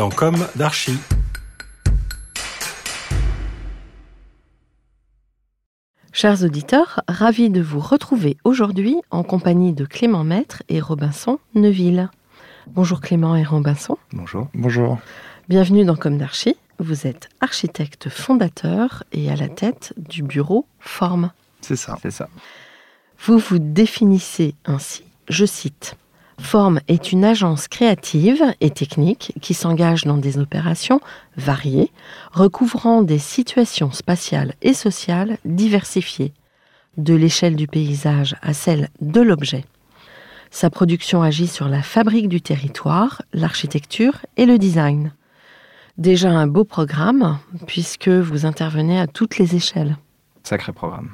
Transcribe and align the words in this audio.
dans 0.00 0.08
Comme 0.08 0.46
d'Archie. 0.56 0.96
Chers 6.10 6.42
auditeurs, 6.42 7.02
ravi 7.06 7.50
de 7.50 7.60
vous 7.60 7.80
retrouver 7.80 8.38
aujourd'hui 8.44 8.96
en 9.10 9.22
compagnie 9.22 9.74
de 9.74 9.84
Clément 9.84 10.24
Maître 10.24 10.62
et 10.70 10.80
Robinson 10.80 11.38
Neuville. 11.54 12.08
Bonjour 12.68 13.02
Clément 13.02 13.36
et 13.36 13.44
Robinson. 13.44 13.98
Bonjour. 14.14 14.48
Bonjour. 14.54 14.98
Bienvenue 15.50 15.84
dans 15.84 15.96
Comme 15.96 16.16
d'Archie. 16.16 16.56
Vous 16.78 17.06
êtes 17.06 17.28
architecte 17.42 18.08
fondateur 18.08 19.04
et 19.12 19.30
à 19.30 19.36
la 19.36 19.50
tête 19.50 19.92
du 19.98 20.22
bureau 20.22 20.64
Forme. 20.78 21.30
C'est 21.60 21.76
ça. 21.76 21.98
C'est 22.00 22.10
ça. 22.10 22.30
Vous 23.26 23.36
vous 23.36 23.58
définissez 23.58 24.54
ainsi, 24.64 25.04
je 25.28 25.44
cite, 25.44 25.94
Forme 26.40 26.80
est 26.88 27.12
une 27.12 27.24
agence 27.24 27.68
créative 27.68 28.42
et 28.60 28.70
technique 28.70 29.32
qui 29.40 29.54
s'engage 29.54 30.04
dans 30.04 30.16
des 30.16 30.38
opérations 30.38 31.00
variées, 31.36 31.92
recouvrant 32.32 33.02
des 33.02 33.18
situations 33.18 33.92
spatiales 33.92 34.54
et 34.60 34.74
sociales 34.74 35.38
diversifiées, 35.44 36.32
de 36.96 37.14
l'échelle 37.14 37.54
du 37.54 37.68
paysage 37.68 38.34
à 38.42 38.52
celle 38.52 38.88
de 39.00 39.20
l'objet. 39.20 39.64
Sa 40.50 40.70
production 40.70 41.22
agit 41.22 41.46
sur 41.46 41.68
la 41.68 41.82
fabrique 41.82 42.28
du 42.28 42.40
territoire, 42.40 43.22
l'architecture 43.32 44.14
et 44.36 44.46
le 44.46 44.58
design. 44.58 45.12
Déjà 45.98 46.30
un 46.30 46.48
beau 46.48 46.64
programme, 46.64 47.38
puisque 47.68 48.08
vous 48.08 48.44
intervenez 48.44 48.98
à 48.98 49.06
toutes 49.06 49.38
les 49.38 49.54
échelles. 49.54 49.96
Sacré 50.42 50.72
programme. 50.72 51.10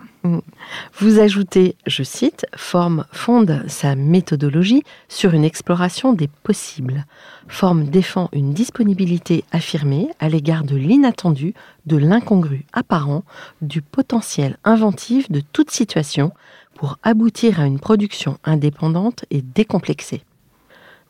Vous 0.98 1.18
ajoutez, 1.18 1.76
je 1.86 2.02
cite, 2.02 2.46
Forme 2.56 3.04
fonde 3.12 3.64
sa 3.68 3.94
méthodologie 3.94 4.82
sur 5.08 5.34
une 5.34 5.44
exploration 5.44 6.12
des 6.12 6.28
possibles. 6.28 7.04
Forme 7.48 7.84
défend 7.84 8.28
une 8.32 8.52
disponibilité 8.52 9.44
affirmée 9.52 10.08
à 10.18 10.28
l'égard 10.28 10.64
de 10.64 10.76
l'inattendu, 10.76 11.54
de 11.86 11.96
l'incongru 11.96 12.64
apparent, 12.72 13.24
du 13.62 13.82
potentiel 13.82 14.58
inventif 14.64 15.30
de 15.30 15.40
toute 15.40 15.70
situation 15.70 16.32
pour 16.74 16.98
aboutir 17.02 17.60
à 17.60 17.66
une 17.66 17.80
production 17.80 18.38
indépendante 18.44 19.24
et 19.30 19.42
décomplexée. 19.42 20.22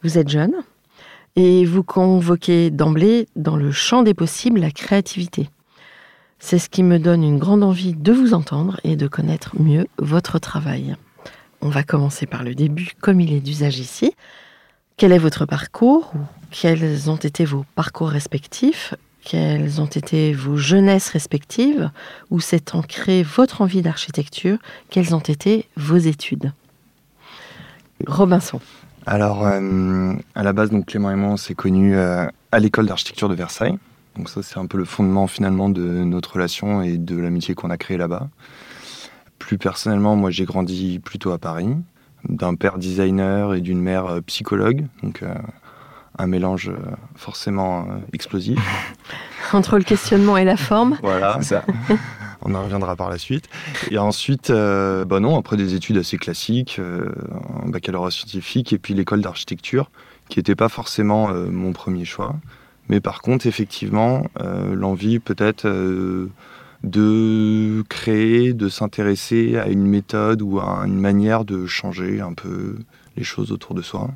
Vous 0.02 0.18
êtes 0.18 0.28
jeune 0.28 0.54
et 1.34 1.64
vous 1.64 1.82
convoquez 1.82 2.70
d'emblée 2.70 3.28
dans 3.36 3.56
le 3.56 3.70
champ 3.70 4.02
des 4.02 4.14
possibles 4.14 4.60
la 4.60 4.70
créativité. 4.70 5.50
C'est 6.38 6.58
ce 6.58 6.68
qui 6.68 6.82
me 6.82 6.98
donne 6.98 7.24
une 7.24 7.38
grande 7.38 7.62
envie 7.62 7.94
de 7.94 8.12
vous 8.12 8.34
entendre 8.34 8.80
et 8.84 8.96
de 8.96 9.08
connaître 9.08 9.60
mieux 9.60 9.86
votre 9.98 10.38
travail. 10.38 10.96
On 11.60 11.68
va 11.68 11.82
commencer 11.82 12.26
par 12.26 12.44
le 12.44 12.54
début, 12.54 12.90
comme 13.00 13.20
il 13.20 13.32
est 13.32 13.40
d'usage 13.40 13.78
ici. 13.78 14.14
Quel 14.96 15.12
est 15.12 15.18
votre 15.18 15.46
parcours 15.46 16.12
ou 16.14 16.18
quels 16.50 17.10
ont 17.10 17.16
été 17.16 17.44
vos 17.44 17.64
parcours 17.74 18.08
respectifs? 18.08 18.94
Quelles 19.24 19.80
ont 19.80 19.86
été 19.86 20.32
vos 20.32 20.56
jeunesses 20.56 21.08
respectives? 21.08 21.90
Où 22.30 22.38
s'est 22.38 22.74
ancrée 22.74 23.22
votre 23.24 23.60
envie 23.62 23.82
d'architecture? 23.82 24.58
Quelles 24.88 25.14
ont 25.14 25.20
été 25.20 25.66
vos 25.76 25.96
études? 25.96 26.52
Robinson. 28.06 28.60
Alors, 29.06 29.46
euh, 29.46 30.12
à 30.34 30.42
la 30.42 30.52
base, 30.52 30.70
donc 30.70 30.86
Clément 30.86 31.10
et 31.10 31.16
moi, 31.16 31.30
on 31.30 31.36
s'est 31.36 31.54
connus 31.54 31.96
euh, 31.96 32.26
à 32.52 32.58
l'école 32.58 32.86
d'architecture 32.86 33.28
de 33.28 33.34
Versailles. 33.34 33.78
Donc 34.16 34.28
ça, 34.28 34.42
c'est 34.42 34.58
un 34.58 34.66
peu 34.66 34.78
le 34.78 34.84
fondement 34.84 35.26
finalement 35.26 35.68
de 35.68 35.82
notre 35.82 36.34
relation 36.34 36.82
et 36.82 36.98
de 36.98 37.16
l'amitié 37.16 37.54
qu'on 37.54 37.70
a 37.70 37.76
créée 37.76 37.96
là-bas. 37.96 38.28
Plus 39.38 39.58
personnellement, 39.58 40.16
moi, 40.16 40.30
j'ai 40.30 40.44
grandi 40.44 40.98
plutôt 40.98 41.32
à 41.32 41.38
Paris, 41.38 41.68
d'un 42.28 42.54
père 42.54 42.78
designer 42.78 43.54
et 43.54 43.60
d'une 43.60 43.80
mère 43.80 44.06
euh, 44.06 44.20
psychologue. 44.22 44.86
Donc 45.02 45.22
un 46.18 46.26
mélange 46.26 46.72
forcément 47.14 47.86
explosif. 48.12 48.58
Entre 49.52 49.76
le 49.76 49.84
questionnement 49.84 50.36
et 50.36 50.44
la 50.44 50.56
forme. 50.56 50.96
voilà, 51.02 51.40
ça. 51.42 51.64
On 52.42 52.54
en 52.54 52.62
reviendra 52.62 52.94
par 52.94 53.10
la 53.10 53.18
suite. 53.18 53.48
Et 53.90 53.98
ensuite, 53.98 54.50
euh, 54.50 55.04
bah 55.04 55.18
non, 55.18 55.36
après 55.36 55.56
des 55.56 55.74
études 55.74 55.96
assez 55.96 56.16
classiques, 56.16 56.76
euh, 56.78 57.10
un 57.64 57.68
baccalauréat 57.68 58.12
scientifique 58.12 58.72
et 58.72 58.78
puis 58.78 58.94
l'école 58.94 59.20
d'architecture, 59.20 59.90
qui 60.28 60.38
n'était 60.38 60.54
pas 60.54 60.68
forcément 60.68 61.30
euh, 61.30 61.46
mon 61.50 61.72
premier 61.72 62.04
choix. 62.04 62.36
Mais 62.88 63.00
par 63.00 63.20
contre, 63.20 63.46
effectivement, 63.46 64.26
l'envie 64.38 65.18
peut-être 65.18 65.68
de 66.84 67.82
créer, 67.88 68.52
de 68.52 68.68
s'intéresser 68.68 69.56
à 69.56 69.68
une 69.68 69.86
méthode 69.86 70.42
ou 70.42 70.60
à 70.60 70.84
une 70.86 71.00
manière 71.00 71.44
de 71.44 71.66
changer 71.66 72.20
un 72.20 72.32
peu 72.32 72.76
les 73.16 73.24
choses 73.24 73.50
autour 73.50 73.74
de 73.74 73.82
soi. 73.82 74.10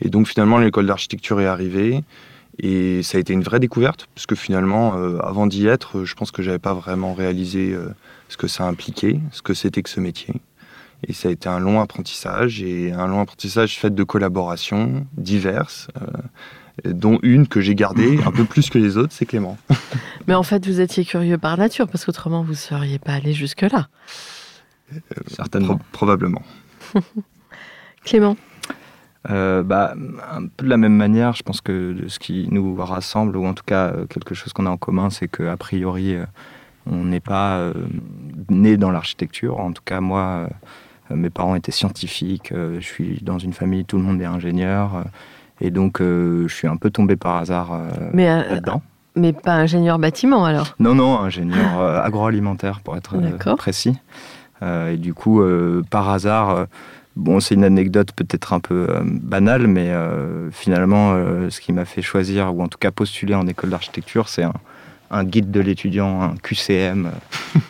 Et 0.00 0.08
donc 0.08 0.28
finalement, 0.28 0.58
l'école 0.58 0.86
d'architecture 0.86 1.40
est 1.40 1.46
arrivée. 1.46 2.02
Et 2.58 3.02
ça 3.02 3.16
a 3.16 3.20
été 3.20 3.32
une 3.32 3.42
vraie 3.42 3.60
découverte, 3.60 4.08
parce 4.14 4.26
que 4.26 4.34
finalement, 4.34 4.96
euh, 4.96 5.18
avant 5.20 5.46
d'y 5.46 5.66
être, 5.66 6.04
je 6.04 6.14
pense 6.14 6.30
que 6.30 6.42
j'avais 6.42 6.58
pas 6.58 6.74
vraiment 6.74 7.14
réalisé 7.14 7.72
euh, 7.72 7.88
ce 8.28 8.36
que 8.36 8.46
ça 8.46 8.64
impliquait, 8.64 9.20
ce 9.30 9.40
que 9.40 9.54
c'était 9.54 9.82
que 9.82 9.88
ce 9.88 10.00
métier. 10.00 10.34
Et 11.08 11.14
ça 11.14 11.28
a 11.28 11.32
été 11.32 11.48
un 11.48 11.58
long 11.58 11.80
apprentissage, 11.80 12.62
et 12.62 12.92
un 12.92 13.06
long 13.06 13.22
apprentissage 13.22 13.78
fait 13.78 13.94
de 13.94 14.04
collaborations 14.04 15.06
diverses, 15.16 15.88
euh, 16.00 16.06
dont 16.84 17.18
une 17.22 17.46
que 17.46 17.60
j'ai 17.60 17.74
gardée 17.74 18.18
un 18.24 18.30
peu 18.30 18.44
plus 18.44 18.70
que 18.70 18.78
les 18.78 18.96
autres, 18.96 19.12
c'est 19.12 19.26
Clément. 19.26 19.58
Mais 20.26 20.34
en 20.34 20.42
fait, 20.42 20.66
vous 20.66 20.80
étiez 20.80 21.04
curieux 21.04 21.38
par 21.38 21.56
nature, 21.56 21.88
parce 21.88 22.04
qu'autrement, 22.04 22.42
vous 22.42 22.52
ne 22.52 22.56
seriez 22.56 22.98
pas 22.98 23.12
allé 23.12 23.32
jusque-là. 23.32 23.88
Certainement. 25.26 25.80
probablement. 25.92 26.42
Clément 28.04 28.36
euh, 29.30 29.62
bah, 29.62 29.94
un 30.32 30.48
peu 30.48 30.64
de 30.64 30.70
la 30.70 30.76
même 30.76 30.96
manière, 30.96 31.34
je 31.34 31.44
pense 31.44 31.60
que 31.60 31.96
ce 32.08 32.18
qui 32.18 32.48
nous 32.50 32.74
rassemble, 32.74 33.36
ou 33.36 33.46
en 33.46 33.54
tout 33.54 33.62
cas 33.64 33.92
euh, 33.92 34.06
quelque 34.06 34.34
chose 34.34 34.52
qu'on 34.52 34.66
a 34.66 34.70
en 34.70 34.76
commun, 34.76 35.10
c'est 35.10 35.28
qu'a 35.28 35.56
priori, 35.56 36.14
euh, 36.14 36.24
on 36.86 37.04
n'est 37.04 37.20
pas 37.20 37.72
né 38.50 38.76
dans 38.76 38.90
l'architecture. 38.90 39.60
En 39.60 39.70
tout 39.72 39.82
cas, 39.84 40.00
moi, 40.00 40.48
mes 41.10 41.30
parents 41.30 41.54
étaient 41.54 41.70
scientifiques, 41.70 42.52
je 42.52 42.80
suis 42.80 43.20
dans 43.22 43.38
une 43.38 43.52
famille, 43.52 43.84
tout 43.84 43.98
le 43.98 44.02
monde 44.02 44.20
est 44.20 44.24
ingénieur, 44.24 45.04
et 45.62 45.70
donc 45.70 46.00
je 46.00 46.52
suis 46.52 46.68
un 46.68 46.76
peu 46.76 46.90
tombé 46.90 47.16
par 47.16 47.36
hasard 47.36 47.78
là-dedans. 48.12 48.82
Mais 49.14 49.32
pas 49.32 49.52
ingénieur 49.52 49.98
bâtiment 49.98 50.44
alors? 50.44 50.74
Non, 50.78 50.94
non, 50.94 51.18
ingénieur 51.18 51.80
agroalimentaire 51.80 52.80
pour 52.80 52.96
être 52.96 53.16
précis. 53.56 53.96
et 54.62 54.96
du 54.96 55.14
coup, 55.14 55.42
par 55.90 56.08
hasard, 56.10 56.66
Bon, 57.14 57.40
c'est 57.40 57.54
une 57.54 57.64
anecdote 57.64 58.12
peut-être 58.12 58.52
un 58.52 58.60
peu 58.60 58.86
euh, 58.88 59.02
banale, 59.04 59.66
mais 59.66 59.90
euh, 59.90 60.50
finalement, 60.50 61.12
euh, 61.12 61.50
ce 61.50 61.60
qui 61.60 61.72
m'a 61.72 61.84
fait 61.84 62.00
choisir, 62.00 62.54
ou 62.54 62.62
en 62.62 62.68
tout 62.68 62.78
cas 62.78 62.90
postuler 62.90 63.34
en 63.34 63.46
école 63.46 63.70
d'architecture, 63.70 64.28
c'est 64.28 64.44
un, 64.44 64.54
guide 65.24 65.50
de 65.50 65.60
l'étudiant, 65.60 66.22
un 66.22 66.36
QCM, 66.36 67.10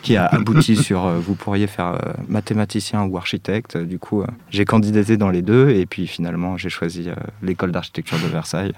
qui 0.01 0.17
a 0.17 0.25
abouti 0.31 0.75
sur 0.75 1.07
vous 1.09 1.35
pourriez 1.35 1.67
faire 1.67 1.99
mathématicien 2.27 3.03
ou 3.03 3.17
architecte. 3.17 3.77
Du 3.77 3.99
coup, 3.99 4.23
j'ai 4.49 4.65
candidaté 4.65 5.17
dans 5.17 5.29
les 5.29 5.41
deux, 5.41 5.69
et 5.69 5.85
puis 5.85 6.07
finalement, 6.07 6.57
j'ai 6.57 6.69
choisi 6.69 7.09
l'école 7.41 7.71
d'architecture 7.71 8.17
de 8.19 8.27
Versailles. 8.27 8.73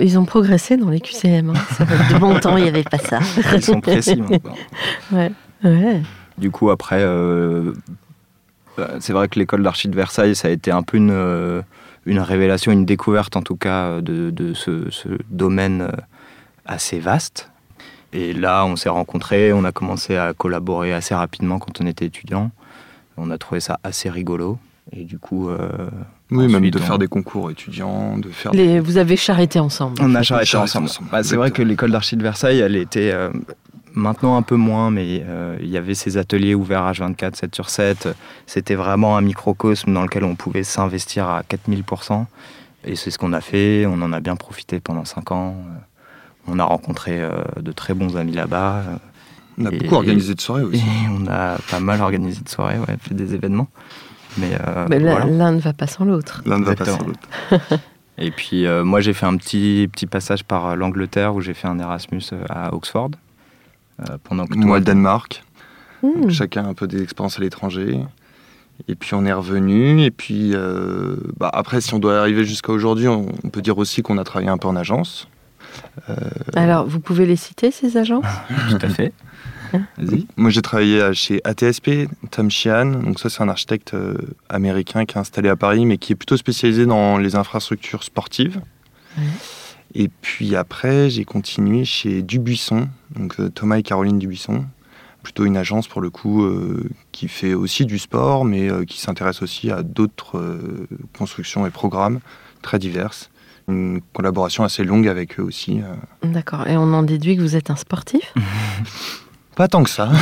Ils 0.00 0.18
ont 0.18 0.24
progressé 0.24 0.76
dans 0.76 0.90
les 0.90 1.00
QCM. 1.00 1.50
Hein. 1.50 1.54
Ça 1.76 1.84
fait 1.84 2.14
de 2.14 2.18
bon 2.18 2.38
temps, 2.38 2.56
il 2.56 2.62
n'y 2.62 2.68
avait 2.68 2.84
pas 2.84 2.98
ça. 2.98 3.18
Ils 3.54 3.62
sont 3.62 3.80
précis 3.80 4.16
maintenant. 4.16 4.54
Ouais. 5.10 5.32
ouais. 5.64 6.02
Du 6.36 6.50
coup, 6.50 6.70
après, 6.70 7.04
bah, 8.78 8.90
c'est 9.00 9.12
vrai 9.12 9.26
que 9.26 9.40
l'école 9.40 9.64
d'archi 9.64 9.88
de 9.88 9.96
Versailles, 9.96 10.36
ça 10.36 10.46
a 10.46 10.52
été 10.52 10.70
un 10.70 10.84
peu 10.84 10.98
une, 10.98 11.10
euh, 11.10 11.62
une 12.06 12.20
révélation, 12.20 12.70
une 12.70 12.84
découverte 12.84 13.34
en 13.36 13.42
tout 13.42 13.56
cas 13.56 14.00
de, 14.00 14.54
ce, 14.54 14.88
domaine 15.30 15.82
euh, 15.82 15.90
assez 16.64 17.00
vaste. 17.00 17.50
Et 18.12 18.32
là, 18.32 18.64
on 18.64 18.76
s'est 18.76 18.88
rencontrés, 18.88 19.52
on 19.52 19.64
a 19.64 19.72
commencé 19.72 20.16
à 20.16 20.32
collaborer 20.32 20.92
assez 20.94 21.14
rapidement 21.14 21.58
quand 21.58 21.80
on 21.80 21.86
était 21.86 22.06
étudiant. 22.06 22.50
On 23.16 23.30
a 23.30 23.38
trouvé 23.38 23.60
ça 23.60 23.78
assez 23.82 24.08
rigolo. 24.08 24.58
Et 24.92 25.04
du 25.04 25.18
coup. 25.18 25.50
Euh, 25.50 25.90
oui, 26.30 26.50
même 26.50 26.70
de 26.70 26.78
faire 26.78 26.98
des 26.98 27.08
concours 27.08 27.50
étudiants, 27.50 28.16
de 28.18 28.30
faire. 28.30 28.52
Vous 28.82 28.96
avez 28.96 29.16
charretté 29.16 29.58
ensemble. 29.58 30.00
On 30.00 30.14
a 30.14 30.22
charretté 30.22 30.56
ensemble. 30.56 30.88
Bah, 31.10 31.22
c'est 31.22 31.36
vrai 31.36 31.50
que 31.50 31.62
l'école 31.62 31.90
d'archi 31.90 32.16
de 32.16 32.22
Versailles, 32.22 32.60
elle 32.60 32.76
était. 32.76 33.10
Euh, 33.12 33.30
maintenant 33.94 34.36
un 34.36 34.42
peu 34.42 34.54
moins, 34.54 34.90
mais 34.90 35.22
euh, 35.26 35.56
il 35.60 35.68
y 35.68 35.76
avait 35.76 35.94
ces 35.94 36.16
ateliers 36.18 36.54
ouverts 36.54 36.90
H24, 36.92 37.34
7 37.34 37.54
sur 37.54 37.68
7. 37.68 38.08
C'était 38.46 38.76
vraiment 38.76 39.16
un 39.16 39.20
microcosme 39.20 39.92
dans 39.92 40.02
lequel 40.02 40.24
on 40.24 40.36
pouvait 40.36 40.62
s'investir 40.62 41.28
à 41.28 41.42
4000%. 41.42 42.24
Et 42.84 42.94
c'est 42.96 43.10
ce 43.10 43.18
qu'on 43.18 43.32
a 43.32 43.40
fait. 43.40 43.86
On 43.86 44.00
en 44.02 44.12
a 44.12 44.20
bien 44.20 44.36
profité 44.36 44.80
pendant 44.80 45.04
5 45.04 45.32
ans. 45.32 45.56
On 46.48 46.58
a 46.58 46.64
rencontré 46.64 47.20
de 47.60 47.72
très 47.72 47.94
bons 47.94 48.16
amis 48.16 48.32
là-bas. 48.32 48.82
On 49.58 49.66
a 49.66 49.70
beaucoup 49.70 49.96
organisé 49.96 50.34
de 50.34 50.40
soirées 50.40 50.62
aussi. 50.62 50.82
on 51.10 51.26
a 51.26 51.58
pas 51.70 51.80
mal 51.80 52.00
organisé 52.00 52.42
de 52.42 52.48
soirées, 52.48 52.78
ouais, 52.78 52.96
fait 53.00 53.14
des 53.14 53.34
événements. 53.34 53.68
Mais, 54.38 54.50
euh, 54.54 55.26
l'un 55.26 55.52
ne 55.52 55.60
va 55.60 55.72
pas 55.72 55.86
sans 55.86 56.04
l'autre. 56.04 56.42
L'un 56.46 56.58
ne 56.58 56.64
va 56.64 56.74
pas 56.74 56.84
sans 56.84 57.04
l'autre. 57.04 57.28
Et 58.18 58.32
puis 58.32 58.66
euh, 58.66 58.84
moi 58.84 59.00
j'ai 59.00 59.12
fait 59.12 59.26
un 59.26 59.36
petit, 59.36 59.88
petit 59.92 60.06
passage 60.06 60.42
par 60.42 60.66
euh, 60.66 60.74
l'Angleterre 60.74 61.36
où 61.36 61.40
j'ai 61.40 61.54
fait 61.54 61.68
un 61.68 61.78
Erasmus 61.78 62.22
à 62.48 62.74
Oxford. 62.74 63.10
pendant 64.24 64.46
que 64.46 64.56
moi, 64.56 64.78
le 64.78 64.84
Danemark. 64.84 65.44
Hmm. 66.02 66.28
chacun 66.30 66.64
un 66.64 66.74
peu 66.74 66.86
des 66.86 67.02
expériences 67.02 67.38
à 67.38 67.42
l'étranger. 67.42 68.00
Et 68.86 68.94
puis 68.94 69.14
on 69.14 69.24
est 69.24 69.32
revenu. 69.32 70.02
Et 70.02 70.10
puis 70.10 70.54
bah, 71.36 71.50
après, 71.52 71.80
si 71.80 71.94
on 71.94 71.98
doit 71.98 72.18
arriver 72.18 72.44
jusqu'à 72.44 72.72
aujourd'hui, 72.72 73.08
on, 73.08 73.26
peut 73.52 73.62
dire 73.62 73.78
aussi 73.78 74.02
qu'on 74.02 74.18
a 74.18 74.24
travaillé 74.24 74.50
un 74.50 74.58
peu 74.58 74.68
en 74.68 74.76
agence. 74.76 75.28
Alors, 76.54 76.86
vous 76.86 77.00
pouvez 77.00 77.26
les 77.26 77.36
citer, 77.36 77.70
ces 77.70 77.96
agences? 77.96 78.24
Tout 78.70 78.78
à 78.80 78.88
fait. 78.88 79.12
Moi, 80.36 80.50
j'ai 80.50 80.62
travaillé 80.62 81.12
chez 81.14 81.40
ATSP, 81.44 82.08
Tom 82.30 82.50
Sheehan. 82.50 82.86
Donc, 82.86 83.18
ça, 83.18 83.28
c'est 83.28 83.42
un 83.42 83.48
architecte 83.48 83.94
euh, 83.94 84.16
américain 84.48 85.04
qui 85.04 85.16
est 85.16 85.20
installé 85.20 85.48
à 85.48 85.56
Paris, 85.56 85.86
mais 85.86 85.98
qui 85.98 86.12
est 86.12 86.16
plutôt 86.16 86.36
spécialisé 86.36 86.86
dans 86.86 87.18
les 87.18 87.36
infrastructures 87.36 88.02
sportives. 88.02 88.60
Et 89.94 90.08
puis 90.08 90.54
après, 90.54 91.10
j'ai 91.10 91.24
continué 91.24 91.84
chez 91.84 92.22
Dubuisson, 92.22 92.88
donc 93.16 93.40
euh, 93.40 93.48
Thomas 93.48 93.78
et 93.78 93.82
Caroline 93.82 94.18
Dubuisson. 94.18 94.64
Plutôt 95.22 95.44
une 95.44 95.56
agence, 95.56 95.88
pour 95.88 96.00
le 96.00 96.10
coup, 96.10 96.44
euh, 96.44 96.88
qui 97.10 97.26
fait 97.26 97.54
aussi 97.54 97.84
du 97.84 97.98
sport, 97.98 98.44
mais 98.44 98.68
qui 98.86 99.00
s'intéresse 99.00 99.42
aussi 99.42 99.70
à 99.70 99.82
d'autres 99.82 100.40
constructions 101.16 101.66
et 101.66 101.70
programmes 101.70 102.20
très 102.62 102.78
diverses 102.78 103.30
une 103.68 104.00
collaboration 104.12 104.64
assez 104.64 104.82
longue 104.82 105.08
avec 105.08 105.38
eux 105.38 105.42
aussi. 105.42 105.80
D'accord. 106.22 106.66
Et 106.66 106.76
on 106.76 106.92
en 106.94 107.02
déduit 107.02 107.36
que 107.36 107.42
vous 107.42 107.56
êtes 107.56 107.70
un 107.70 107.76
sportif? 107.76 108.34
Pas 109.58 109.66
tant 109.66 109.82
que 109.82 109.90
ça. 109.90 110.08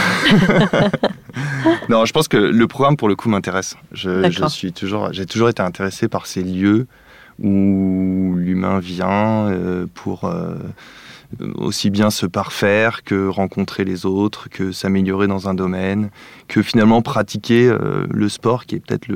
non, 1.90 2.06
je 2.06 2.12
pense 2.14 2.26
que 2.26 2.38
le 2.38 2.66
programme, 2.66 2.96
pour 2.96 3.06
le 3.06 3.16
coup, 3.16 3.28
m'intéresse. 3.28 3.76
Je, 3.92 4.30
suis 4.48 4.72
toujours, 4.72 5.12
j'ai 5.12 5.26
toujours 5.26 5.50
été 5.50 5.60
intéressé 5.60 6.08
par 6.08 6.24
ces 6.24 6.42
lieux 6.42 6.86
où 7.38 8.32
l'humain 8.38 8.78
vient 8.78 9.48
euh, 9.48 9.84
pour 9.92 10.24
euh, 10.24 10.54
aussi 11.54 11.90
bien 11.90 12.08
se 12.08 12.24
parfaire 12.24 13.04
que 13.04 13.28
rencontrer 13.28 13.84
les 13.84 14.06
autres, 14.06 14.48
que 14.48 14.72
s'améliorer 14.72 15.26
dans 15.26 15.50
un 15.50 15.54
domaine, 15.54 16.08
que 16.48 16.62
finalement 16.62 17.02
pratiquer 17.02 17.68
euh, 17.68 18.06
le 18.08 18.30
sport, 18.30 18.64
qui 18.64 18.76
est 18.76 18.80
peut-être 18.80 19.06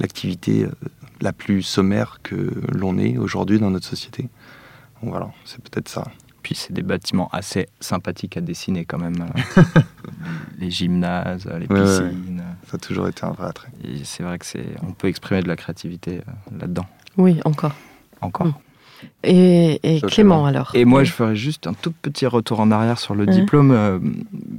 l'activité 0.00 0.66
la 1.24 1.32
plus 1.32 1.62
sommaire 1.62 2.18
que 2.22 2.52
l'on 2.72 2.98
est 2.98 3.16
aujourd'hui 3.16 3.58
dans 3.58 3.70
notre 3.70 3.86
société. 3.86 4.28
voilà, 5.02 5.30
c'est 5.44 5.60
peut-être 5.62 5.88
ça. 5.88 6.04
Puis 6.42 6.54
c'est 6.54 6.74
des 6.74 6.82
bâtiments 6.82 7.30
assez 7.32 7.66
sympathiques 7.80 8.36
à 8.36 8.42
dessiner 8.42 8.84
quand 8.84 8.98
même. 8.98 9.14
les 10.58 10.70
gymnases, 10.70 11.46
les 11.58 11.66
piscines. 11.66 12.42
Ça 12.68 12.74
a 12.74 12.78
toujours 12.78 13.08
été 13.08 13.24
un 13.24 13.30
vrai 13.30 13.48
attrait. 13.48 13.70
Et 13.82 14.04
c'est 14.04 14.22
vrai 14.22 14.38
que 14.38 14.44
c'est, 14.44 14.66
on 14.86 14.92
peut 14.92 15.08
exprimer 15.08 15.42
de 15.42 15.48
la 15.48 15.56
créativité 15.56 16.18
euh, 16.18 16.58
là-dedans. 16.60 16.84
Oui, 17.16 17.40
encore. 17.46 17.72
Encore. 18.20 18.48
Mm. 18.48 18.54
Et, 19.22 20.00
Clément 20.08 20.46
alors 20.46 20.70
Et 20.72 20.86
moi 20.86 21.04
je 21.04 21.12
ferais 21.12 21.36
juste 21.36 21.66
un 21.66 21.74
tout 21.74 21.92
petit 21.92 22.26
retour 22.26 22.60
en 22.60 22.70
arrière 22.70 22.98
sur 22.98 23.14
le 23.14 23.26
diplôme, 23.26 23.70
euh, 23.70 23.98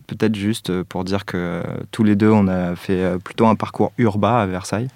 peut-être 0.05 0.35
juste 0.35 0.69
euh, 0.69 0.83
pour 0.83 1.03
dire 1.03 1.25
que 1.25 1.63
tous 1.89 2.03
les 2.03 2.15
deux 2.15 2.29
on 2.29 2.47
a 2.47 2.75
fait 2.75 3.17
plutôt 3.23 3.47
un 3.47 3.55
parcours 3.55 3.91
urbain 3.97 4.35
à 4.35 4.45
Versailles. 4.45 4.89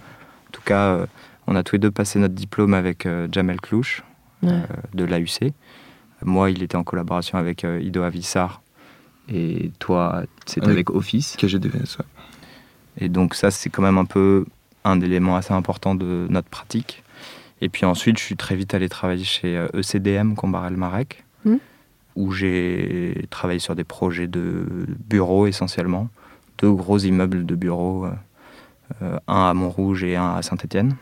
En 0.49 0.51
tout 0.51 0.61
cas, 0.63 0.99
on 1.49 1.55
a 1.55 1.63
tous 1.63 1.75
les 1.75 1.79
deux 1.79 1.91
passé 1.91 2.19
notre 2.19 2.35
diplôme 2.35 2.73
avec 2.73 3.07
Jamel 3.31 3.59
Clouche 3.59 4.03
de 4.43 5.03
l'AUC. 5.03 5.53
Moi, 6.23 6.51
il 6.51 6.63
était 6.63 6.75
en 6.75 6.83
collaboration 6.83 7.37
avec 7.37 7.63
euh, 7.63 7.81
Ido 7.81 8.03
Avissar. 8.03 8.61
Et 9.29 9.71
toi, 9.79 10.23
c'est 10.45 10.65
avec 10.65 10.89
Office. 10.89 11.35
KGDVS, 11.37 11.97
ouais. 11.99 12.05
Et 12.97 13.09
donc 13.09 13.35
ça, 13.35 13.51
c'est 13.51 13.69
quand 13.69 13.83
même 13.83 13.97
un 13.97 14.05
peu 14.05 14.45
un 14.83 14.99
élément 15.01 15.35
assez 15.35 15.53
important 15.53 15.95
de 15.95 16.27
notre 16.29 16.49
pratique. 16.49 17.03
Et 17.61 17.69
puis 17.69 17.85
ensuite, 17.85 18.17
je 18.17 18.23
suis 18.23 18.35
très 18.35 18.55
vite 18.55 18.73
allé 18.73 18.89
travailler 18.89 19.23
chez 19.23 19.67
ECDM, 19.73 20.31
euh, 20.31 20.33
e 20.33 20.35
Combarel 20.35 20.75
Marek, 20.75 21.23
hmm. 21.45 21.57
où 22.15 22.31
j'ai 22.31 23.25
travaillé 23.29 23.59
sur 23.59 23.75
des 23.75 23.83
projets 23.83 24.27
de 24.27 24.65
bureaux 25.07 25.45
essentiellement, 25.45 26.09
deux 26.57 26.71
gros 26.71 26.97
immeubles 26.97 27.45
de 27.45 27.55
bureaux, 27.55 28.07
euh, 29.01 29.19
un 29.27 29.49
à 29.49 29.53
Montrouge 29.53 30.03
et 30.03 30.15
un 30.15 30.35
à 30.35 30.41
Saint-Étienne. 30.41 30.95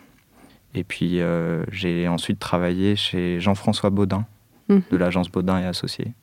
Et 0.74 0.84
puis 0.84 1.20
j'ai 1.72 2.08
ensuite 2.08 2.40
travaillé 2.40 2.96
chez 2.96 3.40
Jean-François 3.40 3.90
Baudin, 3.90 4.26
de 4.70 4.76
mhm. 4.76 4.98
l'agence 4.98 5.30
Baudin 5.30 5.60
et 5.60 5.66
Associés, 5.66 6.14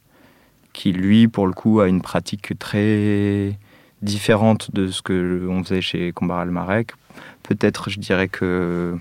qui 0.72 0.92
lui, 0.92 1.28
pour 1.28 1.46
le 1.46 1.52
coup, 1.52 1.80
a 1.80 1.88
une 1.88 2.02
pratique 2.02 2.58
très 2.58 3.58
différente 4.02 4.72
de 4.74 4.88
ce 4.88 5.02
que 5.02 5.46
on 5.48 5.64
faisait 5.64 5.80
chez 5.80 6.12
Combaral 6.12 6.50
Marek. 6.50 6.92
Peut-être, 7.42 7.90
je 7.90 7.98
dirais 7.98 8.28
que 8.28 8.96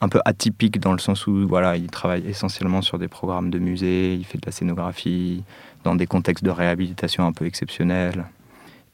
un 0.00 0.08
peu 0.08 0.20
atypique 0.24 0.80
dans 0.80 0.92
le 0.92 0.98
sens 0.98 1.26
où 1.26 1.48
voilà, 1.48 1.76
il 1.76 1.86
travaille 1.86 2.26
essentiellement 2.28 2.82
sur 2.82 2.98
des 2.98 3.08
programmes 3.08 3.50
de 3.50 3.58
musée, 3.58 4.14
il 4.14 4.24
fait 4.24 4.38
de 4.38 4.46
la 4.46 4.52
scénographie, 4.52 5.42
dans 5.82 5.94
des 5.94 6.06
contextes 6.06 6.44
de 6.44 6.50
réhabilitation 6.50 7.26
un 7.26 7.32
peu 7.32 7.46
exceptionnels. 7.46 8.26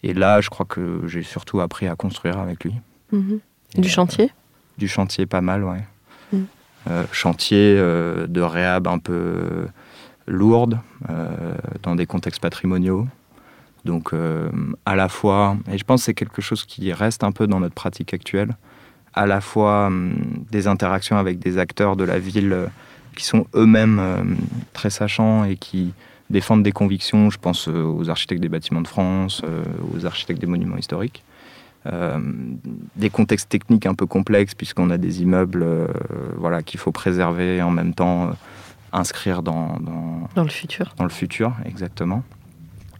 Et 0.03 0.15
là, 0.15 0.41
je 0.41 0.49
crois 0.49 0.67
que 0.67 1.03
j'ai 1.07 1.23
surtout 1.23 1.61
appris 1.61 1.89
à 1.89 1.97
construire 1.97 2.39
avec 2.39 2.65
lui. 2.65 2.75
Mhm. 3.13 3.41
Du 3.77 3.89
chantier? 3.89 4.33
Du 4.81 4.89
chantier, 4.89 5.27
pas 5.27 5.43
mal, 5.43 5.63
ouais. 5.63 5.85
Mhm. 6.33 6.47
Euh, 6.89 7.05
chantier 7.13 7.77
euh, 7.77 8.27
de 8.27 8.41
réhab 8.41 8.89
un 8.89 8.99
peu 8.99 9.67
lourde 10.27 10.79
euh, 11.11 11.55
dans 11.83 11.95
des 11.95 12.07
contextes 12.07 12.41
patrimoniaux. 12.41 13.07
Donc 13.85 14.13
à 14.85 14.95
la 14.95 15.09
fois, 15.09 15.57
et 15.71 15.79
je 15.79 15.85
pense 15.85 16.01
que 16.01 16.05
c'est 16.07 16.15
quelque 16.15 16.43
chose 16.43 16.65
qui 16.65 16.93
reste 16.93 17.25
un 17.25 17.33
peu 17.33 17.47
dans 17.47 17.61
notre 17.61 17.75
pratique 17.75 18.13
actuelle, 18.13 18.57
à 19.15 19.27
la 19.27 19.41
fois 19.41 19.87
hum, 19.87 20.15
des 20.51 20.67
interactions 20.67 21.17
avec 21.17 21.39
des 21.39 21.57
acteurs 21.57 21.97
de 21.97 22.05
la 22.05 22.19
ville 22.19 22.69
qui 23.17 23.25
sont 23.25 23.47
eux-mêmes 23.55 24.37
très 24.75 24.91
sachants 24.91 25.45
et 25.45 25.57
qui 25.57 25.95
défendent 26.29 26.63
des 26.63 26.73
convictions. 26.73 27.31
Je 27.31 27.39
pense 27.39 27.69
aux 27.69 28.11
architectes 28.11 28.43
des 28.43 28.51
bâtiments 28.51 28.83
de 28.83 28.89
France, 28.89 29.43
aux 29.95 30.05
architectes 30.05 30.41
des 30.41 30.47
monuments 30.47 30.77
historiques. 30.77 31.25
Des 31.87 33.11
contextes 33.11 33.49
techniques 33.49 33.87
un 33.87 33.95
peu 33.95 34.05
complexes 34.05 34.55
puisqu'on 34.55 34.91
a 34.91 34.99
des 34.99 35.23
immeubles 35.23 35.67
voilà, 36.37 36.63
qu'il 36.63 36.79
faut 36.79 36.93
préserver 36.93 37.63
en 37.63 37.71
même 37.71 37.95
temps 37.95 38.33
inscrire 38.93 39.43
dans, 39.43 39.79
dans, 40.35 40.43
le 40.43 40.51
futur. 40.51 40.95
Dans 40.97 41.05
le 41.05 41.11
futur, 41.11 41.55
exactement. 41.65 42.23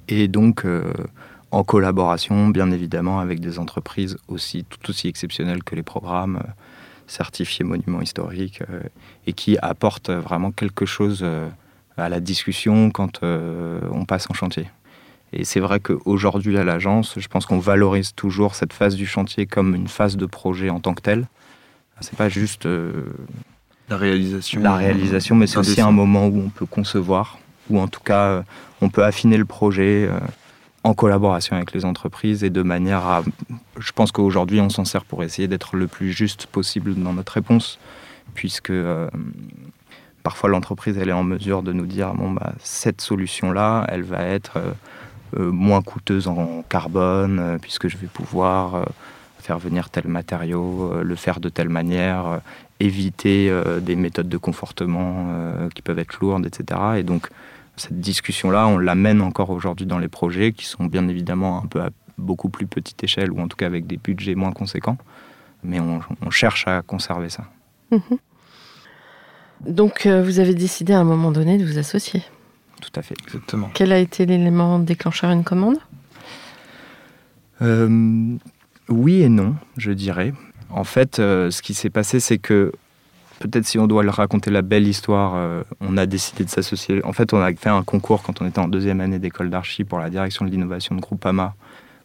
Et 0.09 0.29
donc, 0.29 0.65
euh, 0.65 0.93
en 1.51 1.65
collaboration, 1.65 2.49
bien 2.49 2.71
évidemment, 2.71 3.21
avec 3.21 3.41
des 3.41 3.59
entreprises 3.59 4.19
aussi 4.29 4.65
tout 4.65 4.91
aussi 4.91 5.09
exceptionnelles 5.09 5.63
que 5.63 5.75
les 5.75 5.83
programmes 5.83 6.37
euh, 6.37 6.51
certifiés 7.07 7.65
monuments 7.65 8.01
historiques 8.01 8.63
euh, 8.71 8.83
et 9.27 9.33
qui 9.33 9.59
apportent 9.59 10.11
vraiment 10.11 10.53
quelque 10.53 10.87
chose 10.87 11.27
à 11.97 12.09
la 12.09 12.21
discussion 12.21 12.91
quand 12.91 13.23
on 13.23 14.05
passe 14.07 14.31
en 14.31 14.35
chantier. 14.35 14.69
Et 15.33 15.45
c'est 15.45 15.61
vrai 15.61 15.81
qu'aujourd'hui, 15.81 16.59
à 16.59 16.65
l'agence, 16.65 17.15
je 17.17 17.29
pense 17.29 17.47
qu'on 17.47 17.61
valorise 17.61 18.15
toujours 18.15 18.55
cette 18.55 18.73
phase 18.73 18.97
du 18.97 19.07
chantier 19.07 19.47
comme 19.47 19.75
une 19.75 19.89
phase 19.89 20.17
de 20.17 20.27
projet 20.27 20.71
en 20.71 20.81
tant 20.81 20.95
que 20.95 21.03
telle. 21.03 21.29
C'est 22.01 22.17
pas 22.17 22.29
juste 22.29 22.67
la 23.91 23.97
réalisation. 23.97 24.63
La 24.63 24.77
réalisation, 24.77 25.35
mais 25.35 25.49
c'est 25.49 25.59
aussi 25.59 25.81
un 25.81 25.91
moment 25.91 26.29
où 26.29 26.39
on 26.39 26.49
peut 26.49 26.65
concevoir, 26.65 27.39
ou 27.69 27.81
en 27.81 27.89
tout 27.89 28.01
cas, 28.01 28.27
euh, 28.27 28.43
on 28.81 28.89
peut 28.89 29.05
affiner 29.05 29.37
le 29.37 29.45
projet 29.45 30.07
euh, 30.09 30.19
en 30.85 30.95
collaboration 30.95 31.57
avec 31.57 31.73
les 31.73 31.85
entreprises 31.85 32.45
et 32.45 32.51
de 32.51 32.63
manière 32.63 33.05
à. 33.05 33.25
Je 33.79 33.93
pense 33.93 34.13
qu'aujourd'hui, 34.13 34.61
on 34.61 34.69
s'en 34.71 34.85
sert 34.85 35.05
pour 35.05 35.25
essayer 35.25 35.49
d'être 35.49 35.75
le 35.75 35.89
plus 35.89 36.13
juste 36.13 36.47
possible 36.47 36.95
dans 36.95 37.13
notre 37.13 37.33
réponse, 37.33 37.81
puisque 38.35 38.71
euh, 38.71 39.11
parfois 40.23 40.51
l'entreprise, 40.51 40.97
elle 40.97 41.09
est 41.09 41.13
en 41.13 41.25
mesure 41.25 41.65
de 41.65 41.73
nous 41.73 41.87
dire 41.87 42.15
bon, 42.15 42.31
bah, 42.31 42.53
cette 42.61 43.01
solution-là, 43.01 43.87
elle 43.89 44.05
va 44.05 44.23
être 44.23 44.59
moins 45.37 45.83
coûteuse 45.83 46.29
en 46.29 46.65
carbone, 46.69 47.59
puisque 47.61 47.89
je 47.89 47.97
vais 47.97 48.07
pouvoir 48.07 48.85
faire 49.39 49.59
venir 49.59 49.91
tel 49.91 50.07
matériau, 50.07 51.03
le 51.03 51.15
faire 51.17 51.41
de 51.41 51.49
telle 51.49 51.69
manière, 51.69 52.41
éviter 52.81 53.49
euh, 53.51 53.79
des 53.79 53.95
méthodes 53.95 54.29
de 54.29 54.37
confortement 54.39 55.27
euh, 55.29 55.69
qui 55.69 55.83
peuvent 55.83 55.99
être 55.99 56.19
lourdes, 56.21 56.47
etc. 56.47 56.81
Et 56.97 57.03
donc, 57.03 57.29
cette 57.77 58.01
discussion-là, 58.01 58.67
on 58.67 58.79
l'amène 58.79 59.21
encore 59.21 59.51
aujourd'hui 59.51 59.87
dans 59.87 59.99
les 59.99 60.09
projets 60.09 60.53
qui 60.53 60.67
sont 60.67 60.87
bien 60.87 61.07
évidemment 61.09 61.63
un 61.63 61.67
peu 61.67 61.81
à 61.81 61.91
beaucoup 62.19 62.49
plus 62.49 62.67
petite 62.67 63.03
échelle 63.05 63.31
ou 63.31 63.41
en 63.41 63.49
tout 63.49 63.57
cas 63.57 63.67
avec 63.67 63.87
des 63.87 63.97
budgets 63.97 64.35
moins 64.35 64.53
conséquents. 64.53 64.99
Mais 65.63 65.79
on, 65.79 66.31
cherche 66.31 66.67
à 66.67 66.81
conserver 66.81 67.29
ça. 67.29 67.45
Mhm. 67.91 68.01
Donc 69.67 70.07
euh, 70.07 70.23
vous 70.23 70.39
avez 70.39 70.55
décidé 70.55 70.95
à 70.95 71.01
un 71.01 71.05
moment 71.05 71.31
donné 71.31 71.59
de 71.59 71.67
vous 71.67 71.77
associer. 71.77 72.23
Tout 72.81 72.91
à 72.97 73.03
fait. 73.03 73.15
Exactement. 73.27 73.71
Quel 73.75 73.93
a 73.93 73.99
été 73.99 74.27
l'élément 74.27 74.79
déclencheur 74.79 75.31
une 75.31 75.45
commande? 75.45 75.77
Euh, 77.63 78.37
Oui 78.89 79.23
et 79.23 79.29
non, 79.29 79.55
je 79.77 79.93
dirais. 79.93 80.33
En 80.71 80.85
fait, 80.85 81.19
euh, 81.19 81.51
ce 81.51 81.63
qui 81.63 81.75
s'est 81.75 81.91
passé, 81.91 82.21
c'est 82.21 82.39
que 82.39 82.73
peut-être 83.41 83.67
si 83.67 83.79
on 83.79 83.87
doit 83.87 84.03
le 84.03 84.11
raconter 84.11 84.51
la 84.51 84.63
belle 84.63 84.87
histoire, 84.87 85.33
euh, 85.35 85.63
on 85.81 85.97
a 85.97 86.07
décidé 86.07 86.45
de 86.45 86.51
s'associer. 86.51 87.05
En 87.05 87.13
fait, 87.13 87.33
on 87.33 87.41
a 87.41 87.53
fait 87.55 87.71
un 87.71 87.83
concours 87.83 88.23
quand 88.23 88.41
on 88.41 88.47
était 88.47 88.61
en 88.61 88.69
deuxième 88.69 89.01
année 89.01 89.19
d'école 89.19 89.51
d'archi 89.51 89.85
pour 89.85 89.99
la 89.99 90.11
direction 90.11 90.45
de 90.45 90.51
l'innovation 90.51 90.95
de 90.95 91.01
Groupama, 91.01 91.55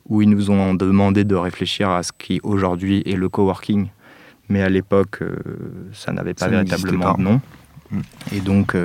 où 0.08 0.22
ils 0.22 0.30
nous 0.30 0.50
ont 0.50 0.74
demandé 0.74 1.24
de 1.24 1.36
réfléchir 1.36 1.90
à 1.90 2.04
ce 2.04 2.12
qui 2.18 2.40
aujourd'hui 2.44 3.04
est 3.06 3.16
le 3.16 3.30
coworking. 3.30 3.88
Mais 4.50 4.62
à 4.62 4.70
l'époque, 4.70 5.20
euh, 5.22 5.36
ça 5.94 6.12
n'avait 6.12 6.34
pas 6.34 6.48
véritablement 6.48 7.14
de 7.16 7.22
nom. 7.22 7.42
Mm. 7.92 8.00
Et 8.32 8.40
donc, 8.42 8.76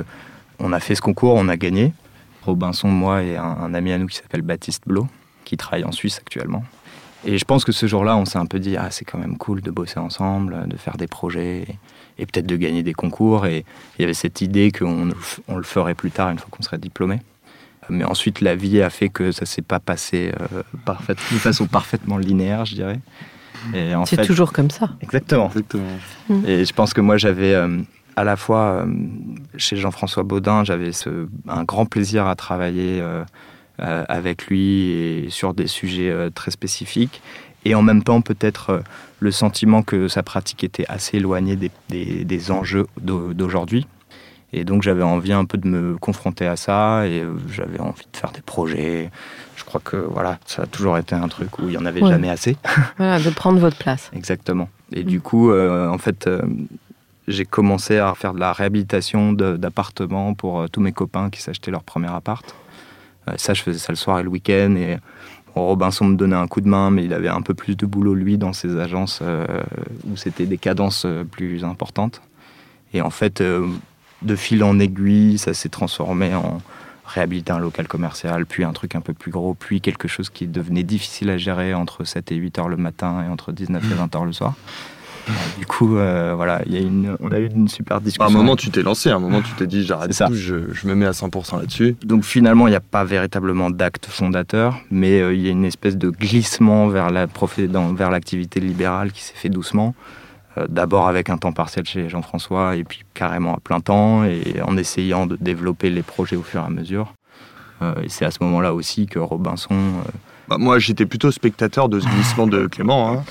on 0.61 0.73
a 0.73 0.79
fait 0.79 0.95
ce 0.95 1.01
concours, 1.01 1.35
on 1.35 1.47
a 1.47 1.57
gagné. 1.57 1.93
Robinson, 2.43 2.87
moi 2.87 3.23
et 3.23 3.37
un, 3.37 3.43
un 3.43 3.73
ami 3.73 3.91
à 3.91 3.97
nous 3.97 4.07
qui 4.07 4.17
s'appelle 4.17 4.41
Baptiste 4.41 4.83
Blot, 4.87 5.07
qui 5.45 5.57
travaille 5.57 5.83
en 5.83 5.91
Suisse 5.91 6.17
actuellement. 6.19 6.63
Et 7.23 7.37
je 7.37 7.45
pense 7.45 7.63
que 7.65 7.71
ce 7.71 7.85
jour-là, 7.85 8.17
on 8.17 8.25
s'est 8.25 8.39
un 8.39 8.45
peu 8.45 8.59
dit, 8.59 8.77
ah, 8.77 8.89
c'est 8.89 9.05
quand 9.05 9.19
même 9.19 9.37
cool 9.37 9.61
de 9.61 9.69
bosser 9.69 9.99
ensemble, 9.99 10.67
de 10.67 10.75
faire 10.75 10.97
des 10.97 11.07
projets 11.07 11.67
et, 12.17 12.25
peut-être 12.25 12.47
de 12.47 12.55
gagner 12.55 12.83
des 12.83 12.93
concours. 12.93 13.45
Et 13.45 13.63
il 13.97 14.01
y 14.01 14.05
avait 14.05 14.13
cette 14.13 14.41
idée 14.41 14.71
qu'on 14.71 15.09
on 15.47 15.57
le 15.57 15.63
ferait 15.63 15.93
plus 15.93 16.11
tard, 16.11 16.31
une 16.31 16.39
fois 16.39 16.47
qu'on 16.49 16.63
serait 16.63 16.79
diplômé. 16.79 17.19
Mais 17.89 18.03
ensuite, 18.03 18.41
la 18.41 18.55
vie 18.55 18.81
a 18.81 18.89
fait 18.89 19.09
que 19.09 19.31
ça 19.31 19.45
s'est 19.45 19.61
pas 19.61 19.79
passé 19.79 20.31
euh, 20.39 20.63
parfait, 20.85 21.13
de 21.13 21.37
façon 21.37 21.67
parfaitement 21.67 22.17
linéaire, 22.17 22.65
je 22.65 22.75
dirais. 22.75 22.99
C'est 24.05 24.25
toujours 24.25 24.53
comme 24.53 24.71
ça. 24.71 24.89
Exactement. 25.01 25.47
Exactement. 25.47 25.83
Mmh. 26.29 26.45
Et 26.47 26.65
je 26.65 26.73
pense 26.73 26.93
que 26.93 27.01
moi, 27.01 27.17
j'avais 27.17 27.53
euh, 27.53 27.77
à 28.15 28.23
la 28.23 28.35
fois, 28.35 28.83
euh, 28.85 28.85
chez 29.57 29.77
Jean-François 29.77 30.23
Baudin, 30.23 30.63
j'avais 30.63 30.91
un 31.47 31.63
grand 31.63 31.85
plaisir 31.85 32.27
à 32.27 32.35
travailler 32.35 33.01
euh, 33.81 34.03
avec 34.09 34.45
lui 34.45 34.91
et 34.91 35.29
sur 35.31 35.55
des 35.55 35.65
sujets 35.65 36.11
euh, 36.11 36.29
très 36.29 36.51
spécifiques. 36.51 37.19
Et 37.65 37.73
en 37.73 37.81
même 37.81 38.03
temps, 38.03 38.21
peut-être 38.21 38.69
euh, 38.69 38.79
le 39.19 39.31
sentiment 39.31 39.81
que 39.81 40.07
sa 40.07 40.21
pratique 40.21 40.63
était 40.63 40.85
assez 40.87 41.17
éloignée 41.17 41.55
des, 41.55 41.71
des, 41.89 42.51
enjeux 42.51 42.85
d'aujourd'hui. 43.01 43.87
Et 44.53 44.65
donc 44.65 44.83
j'avais 44.83 45.01
envie 45.01 45.33
un 45.33 45.45
peu 45.45 45.57
de 45.57 45.67
me 45.67 45.97
confronter 45.97 46.45
à 46.45 46.57
ça 46.57 47.07
et 47.07 47.23
j'avais 47.49 47.79
envie 47.79 48.05
de 48.11 48.17
faire 48.17 48.31
des 48.31 48.41
projets. 48.41 49.09
Je 49.55 49.63
crois 49.63 49.81
que 49.83 49.95
voilà, 49.95 50.37
ça 50.45 50.63
a 50.63 50.65
toujours 50.67 50.99
été 50.99 51.15
un 51.15 51.27
truc 51.27 51.57
où 51.57 51.63
il 51.63 51.69
n'y 51.69 51.77
en 51.77 51.85
avait 51.85 52.01
jamais 52.01 52.29
assez. 52.29 52.57
Voilà, 52.97 53.19
de 53.19 53.29
prendre 53.31 53.57
votre 53.59 53.77
place. 53.77 54.11
Exactement. 54.15 54.69
Et 54.91 55.03
du 55.03 55.21
coup, 55.21 55.51
en 55.53 55.97
fait, 55.97 56.29
j'ai 57.27 57.45
commencé 57.45 57.97
à 57.97 58.13
faire 58.15 58.33
de 58.33 58.39
la 58.39 58.53
réhabilitation 58.53 59.33
d'appartements 59.33 60.33
pour 60.33 60.69
tous 60.69 60.81
mes 60.81 60.91
copains 60.91 61.29
qui 61.29 61.41
s'achetaient 61.41 61.71
leur 61.71 61.83
premier 61.83 62.09
appart. 62.09 62.55
Euh, 63.27 63.33
ça, 63.37 63.53
je 63.53 63.61
faisais 63.61 63.79
ça 63.79 63.91
le 63.91 63.97
soir 63.97 64.19
et 64.19 64.23
le 64.23 64.29
week-end. 64.29 64.75
Et 64.75 64.97
Robinson 65.55 66.05
me 66.05 66.15
donnait 66.15 66.35
un 66.35 66.47
coup 66.47 66.61
de 66.61 66.67
main, 66.67 66.91
mais 66.91 67.05
il 67.05 67.13
avait 67.13 67.29
un 67.29 67.41
peu 67.41 67.53
plus 67.53 67.75
de 67.75 67.85
boulot, 67.85 68.13
lui, 68.13 68.37
dans 68.37 68.53
ses 68.53 68.77
agences 68.77 69.19
euh, 69.21 69.45
où 70.09 70.17
c'était 70.17 70.45
des 70.45 70.57
cadences 70.57 71.03
euh, 71.05 71.23
plus 71.23 71.63
importantes. 71.63 72.21
Et 72.93 73.01
en 73.01 73.09
fait, 73.09 73.41
de 73.41 74.35
fil 74.35 74.65
en 74.65 74.77
aiguille, 74.79 75.37
ça 75.37 75.53
s'est 75.53 75.69
transformé 75.69 76.35
en 76.35 76.61
réhabiliter 77.05 77.53
un 77.53 77.59
local 77.59 77.87
commercial, 77.87 78.45
puis 78.45 78.65
un 78.65 78.73
truc 78.73 78.95
un 78.95 79.01
peu 79.01 79.13
plus 79.13 79.31
gros, 79.31 79.53
puis 79.53 79.79
quelque 79.79 80.09
chose 80.09 80.29
qui 80.29 80.45
devenait 80.45 80.83
difficile 80.83 81.29
à 81.29 81.37
gérer 81.37 81.73
entre 81.73 82.03
7 82.03 82.33
et 82.33 82.35
8 82.35 82.59
heures 82.59 82.67
le 82.67 82.75
matin 82.75 83.23
et 83.25 83.29
entre 83.29 83.53
19 83.53 83.81
et 83.89 83.95
20 83.95 84.15
heures 84.15 84.25
le 84.25 84.33
soir. 84.33 84.55
Du 85.57 85.65
coup, 85.65 85.97
euh, 85.97 86.33
voilà, 86.35 86.61
y 86.67 86.77
a 86.77 86.79
une, 86.79 87.15
on 87.19 87.31
a 87.31 87.39
eu 87.39 87.47
une 87.47 87.67
super 87.67 88.01
discussion. 88.01 88.25
À 88.25 88.27
un 88.27 88.31
moment, 88.31 88.55
tu 88.55 88.69
t'es 88.69 88.81
lancé, 88.81 89.09
à 89.09 89.15
un 89.15 89.19
moment, 89.19 89.41
tu 89.41 89.53
t'es 89.53 89.67
dit, 89.67 89.85
j'arrête 89.85 90.11
tout, 90.17 90.33
je, 90.33 90.73
je, 90.73 90.87
me 90.87 90.95
mets 90.95 91.05
à 91.05 91.11
100% 91.11 91.59
là-dessus. 91.59 91.95
Donc 92.03 92.23
finalement, 92.23 92.67
il 92.67 92.71
n'y 92.71 92.75
a 92.75 92.81
pas 92.81 93.03
véritablement 93.03 93.69
d'acte 93.69 94.07
fondateur, 94.07 94.79
mais 94.89 95.21
euh, 95.21 95.33
il 95.33 95.41
y 95.41 95.47
a 95.47 95.51
une 95.51 95.65
espèce 95.65 95.97
de 95.97 96.09
glissement 96.09 96.87
vers 96.87 97.09
la 97.09 97.27
vers 97.27 98.11
l'activité 98.11 98.59
libérale 98.59 99.11
qui 99.11 99.21
s'est 99.21 99.35
fait 99.35 99.49
doucement. 99.49 99.95
Euh, 100.57 100.65
d'abord 100.67 101.07
avec 101.07 101.29
un 101.29 101.37
temps 101.37 101.53
partiel 101.53 101.85
chez 101.85 102.09
Jean-François, 102.09 102.75
et 102.75 102.83
puis 102.83 103.03
carrément 103.13 103.55
à 103.55 103.59
plein 103.59 103.79
temps, 103.79 104.23
et 104.23 104.61
en 104.63 104.75
essayant 104.77 105.25
de 105.25 105.37
développer 105.39 105.89
les 105.89 106.03
projets 106.03 106.35
au 106.35 106.43
fur 106.43 106.61
et 106.61 106.65
à 106.65 106.69
mesure. 106.69 107.13
et 107.81 108.09
c'est 108.09 108.25
à 108.25 108.31
ce 108.31 108.37
moment-là 108.41 108.73
aussi 108.73 109.07
que 109.07 109.19
Robinson 109.19 109.75
bah, 110.47 110.57
moi, 110.57 110.79
j'étais 110.79 111.05
plutôt 111.05 111.31
spectateur 111.31 111.89
de 111.89 111.99
ce 111.99 112.07
glissement 112.07 112.47
de 112.47 112.67
Clément. 112.67 113.13
Hein. 113.13 113.23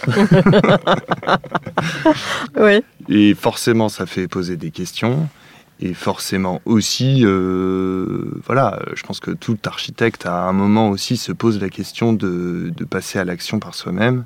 oui. 2.61 2.83
Et 3.09 3.35
forcément, 3.35 3.89
ça 3.89 4.07
fait 4.07 4.29
poser 4.29 4.57
des 4.57 4.71
questions. 4.71 5.29
Et 5.83 5.95
forcément 5.95 6.61
aussi, 6.67 7.23
euh, 7.25 8.31
voilà, 8.45 8.79
je 8.95 9.03
pense 9.03 9.19
que 9.19 9.31
tout 9.31 9.57
architecte 9.65 10.27
à 10.27 10.43
un 10.43 10.53
moment 10.53 10.91
aussi 10.91 11.17
se 11.17 11.33
pose 11.33 11.59
la 11.59 11.71
question 11.71 12.13
de, 12.13 12.71
passer 12.91 13.19
à 13.19 13.25
l'action 13.25 13.61
par 13.61 13.75
soi-même. 13.75 14.25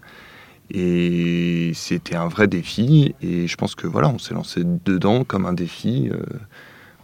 Et 0.71 1.71
c'était 1.75 2.17
un 2.17 2.26
vrai 2.26 2.49
défi. 2.49 3.14
Et 3.23 3.47
je 3.47 3.57
pense 3.57 3.76
que 3.76 3.87
voilà, 3.87 4.09
on 4.09 4.19
s'est 4.19 4.35
lancé 4.35 4.62
dedans 4.64 5.23
comme 5.23 5.47
un 5.47 5.53
défi. 5.53 6.11
Euh, 6.12 6.19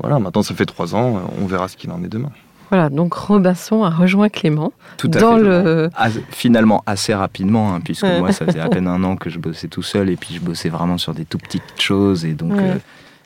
voilà, 0.01 0.19
maintenant 0.19 0.43
ça 0.43 0.55
fait 0.55 0.67
trois 0.67 0.97
ans, 0.97 1.31
on 1.41 1.47
verra 1.47 1.69
ce 1.69 1.77
qu'il 1.77 1.93
en 1.93 2.03
est 2.03 2.09
demain. 2.09 2.33
Voilà, 2.71 2.89
donc 2.89 3.15
Robinson 3.15 3.83
a 3.83 3.91
rejoint 3.91 4.29
Clément. 4.29 4.73
Tout 4.97 5.11
à 5.15 5.19
dans 5.19 5.37
fait. 5.37 5.43
Le... 5.43 5.91
finalement, 6.31 6.83
assez 6.87 7.13
rapidement, 7.13 7.75
hein, 7.75 7.81
puisque 7.81 8.05
moi, 8.05 8.33
ça 8.33 8.47
faisait 8.47 8.61
à 8.61 8.69
peine 8.69 8.87
un 8.87 9.03
an 9.05 9.17
que 9.17 9.29
je 9.29 9.39
bossais 9.39 9.69
tout 9.69 9.83
seul, 9.83 10.09
et 10.09 10.17
puis 10.17 10.35
je 10.35 10.41
bossais 10.41 10.69
vraiment 10.69 10.97
sur 10.97 11.13
des 11.13 11.25
tout 11.25 11.39
petites 11.39 11.81
choses. 11.81 12.25
Et 12.25 12.33
donc, 12.33 12.53
euh, 12.53 12.77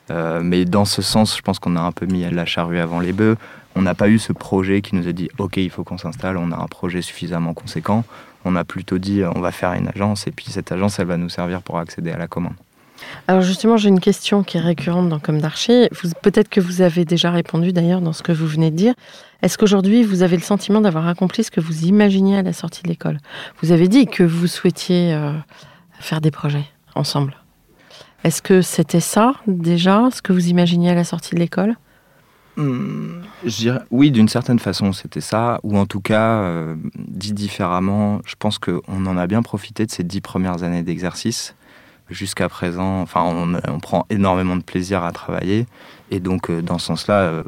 euh, 0.09 0.41
mais 0.43 0.65
dans 0.65 0.85
ce 0.85 1.01
sens, 1.01 1.37
je 1.37 1.41
pense 1.41 1.59
qu'on 1.59 1.75
a 1.75 1.81
un 1.81 1.91
peu 1.91 2.07
mis 2.07 2.27
la 2.29 2.45
charrue 2.45 2.79
avant 2.79 2.99
les 2.99 3.13
bœufs. 3.13 3.37
On 3.75 3.83
n'a 3.83 3.93
pas 3.93 4.09
eu 4.09 4.17
ce 4.17 4.33
projet 4.33 4.81
qui 4.81 4.95
nous 4.95 5.07
a 5.07 5.11
dit, 5.11 5.29
OK, 5.37 5.57
il 5.57 5.69
faut 5.69 5.83
qu'on 5.83 5.97
s'installe, 5.97 6.37
on 6.37 6.51
a 6.51 6.55
un 6.55 6.67
projet 6.67 7.01
suffisamment 7.01 7.53
conséquent. 7.53 8.03
On 8.45 8.55
a 8.55 8.63
plutôt 8.63 8.97
dit, 8.97 9.21
on 9.35 9.41
va 9.41 9.51
faire 9.51 9.73
une 9.73 9.89
agence, 9.89 10.27
et 10.27 10.31
puis 10.31 10.47
cette 10.49 10.71
agence, 10.71 10.97
elle 10.99 11.07
va 11.07 11.17
nous 11.17 11.29
servir 11.29 11.61
pour 11.61 11.77
accéder 11.77 12.11
à 12.11 12.17
la 12.17 12.27
commande. 12.27 12.53
Alors 13.27 13.41
justement, 13.41 13.77
j'ai 13.77 13.89
une 13.89 13.99
question 13.99 14.43
qui 14.43 14.57
est 14.57 14.61
récurrente 14.61 15.09
dans 15.09 15.19
Comme 15.19 15.41
d'Archi. 15.41 15.87
Peut-être 16.21 16.49
que 16.49 16.61
vous 16.61 16.81
avez 16.81 17.05
déjà 17.05 17.31
répondu 17.31 17.73
d'ailleurs 17.73 18.01
dans 18.01 18.13
ce 18.13 18.23
que 18.23 18.31
vous 18.31 18.47
venez 18.47 18.71
de 18.71 18.75
dire. 18.75 18.93
Est-ce 19.41 19.57
qu'aujourd'hui, 19.57 20.03
vous 20.03 20.23
avez 20.23 20.37
le 20.37 20.43
sentiment 20.43 20.81
d'avoir 20.81 21.07
accompli 21.07 21.43
ce 21.43 21.51
que 21.51 21.61
vous 21.61 21.85
imaginiez 21.85 22.37
à 22.37 22.41
la 22.41 22.53
sortie 22.53 22.83
de 22.83 22.87
l'école? 22.87 23.19
Vous 23.61 23.71
avez 23.71 23.87
dit 23.87 24.05
que 24.05 24.23
vous 24.23 24.47
souhaitiez 24.47 25.13
euh, 25.13 25.33
faire 25.99 26.21
des 26.21 26.31
projets 26.31 26.65
ensemble. 26.95 27.35
Est-ce 28.23 28.41
que 28.41 28.61
c'était 28.61 29.01
ça 29.01 29.33
déjà, 29.45 30.09
ce 30.11 30.21
que 30.21 30.33
vous 30.33 30.47
imaginiez 30.47 30.89
à 30.89 30.95
la 30.95 31.03
sortie 31.03 31.35
de 31.35 31.39
l'école? 31.39 31.75
Hmm, 32.57 33.21
oui, 33.91 34.11
d'une 34.11 34.29
certaine 34.29 34.59
façon, 34.59 34.93
c'était 34.93 35.21
ça. 35.21 35.59
Ou 35.63 35.77
en 35.77 35.85
tout 35.85 35.99
cas, 35.99 36.39
euh, 36.39 36.75
dit 36.95 37.33
différemment, 37.33 38.21
je 38.25 38.35
pense 38.39 38.57
qu'on 38.57 39.05
en 39.05 39.17
a 39.17 39.27
bien 39.27 39.41
profité 39.41 39.85
de 39.85 39.91
ces 39.91 40.03
dix 40.03 40.21
premières 40.21 40.63
années 40.63 40.81
d'exercice 40.81 41.55
jusqu'à 42.09 42.49
présent, 42.49 43.01
enfin, 43.01 43.23
on, 43.23 43.79
prend 43.79 44.05
énormément 44.09 44.55
de 44.55 44.63
plaisir 44.63 45.03
à 45.03 45.11
travailler. 45.11 45.65
Et 46.11 46.19
donc, 46.19 46.49
euh, 46.49 46.61
dans 46.61 46.77
ce 46.77 46.87
sens-là, 46.87 47.21
euh, 47.21 47.43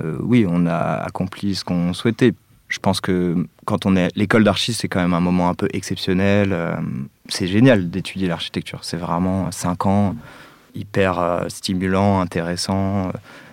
euh, 0.00 0.16
oui, 0.20 0.46
on 0.48 0.66
a 0.66 0.76
accompli 0.76 1.54
ce 1.54 1.64
qu'on 1.64 1.92
souhaitait. 1.92 2.32
Je 2.68 2.78
pense 2.78 3.00
que 3.00 3.46
quand 3.64 3.86
on 3.86 3.96
est 3.96 4.08
l'école 4.14 4.44
d'archi, 4.44 4.72
c'est 4.72 4.86
quand 4.86 5.00
même 5.00 5.14
un 5.14 5.20
moment 5.20 5.48
un 5.48 5.54
peu 5.54 5.68
exceptionnel. 5.72 6.56
c'est 7.28 7.48
génial 7.48 7.90
d'étudier 7.90 8.28
l'architecture. 8.28 8.84
C'est 8.84 8.96
vraiment 8.96 9.50
cinq 9.50 9.86
ans 9.86 10.14
hyper 10.76 11.46
stimulant, 11.48 12.20
intéressant. 12.20 13.10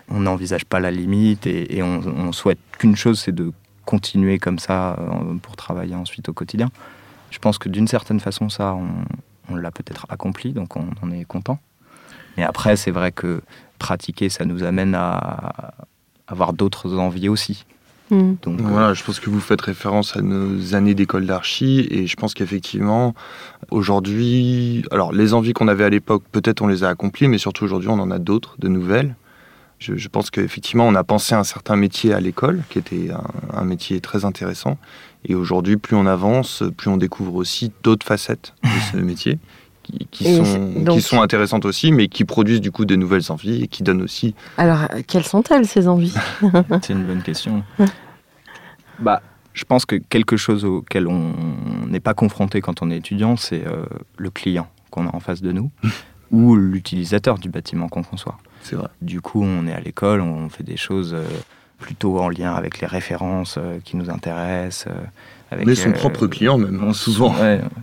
On 0.10 0.20
n'envisage 0.20 0.65
pas 0.65 0.79
la 0.79 0.91
limite 0.91 1.48
et, 1.48 1.82
on, 1.82 2.32
souhaite 2.32 2.60
qu'une 2.77 2.96
chose, 2.96 3.20
c'est 3.20 3.34
de 3.34 3.51
continuer 3.86 4.38
comme 4.38 4.60
ça 4.60 4.96
pour 5.41 5.56
travailler 5.56 5.96
ensuite 5.96 6.29
au 6.29 6.34
quotidien. 6.34 6.70
Je 7.32 7.39
pense 7.39 7.58
que 7.58 7.70
d'une 7.70 7.88
certaine 7.88 8.20
façon, 8.20 8.50
ça, 8.50 8.77
on 9.50 9.56
l'a 9.56 9.72
peut-être 9.72 10.06
accompli, 10.10 10.54
donc 10.54 10.75
on 10.75 10.88
en 11.01 11.12
est 11.12 11.25
content. 11.25 11.60
Mais 12.38 12.44
après, 12.44 12.75
c'est 12.75 12.92
vrai 12.92 13.12
que 13.12 13.42
pratiquer, 13.80 14.30
ça 14.30 14.46
nous 14.46 14.63
amène 14.63 14.96
à 14.96 15.74
avoir 16.27 16.54
d'autres 16.54 16.98
envies 16.98 17.30
aussi. 17.30 17.66
Hmm. 18.10 18.36
Donc, 18.42 18.62
voilà, 18.62 18.94
je 18.94 19.04
pense 19.04 19.20
que 19.20 19.30
vous 19.30 19.42
faites 19.42 19.60
référence 19.60 20.16
à 20.16 20.22
nos 20.22 20.75
années 20.75 20.94
d'école 20.94 21.25
d'archi 21.25 21.88
et 21.92 22.08
je 22.08 22.16
pense 22.16 22.34
qu'effectivement, 22.34 23.13
aujourd'hui, 23.70 24.86
alors 24.92 25.12
les 25.12 25.34
envies 25.34 25.54
qu'on 25.54 25.68
avait 25.68 25.84
à 25.84 25.89
l'époque, 25.89 26.24
peut-être 26.32 26.62
on 26.62 26.68
les 26.68 26.84
a 26.84 26.89
accomplies, 26.89 27.27
mais 27.27 27.38
surtout 27.38 27.66
aujourd'hui, 27.66 27.89
on 27.89 28.00
en 28.00 28.12
a 28.12 28.20
d'autres, 28.20 28.56
de 28.60 28.70
nouvelles. 28.70 29.16
Je, 29.80 30.08
pense 30.08 30.32
qu'effectivement, 30.32 30.88
on 30.88 30.96
a 30.96 31.04
pensé 31.04 31.36
à 31.36 31.39
un 31.39 31.44
certain 31.44 31.75
métier 31.75 32.12
à 32.12 32.20
l'école, 32.20 32.63
qui 32.70 32.80
était 32.80 33.10
un, 33.54 33.63
métier 33.63 34.01
très 34.01 34.25
intéressant. 34.25 34.80
Et 35.27 35.36
aujourd'hui, 35.36 35.77
plus 35.77 35.96
on 35.96 36.05
avance, 36.05 36.63
plus 36.77 36.89
on 36.89 36.98
découvre 36.98 37.36
aussi 37.36 37.72
d'autres 37.84 38.05
facettes 38.05 38.53
de 38.63 38.69
ce 38.91 38.98
métier, 39.03 39.39
qui, 40.12 40.36
sont, 40.36 40.86
qui 40.89 41.01
sont 41.01 41.22
intéressantes 41.22 41.65
aussi, 41.65 41.91
mais 41.91 42.07
qui 42.07 42.25
produisent 42.25 42.62
du 42.62 42.72
coup 42.72 42.86
de 42.86 42.96
nouvelles 42.96 43.29
envies 43.31 43.63
et 43.63 43.67
qui 43.67 43.84
donnent 43.84 44.01
aussi. 44.01 44.36
Alors, 44.57 44.88
quelles 45.07 45.24
sont-elles 45.24 45.65
ces 45.65 45.88
envies 45.88 46.13
C'est 46.81 46.93
une 46.93 47.05
bonne 47.05 47.22
question. 47.22 47.63
bah, 49.00 49.22
je 49.53 49.63
pense 49.63 49.86
que 49.86 49.96
quelque 49.96 50.38
chose 50.38 50.65
auquel 50.65 51.07
on 51.07 51.34
n'est 51.88 52.00
pas 52.00 52.13
confronté 52.13 52.62
quand 52.62 52.81
on 52.81 52.91
est 52.91 52.98
étudiant, 52.98 53.38
c'est 53.38 53.65
euh, 53.65 53.86
le 54.17 54.29
client 54.29 54.67
qu'on 54.91 55.07
a 55.07 55.15
en 55.15 55.19
face 55.19 55.41
de 55.41 55.51
nous 55.51 55.72
ou 56.31 56.55
l'utilisateur 56.55 57.38
du 57.38 57.50
bâtiment 57.50 57.88
qu'on 57.88 58.03
conçoit. 58.03 58.38
C'est 58.62 58.75
vrai. 58.75 58.89
Du 59.01 59.22
coup, 59.22 59.41
on 59.43 59.65
est 59.65 59.74
à 59.74 59.79
l'école, 59.79 60.22
on 60.22 60.50
fait 60.50 60.63
des 60.63 60.77
choses 60.77 61.13
euh, 61.13 61.25
plutôt 61.77 62.19
en 62.19 62.29
lien 62.29 62.53
avec 62.53 62.79
les 62.81 62.88
références 62.88 63.55
euh, 63.57 63.79
qui 63.84 63.98
nous 63.98 64.10
intéressent. 64.10 64.88
Avec, 65.50 65.65
on 65.65 65.69
est 65.69 65.75
son 65.75 65.93
propre 65.93 66.27
client 66.27 66.57
même, 66.57 66.84
hein, 66.84 66.93
souvent. 66.93 67.34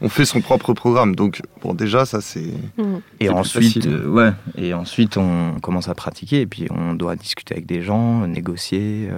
On 0.03 0.09
fait 0.11 0.27
son 0.27 0.43
propre 0.43 0.75
programme, 0.75 1.17
donc 1.17 1.41
bon 1.63 1.73
déjà 1.73 2.05
ça 2.05 2.21
c'est. 2.21 2.53
Mmh. 2.77 2.97
Et 3.21 3.31
ensuite, 3.31 3.89
ouais. 4.07 4.33
Et 4.57 4.75
ensuite 4.75 5.17
on 5.17 5.59
commence 5.63 5.89
à 5.89 5.95
pratiquer 5.95 6.43
et 6.43 6.47
puis 6.47 6.67
on 6.71 6.93
doit 6.93 7.17
discuter 7.17 7.55
avec 7.55 7.65
des 7.65 7.81
gens, 7.81 8.27
négocier, 8.27 9.09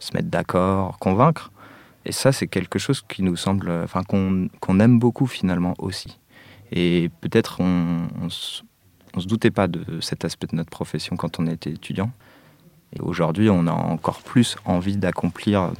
se 0.00 0.12
mettre 0.12 0.28
d'accord, 0.28 0.98
convaincre. 0.98 1.50
Et 2.06 2.12
ça, 2.12 2.32
c'est 2.32 2.46
quelque 2.46 2.78
chose 2.78 3.02
qui 3.08 3.22
nous 3.22 3.36
semble, 3.36 3.70
enfin, 3.70 4.02
qu'on 4.04 4.80
aime 4.80 4.98
beaucoup 4.98 5.26
finalement 5.26 5.74
aussi. 5.78 6.18
Et 6.72 7.10
peut-être 7.20 7.60
on, 7.60 8.08
on, 8.20 8.28
se 8.28 9.26
doutait 9.26 9.50
pas 9.50 9.68
de 9.68 10.00
cet 10.00 10.24
aspect 10.24 10.46
de 10.46 10.56
notre 10.56 10.70
profession 10.70 11.16
quand 11.16 11.38
on 11.38 11.46
était 11.46 11.70
étudiant. 11.70 12.10
Et 12.96 13.00
aujourd'hui, 13.00 13.50
on 13.50 13.66
a 13.66 13.72
encore 13.72 14.20
plus 14.20 14.56
envie 14.64 14.96
d'accomplir 14.96 15.62
euh, 15.62 15.70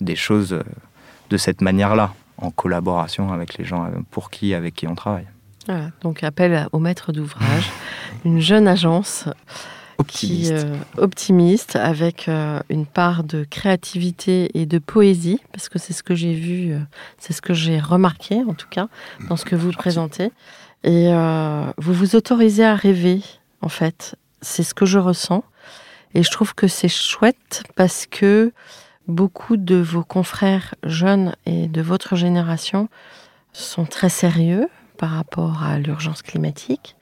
des 0.00 0.16
choses 0.16 0.52
euh, 0.52 0.62
de 1.30 1.36
cette 1.36 1.60
manière-là, 1.60 2.14
en 2.38 2.50
collaboration 2.50 3.32
avec 3.32 3.56
les 3.56 3.64
gens 3.64 3.90
pour 4.10 4.30
qui, 4.30 4.54
avec 4.54 4.74
qui 4.74 4.86
on 4.86 4.94
travaille. 4.94 5.26
Voilà, 5.66 5.90
donc 6.02 6.22
appel 6.22 6.68
au 6.72 6.78
maître 6.78 7.12
d'ouvrage, 7.12 7.70
une 8.24 8.40
jeune 8.40 8.68
agence 8.68 9.28
optimiste, 9.98 10.52
euh, 10.52 10.76
optimiste 10.98 11.76
avec 11.76 12.28
euh, 12.28 12.60
une 12.68 12.86
part 12.86 13.24
de 13.24 13.44
créativité 13.44 14.50
et 14.58 14.66
de 14.66 14.78
poésie, 14.78 15.40
parce 15.52 15.68
que 15.68 15.78
c'est 15.78 15.92
ce 15.92 16.02
que 16.02 16.14
j'ai 16.14 16.34
vu, 16.34 16.72
euh, 16.72 16.78
c'est 17.18 17.32
ce 17.32 17.42
que 17.42 17.54
j'ai 17.54 17.78
remarqué 17.78 18.42
en 18.46 18.54
tout 18.54 18.68
cas 18.68 18.88
dans 19.28 19.36
ce 19.36 19.44
que 19.44 19.56
vous 19.56 19.72
présentez. 19.72 20.32
Et 20.84 21.10
vous 21.78 21.92
vous 21.92 22.14
autorisez 22.14 22.64
à 22.64 22.76
rêver, 22.76 23.20
en 23.60 23.68
fait. 23.68 24.14
C'est 24.40 24.62
ce 24.62 24.72
que 24.72 24.86
je 24.86 25.00
ressens. 25.00 25.42
Et 26.14 26.22
je 26.22 26.30
trouve 26.30 26.54
que 26.54 26.68
c'est 26.68 26.88
chouette 26.88 27.64
parce 27.74 28.06
que 28.06 28.52
beaucoup 29.08 29.56
de 29.56 29.76
vos 29.76 30.02
confrères 30.02 30.74
jeunes 30.82 31.34
et 31.44 31.68
de 31.68 31.82
votre 31.82 32.16
génération 32.16 32.88
sont 33.52 33.84
très 33.84 34.08
sérieux 34.08 34.68
par 34.98 35.10
rapport 35.10 35.62
à 35.62 35.78
l'urgence 35.78 36.22
climatique 36.22 36.96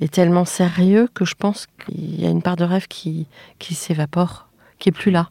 est 0.00 0.12
tellement 0.12 0.44
sérieux 0.44 1.08
que 1.12 1.24
je 1.24 1.34
pense 1.34 1.66
qu'il 1.84 2.20
y 2.20 2.26
a 2.26 2.30
une 2.30 2.42
part 2.42 2.56
de 2.56 2.64
rêve 2.64 2.88
qui, 2.88 3.26
qui 3.58 3.74
s'évapore, 3.74 4.48
qui 4.78 4.88
est 4.88 4.92
plus 4.92 5.10
là. 5.10 5.30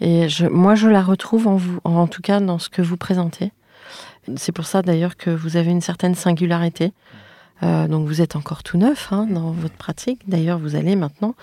Et 0.00 0.26
moi, 0.50 0.74
je 0.74 0.88
la 0.88 1.02
retrouve 1.02 1.46
en 1.46 1.56
vous, 1.56 1.80
en 1.84 2.06
tout 2.06 2.22
cas 2.22 2.40
dans 2.40 2.58
ce 2.58 2.70
que 2.70 2.80
vous 2.80 2.96
présentez. 2.96 3.52
C'est 4.36 4.52
pour 4.52 4.66
ça 4.66 4.80
d'ailleurs 4.80 5.16
que 5.16 5.30
vous 5.30 5.56
avez 5.56 5.70
une 5.70 5.82
certaine 5.82 6.14
singularité. 6.14 6.92
Euh, 7.62 7.88
donc 7.88 8.06
vous 8.06 8.22
êtes 8.22 8.36
encore 8.36 8.62
tout 8.62 8.78
neuf 8.78 9.08
hein, 9.12 9.26
dans 9.28 9.50
votre 9.50 9.74
pratique. 9.74 10.20
D'ailleurs, 10.26 10.58
vous 10.58 10.76
allez 10.76 10.96
maintenant 10.96 11.34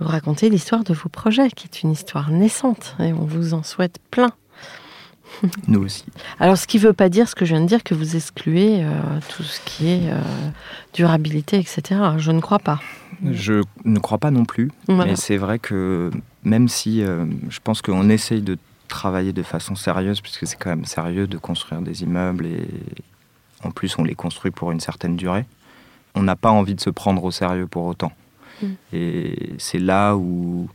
nous 0.00 0.06
raconter 0.06 0.50
l'histoire 0.50 0.84
de 0.84 0.92
vos 0.92 1.08
projets, 1.08 1.50
qui 1.50 1.66
est 1.66 1.82
une 1.82 1.92
histoire 1.92 2.30
naissante, 2.30 2.96
et 3.00 3.12
on 3.12 3.24
vous 3.24 3.54
en 3.54 3.62
souhaite 3.62 3.98
plein. 4.10 4.32
Nous 5.68 5.82
aussi. 5.82 6.04
Alors, 6.38 6.56
ce 6.56 6.66
qui 6.66 6.76
ne 6.76 6.82
veut 6.82 6.92
pas 6.92 7.08
dire 7.08 7.28
ce 7.28 7.34
que 7.34 7.44
je 7.44 7.54
viens 7.54 7.62
de 7.62 7.68
dire, 7.68 7.82
que 7.82 7.94
vous 7.94 8.14
excluez 8.16 8.84
euh, 8.84 8.90
tout 9.34 9.42
ce 9.42 9.60
qui 9.64 9.88
est 9.88 10.10
euh, 10.10 10.20
durabilité, 10.92 11.58
etc. 11.58 12.00
Je 12.18 12.30
ne 12.30 12.40
crois 12.40 12.58
pas. 12.58 12.80
Je 13.24 13.62
ne 13.84 13.98
crois 13.98 14.18
pas 14.18 14.30
non 14.30 14.44
plus. 14.44 14.70
Mais 14.88 15.16
c'est 15.16 15.36
vrai 15.36 15.58
que 15.58 16.10
même 16.44 16.68
si 16.68 17.00
je 17.00 17.58
pense 17.62 17.80
qu'on 17.80 18.10
essaye 18.10 18.42
de 18.42 18.58
travailler 18.88 19.32
de 19.32 19.42
façon 19.42 19.74
sérieuse, 19.74 20.20
puisque 20.20 20.46
c'est 20.46 20.56
quand 20.56 20.70
même 20.70 20.84
sérieux 20.84 21.26
de 21.26 21.38
construire 21.38 21.80
des 21.80 22.02
immeubles 22.02 22.46
et 22.46 22.68
en 23.62 23.70
plus 23.70 23.98
on 23.98 24.04
les 24.04 24.14
construit 24.14 24.50
pour 24.50 24.72
une 24.72 24.80
certaine 24.80 25.16
durée, 25.16 25.46
on 26.14 26.22
n'a 26.22 26.36
pas 26.36 26.50
envie 26.50 26.74
de 26.74 26.80
se 26.80 26.90
prendre 26.90 27.22
au 27.24 27.30
sérieux 27.30 27.66
pour 27.66 27.84
autant. 27.84 28.12
Mm. 28.62 28.66
Et 28.92 29.52
c'est 29.58 29.78
là 29.78 30.16
où 30.16 30.68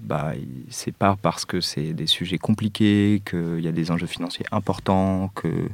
bah, 0.00 0.32
c'est 0.70 0.94
pas 0.94 1.16
parce 1.20 1.44
que 1.44 1.60
c'est 1.60 1.92
des 1.92 2.06
sujets 2.06 2.38
compliqués, 2.38 3.22
qu'il 3.24 3.60
y 3.60 3.68
a 3.68 3.72
des 3.72 3.90
enjeux 3.90 4.06
financiers 4.06 4.46
importants, 4.50 5.30
que, 5.34 5.68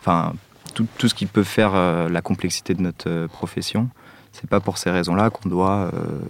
enfin, 0.00 0.34
tout, 0.74 0.86
tout 0.98 1.08
ce 1.08 1.14
qui 1.14 1.26
peut 1.26 1.44
faire 1.44 1.74
euh, 1.74 2.08
la 2.08 2.20
complexité 2.20 2.74
de 2.74 2.82
notre 2.82 3.08
euh, 3.08 3.28
profession, 3.28 3.88
c'est 4.32 4.48
pas 4.48 4.60
pour 4.60 4.78
ces 4.78 4.90
raisons-là 4.90 5.30
qu'on 5.30 5.48
doit 5.48 5.90
euh, 5.94 6.20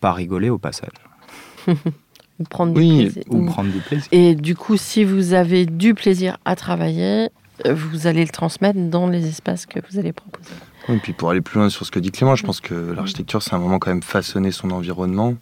pas 0.00 0.12
rigoler 0.12 0.50
au 0.50 0.58
passage. 0.58 0.90
ou 1.68 2.44
prendre 2.44 2.74
du 2.74 2.80
plaisir. 2.80 3.22
Ou 3.28 3.46
prendre 3.46 3.70
du 3.70 3.80
plaisir. 3.80 4.08
Et 4.12 4.34
du 4.34 4.54
coup, 4.54 4.76
si 4.76 5.04
vous 5.04 5.32
avez 5.32 5.64
du 5.64 5.94
plaisir 5.94 6.36
à 6.44 6.56
travailler, 6.56 7.30
vous 7.64 8.06
allez 8.06 8.22
le 8.22 8.30
transmettre 8.30 8.78
dans 8.78 9.08
les 9.08 9.26
espaces 9.26 9.64
que 9.64 9.80
vous 9.90 9.98
allez 9.98 10.12
proposer. 10.12 10.50
Et 10.88 10.98
puis 10.98 11.12
pour 11.12 11.30
aller 11.30 11.40
plus 11.40 11.58
loin 11.58 11.68
sur 11.68 11.84
ce 11.84 11.90
que 11.90 11.98
dit 11.98 12.10
Clément, 12.10 12.36
je 12.36 12.44
pense 12.44 12.60
que 12.60 12.74
l'architecture, 12.74 13.42
c'est 13.42 13.54
un 13.54 13.58
moment 13.58 13.78
quand 13.78 13.90
même 13.90 14.02
façonner 14.02 14.52
son 14.52 14.70
environnement. 14.70 15.34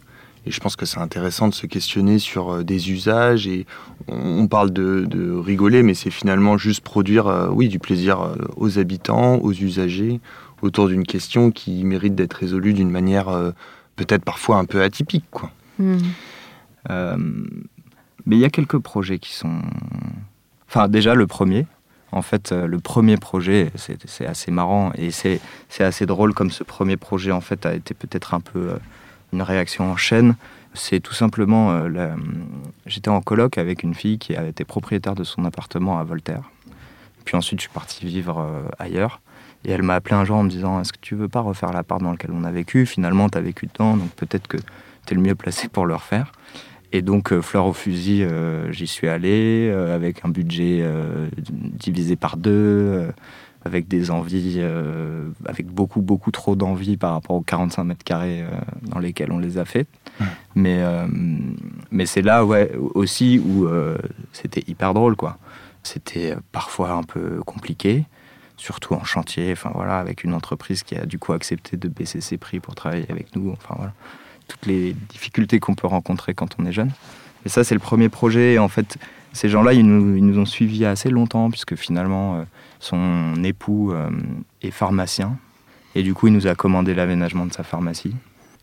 Et 0.47 0.51
je 0.51 0.59
pense 0.59 0.75
que 0.75 0.85
c'est 0.85 0.99
intéressant 0.99 1.47
de 1.47 1.53
se 1.53 1.65
questionner 1.65 2.19
sur 2.19 2.53
euh, 2.53 2.63
des 2.63 2.91
usages. 2.91 3.47
Et 3.47 3.65
on 4.07 4.47
parle 4.47 4.71
de, 4.71 5.33
rigoler, 5.35 5.81
mais 5.81 5.93
c'est 5.93 6.11
finalement 6.11 6.57
juste 6.57 6.81
produire, 6.81 7.27
euh, 7.27 7.49
oui, 7.49 7.67
du 7.67 7.79
plaisir 7.79 8.21
euh, 8.21 8.35
aux 8.55 8.77
habitants, 8.77 9.39
aux 9.39 9.53
usagers, 9.53 10.19
autour 10.61 10.87
d'une 10.87 11.03
question 11.03 11.51
qui 11.51 11.83
mérite 11.83 12.15
d'être 12.15 12.33
résolue 12.33 12.73
d'une 12.73 12.91
manière 12.91 13.27
peut-être 13.95 14.23
parfois 14.23 14.57
un 14.57 14.65
peu 14.65 14.81
atypique, 14.81 15.25
quoi. 15.29 15.51
Mmh. 15.77 15.97
mais 18.25 18.37
il 18.37 18.39
y 18.39 18.45
a 18.45 18.49
quelques 18.49 18.79
projets 18.79 19.19
qui 19.19 19.33
sont. 19.33 19.59
Enfin, 20.67 20.87
déjà 20.87 21.13
le 21.13 21.27
premier. 21.27 21.67
En 22.11 22.21
fait, 22.21 22.51
le 22.51 22.79
premier 22.79 23.17
projet, 23.17 23.71
c'est 23.75 24.25
assez 24.25 24.51
marrant 24.51 24.91
et 24.95 25.11
c'est 25.11 25.39
assez 25.79 26.05
drôle 26.05 26.33
comme 26.33 26.51
ce 26.51 26.63
premier 26.63 26.97
projet 26.97 27.31
en 27.31 27.41
fait 27.41 27.65
a 27.65 27.73
été 27.73 27.93
peut-être 27.93 28.33
un 28.33 28.39
peu 28.39 28.77
une 29.33 29.41
réaction 29.41 29.91
en 29.91 29.97
chaîne. 29.97 30.35
C'est 30.73 30.99
tout 30.99 31.13
simplement, 31.13 31.71
euh, 31.71 32.15
j'étais 32.85 33.09
en 33.09 33.21
colloque 33.21 33.57
avec 33.57 33.83
une 33.83 33.93
fille 33.93 34.17
qui 34.17 34.35
avait 34.35 34.49
été 34.49 34.65
propriétaire 34.65 35.15
de 35.15 35.23
son 35.23 35.45
appartement 35.45 35.99
à 35.99 36.03
Voltaire. 36.03 36.43
Puis 37.23 37.37
ensuite, 37.37 37.59
je 37.59 37.63
suis 37.63 37.73
parti 37.73 38.05
vivre 38.05 38.39
euh, 38.39 38.67
ailleurs. 38.77 39.21
Et 39.63 39.71
elle 39.71 39.83
m'a 39.83 39.95
appelé 39.95 40.15
un 40.15 40.25
jour 40.25 40.37
en 40.37 40.43
me 40.43 40.49
disant 40.49 40.79
Est-ce 40.81 40.93
que 40.93 40.99
tu 41.01 41.15
veux 41.15 41.29
pas 41.29 41.39
refaire 41.39 41.71
l'appart 41.71 42.01
dans 42.01 42.11
lequel 42.11 42.31
on 42.33 42.43
a 42.43 42.51
vécu? 42.51 42.85
Finalement, 42.85 43.29
tu 43.29 43.37
as 43.37 43.41
vécu 43.41 43.67
dedans, 43.67 43.97
donc 43.97 44.09
peut-être 44.11 44.47
que 44.47 44.57
tu 44.57 45.13
es 45.13 45.15
le 45.15 45.21
mieux 45.21 45.35
placé 45.35 45.69
pour 45.69 45.85
le 45.85 45.95
refaire. 45.95 46.31
Et 46.91 47.01
donc, 47.01 47.33
euh, 47.33 47.41
fleur 47.41 47.65
au 47.65 47.73
fusil, 47.73 48.25
j'y 48.71 48.87
suis 48.87 49.07
allé 49.07 49.69
avec 49.71 50.23
un 50.25 50.29
budget 50.29 50.85
divisé 51.79 52.15
par 52.15 52.37
deux 52.37 53.09
avec 53.65 53.87
des 53.87 54.11
envies, 54.11 54.57
euh, 54.59 55.27
avec 55.45 55.65
beaucoup, 55.65 56.01
beaucoup 56.01 56.29
trop 56.29 56.55
d'envies 56.55 56.97
par 56.97 57.13
rapport 57.13 57.35
aux 57.35 57.41
45 57.41 57.83
mètres 57.83 58.03
carrés 58.03 58.43
euh, 58.43 58.49
dans 58.83 58.99
lesquels 58.99 59.31
on 59.31 59.39
les 59.39 59.57
a 59.57 59.65
fait. 59.65 59.87
Mais, 60.53 60.81
euh, 60.81 61.07
mais 61.91 62.05
c'est 62.05 62.21
là 62.21 62.45
ouais, 62.45 62.71
aussi 62.93 63.39
où 63.39 63.67
c'était 64.31 64.63
hyper 64.67 64.93
drôle. 64.93 65.15
quoi. 65.15 65.37
C'était 65.83 66.35
parfois 66.51 66.91
un 66.91 67.03
peu 67.03 67.41
compliqué, 67.45 68.05
surtout 68.55 68.93
en 68.93 69.03
chantier, 69.03 69.51
enfin 69.51 69.71
voilà, 69.73 69.97
avec 69.97 70.23
une 70.23 70.33
entreprise 70.33 70.83
qui 70.83 70.95
a 70.95 71.05
du 71.05 71.19
coup 71.19 71.33
accepté 71.33 71.75
de 71.75 71.89
baisser 71.89 72.21
ses 72.21 72.37
prix 72.37 72.59
pour 72.59 72.75
travailler 72.75 73.07
avec 73.09 73.35
nous. 73.35 73.51
Enfin 73.51 73.75
voilà, 73.75 73.93
toutes 74.47 74.65
les 74.65 74.93
difficultés 75.09 75.59
qu'on 75.59 75.75
peut 75.75 75.87
rencontrer 75.87 76.33
quand 76.33 76.55
on 76.59 76.65
est 76.65 76.71
jeune. 76.71 76.91
Et 77.45 77.49
ça, 77.49 77.63
c'est 77.63 77.75
le 77.75 77.79
premier 77.79 78.09
projet. 78.09 78.57
En 78.57 78.67
fait, 78.67 78.97
ces 79.33 79.49
gens-là, 79.49 79.73
ils 79.73 79.85
nous, 79.85 80.15
ils 80.15 80.25
nous 80.25 80.39
ont 80.39 80.45
suivis 80.45 80.85
assez 80.85 81.09
longtemps, 81.09 81.49
puisque 81.49 81.75
finalement 81.75 82.45
son 82.85 83.43
époux 83.43 83.91
euh, 83.91 84.09
est 84.61 84.71
pharmacien 84.71 85.37
et 85.95 86.03
du 86.03 86.13
coup 86.13 86.27
il 86.27 86.33
nous 86.33 86.47
a 86.47 86.55
commandé 86.55 86.93
l'aménagement 86.93 87.45
de 87.45 87.53
sa 87.53 87.63
pharmacie. 87.63 88.15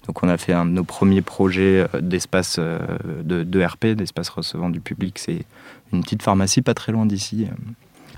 Donc 0.07 0.23
on 0.23 0.29
a 0.29 0.37
fait 0.37 0.53
un 0.53 0.65
de 0.65 0.71
nos 0.71 0.85
premiers 0.85 1.23
projets 1.23 1.87
euh, 1.95 2.01
d'espace 2.01 2.57
euh, 2.59 2.79
de, 3.25 3.65
RP, 3.65 3.87
d'espace 3.97 4.29
recevant 4.29 4.71
du 4.71 4.81
public. 4.81 5.19
C'est 5.19 5.45
une 5.93 6.03
petite 6.03 6.23
pharmacie 6.23 6.63
pas 6.63 6.75
très 6.75 6.93
loin 6.93 7.07
d'ici. 7.07 7.49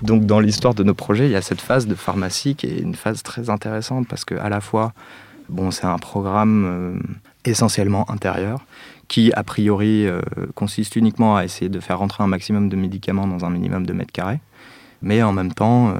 Donc 0.01 0.25
dans 0.25 0.39
l'histoire 0.39 0.73
de 0.73 0.83
nos 0.83 0.93
projets, 0.93 1.25
il 1.25 1.31
y 1.31 1.35
a 1.35 1.41
cette 1.41 1.61
phase 1.61 1.87
de 1.87 1.95
pharmacie 1.95 2.55
qui 2.55 2.67
est 2.67 2.79
une 2.79 2.95
phase 2.95 3.23
très 3.23 3.49
intéressante 3.49 4.07
parce 4.07 4.25
que 4.25 4.35
à 4.35 4.49
la 4.49 4.61
fois, 4.61 4.93
bon, 5.49 5.71
c'est 5.71 5.85
un 5.85 5.97
programme 5.97 7.01
essentiellement 7.45 8.09
intérieur 8.09 8.65
qui 9.07 9.31
a 9.33 9.43
priori 9.43 10.07
consiste 10.55 10.95
uniquement 10.95 11.37
à 11.37 11.45
essayer 11.45 11.69
de 11.69 11.79
faire 11.79 11.99
rentrer 11.99 12.23
un 12.23 12.27
maximum 12.27 12.69
de 12.69 12.75
médicaments 12.75 13.27
dans 13.27 13.45
un 13.45 13.51
minimum 13.51 13.85
de 13.85 13.93
mètres 13.93 14.11
carrés 14.11 14.39
mais 15.01 15.23
en 15.23 15.31
même 15.31 15.53
temps. 15.53 15.89
Euh, 15.89 15.93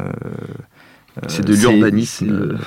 euh, 1.17 1.21
c'est 1.29 1.45
de 1.45 1.53
l'urbanisme 1.53 2.60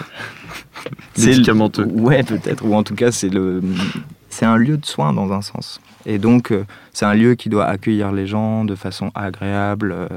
médicamenteux. 1.18 1.84
Ouais, 1.84 2.22
peut-être, 2.22 2.64
ou 2.64 2.74
en 2.74 2.82
tout 2.82 2.94
cas, 2.94 3.12
c'est 3.12 3.28
le, 3.28 3.60
c'est 4.30 4.46
un 4.46 4.56
lieu 4.56 4.78
de 4.78 4.86
soins 4.86 5.12
dans 5.12 5.32
un 5.32 5.42
sens. 5.42 5.80
Et 6.06 6.18
donc, 6.18 6.52
euh, 6.52 6.64
c'est 6.94 7.04
un 7.04 7.14
lieu 7.14 7.34
qui 7.34 7.50
doit 7.50 7.66
accueillir 7.66 8.12
les 8.12 8.26
gens 8.26 8.64
de 8.64 8.74
façon 8.74 9.10
agréable, 9.14 9.92
euh, 9.94 10.08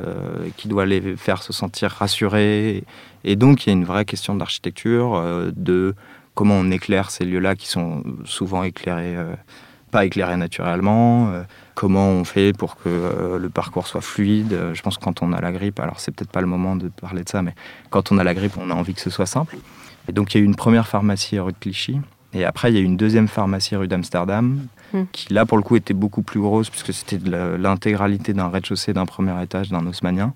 qui 0.56 0.69
doit 0.69 0.86
les 0.86 1.17
faire 1.17 1.43
se 1.43 1.52
sentir 1.52 1.89
rassurés. 1.89 2.86
Et 3.24 3.36
donc, 3.36 3.65
il 3.65 3.69
y 3.69 3.71
a 3.71 3.74
une 3.74 3.84
vraie 3.84 4.06
question 4.06 4.36
d'architecture, 4.36 5.15
euh, 5.15 5.52
de 5.56 5.95
comment 6.36 6.56
on 6.56 6.72
éclaire 6.72 7.12
ces 7.12 7.26
lieux-là 7.26 7.56
qui 7.56 7.67
sont 7.67 8.04
souvent 8.26 8.63
éclairés, 8.63 9.15
pas 9.91 10.06
éclairés 10.06 10.38
naturellement. 10.38 11.32
comment 11.76 12.10
on 12.10 12.24
fait 12.24 12.54
pour 12.54 12.78
que 12.78 13.38
le 13.38 13.50
parcours 13.50 13.88
soit 13.88 14.02
fluide. 14.02 14.58
Je 14.74 14.82
pense 14.82 14.98
que 14.98 15.04
quand 15.04 15.22
on 15.22 15.34
a 15.34 15.41
la 15.41 15.52
grippe, 15.52 15.80
alors 15.80 16.00
c'est 16.00 16.12
peut-être 16.12 16.32
pas 16.32 16.41
le 16.41 16.48
moment 16.48 16.76
de 16.76 16.88
parler 16.88 17.24
de 17.24 17.30
ça, 17.30 17.41
mais 17.41 17.54
quand 17.89 18.12
on 18.12 18.17
a 18.17 18.24
la 18.24 18.34
grippe, 18.34 18.58
on 18.58 18.70
a 18.70 18.74
envie 18.74 18.94
que 18.94 19.02
ce 19.02 19.10
soit 19.10 19.26
simple. 19.26 19.58
Et 20.08 20.12
donc, 20.12 20.34
il 20.34 20.38
y 20.38 20.41
a 20.41 20.44
eu 20.44 20.46
une 20.46 20.56
première 20.56 20.88
pharmacie 20.88 21.39
rue 21.39 21.52
de 21.52 21.58
Clichy. 21.58 22.00
Et 22.34 22.46
après, 22.46 22.72
il 22.72 22.76
y 22.76 22.78
a 22.78 22.82
eu 22.82 22.86
une 22.86 22.98
deuxième 22.98 23.28
pharmacie 23.28 23.76
rue 23.76 23.88
d'Amsterdam, 23.88 24.67
hmm. 24.94 25.04
qui 25.12 25.34
là, 25.34 25.46
pour 25.46 25.58
le 25.58 25.63
coup, 25.63 25.76
était 25.76 25.94
beaucoup 25.94 26.22
plus 26.22 26.39
grosse, 26.39 26.70
puisque 26.70 26.94
c'était 26.94 27.20
l'intégralité 27.58 28.34
d'un 28.34 28.48
rez-de-chaussée, 28.48 28.94
d'un 28.94 29.06
premier 29.06 29.41
étage, 29.44 29.70
d'un 29.70 29.86
haussmanien. 29.86 30.34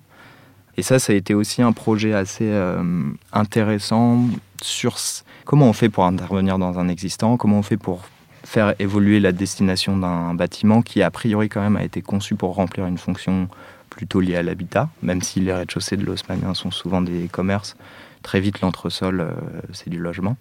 Et 0.76 0.82
ça, 0.82 0.98
ça 0.98 1.14
a 1.14 1.16
été 1.16 1.32
aussi 1.32 1.62
un 1.62 1.72
projet 1.72 2.12
assez 2.12 2.48
euh, 2.50 3.02
intéressant 3.32 4.24
sur 4.60 4.98
comment 5.46 5.68
on 5.68 5.72
fait 5.72 5.88
pour 5.88 6.04
intervenir 6.04 6.58
dans 6.58 6.78
un 6.78 6.88
existant, 6.88 7.38
comment 7.38 7.60
on 7.60 7.62
fait 7.62 7.78
pour 7.78 8.02
faire 8.44 8.74
évoluer 8.78 9.18
la 9.18 9.32
destination 9.32 9.96
d'un 9.96 10.34
bâtiment 10.34 10.82
qui, 10.82 11.02
a 11.02 11.10
priori, 11.10 11.48
quand 11.48 11.62
même, 11.62 11.76
a 11.76 11.84
été 11.84 12.02
conçu 12.02 12.34
pour 12.34 12.54
remplir 12.54 12.86
une 12.86 12.98
fonction 12.98 13.48
plutôt 13.88 14.20
liée 14.20 14.36
à 14.36 14.42
l'habitat, 14.42 14.90
même 15.02 15.22
si 15.22 15.40
les 15.40 15.52
rez-de-chaussée 15.52 15.96
de 15.96 16.04
l'haussmanien 16.04 16.52
sont 16.52 16.70
souvent 16.70 17.00
des 17.00 17.28
commerces? 17.28 17.76
Très 18.22 18.40
vite, 18.40 18.60
l'entresol, 18.60 19.20
euh, 19.20 19.30
c'est 19.72 19.88
du 19.88 19.98
logement. 19.98 20.36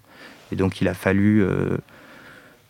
Et 0.52 0.56
donc 0.56 0.82
il 0.82 0.88
a 0.88 0.94
fallu 0.94 1.44
euh, 1.44 1.78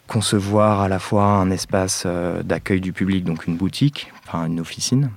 concevoir 0.08 0.82
à 0.82 0.90
la 0.90 1.00
fois 1.00 1.26
un 1.26 1.50
espace 1.52 2.04
euh, 2.06 2.44
d'accueil 2.44 2.82
du 2.82 2.94
public, 2.94 3.24
donc 3.24 3.48
une 3.48 3.58
boutique, 3.58 4.12
enfin 4.26 4.46
une 4.46 4.60
officine, 4.60 5.10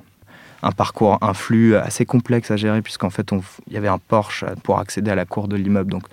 un 0.62 0.72
parcours, 0.72 1.18
un 1.20 1.34
flux 1.34 1.76
assez 1.76 2.06
complexe 2.06 2.50
à 2.50 2.56
gérer 2.56 2.82
puisqu'en 2.82 3.10
fait 3.10 3.30
il 3.66 3.72
y 3.72 3.76
avait 3.76 3.88
un 3.88 3.98
porche 3.98 4.44
pour 4.64 4.78
accéder 4.78 5.10
à 5.10 5.14
la 5.14 5.24
cour 5.24 5.48
de 5.48 5.56
l'immeuble. 5.56 5.90
Donc 5.90 6.04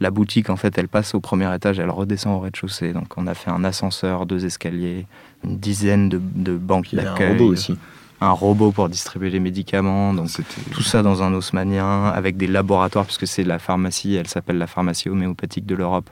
la 0.00 0.10
boutique 0.10 0.50
en 0.50 0.56
fait 0.56 0.76
elle 0.78 0.88
passe 0.88 1.14
au 1.14 1.20
premier 1.20 1.54
étage, 1.54 1.78
elle 1.78 1.90
redescend 1.90 2.36
au 2.36 2.40
rez-de-chaussée. 2.40 2.92
Donc 2.92 3.16
on 3.16 3.26
a 3.26 3.34
fait 3.34 3.50
un 3.50 3.64
ascenseur, 3.64 4.26
deux 4.26 4.44
escaliers, 4.44 5.06
une 5.44 5.58
dizaine 5.58 6.08
de, 6.08 6.20
de 6.20 6.56
banques 6.56 6.94
d'accueil. 6.94 7.30
Un 7.30 7.38
robot 7.38 7.52
aussi 7.52 7.76
un 8.22 8.30
robot 8.30 8.70
pour 8.70 8.88
distribuer 8.88 9.30
les 9.30 9.40
médicaments, 9.40 10.14
donc 10.14 10.28
tout 10.70 10.82
ça 10.82 11.02
dans 11.02 11.24
un 11.24 11.34
haussmanien, 11.34 12.04
avec 12.04 12.36
des 12.36 12.46
laboratoires, 12.46 13.04
puisque 13.04 13.26
c'est 13.26 13.42
la 13.42 13.58
pharmacie, 13.58 14.14
elle 14.14 14.28
s'appelle 14.28 14.58
la 14.58 14.68
pharmacie 14.68 15.08
homéopathique 15.08 15.66
de 15.66 15.74
l'Europe. 15.74 16.08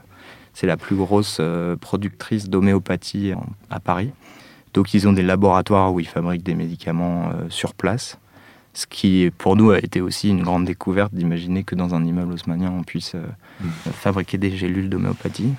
C'est 0.53 0.67
la 0.67 0.77
plus 0.77 0.97
grosse 0.97 1.37
euh, 1.39 1.77
productrice 1.77 2.49
d'homéopathie 2.49 3.33
à 3.71 3.79
Paris. 3.79 4.11
Donc 4.75 4.93
ils 4.93 5.07
ont 5.07 5.13
des 5.13 5.23
laboratoires 5.23 5.93
où 5.93 6.01
ils 6.01 6.09
fabriquent 6.09 6.43
des 6.43 6.57
médicaments 6.57 7.29
euh, 7.29 7.47
sur 7.49 7.75
place. 7.75 8.19
Ce 8.73 8.87
qui, 8.87 9.31
pour 9.37 9.57
nous, 9.57 9.71
a 9.71 9.79
été 9.79 10.01
aussi 10.01 10.29
une 10.29 10.43
grande 10.43 10.65
découverte 10.65 11.13
d'imaginer 11.13 11.65
que 11.65 11.75
dans 11.75 11.95
un 11.95 12.05
immeuble 12.05 12.33
haussmanien, 12.33 12.71
on 12.71 12.83
puisse 12.83 13.15
euh, 13.15 13.27
mmh. 13.61 13.91
fabriquer 13.93 14.39
des 14.39 14.57
gélules 14.57 14.89
d'homéopathie. 14.89 15.53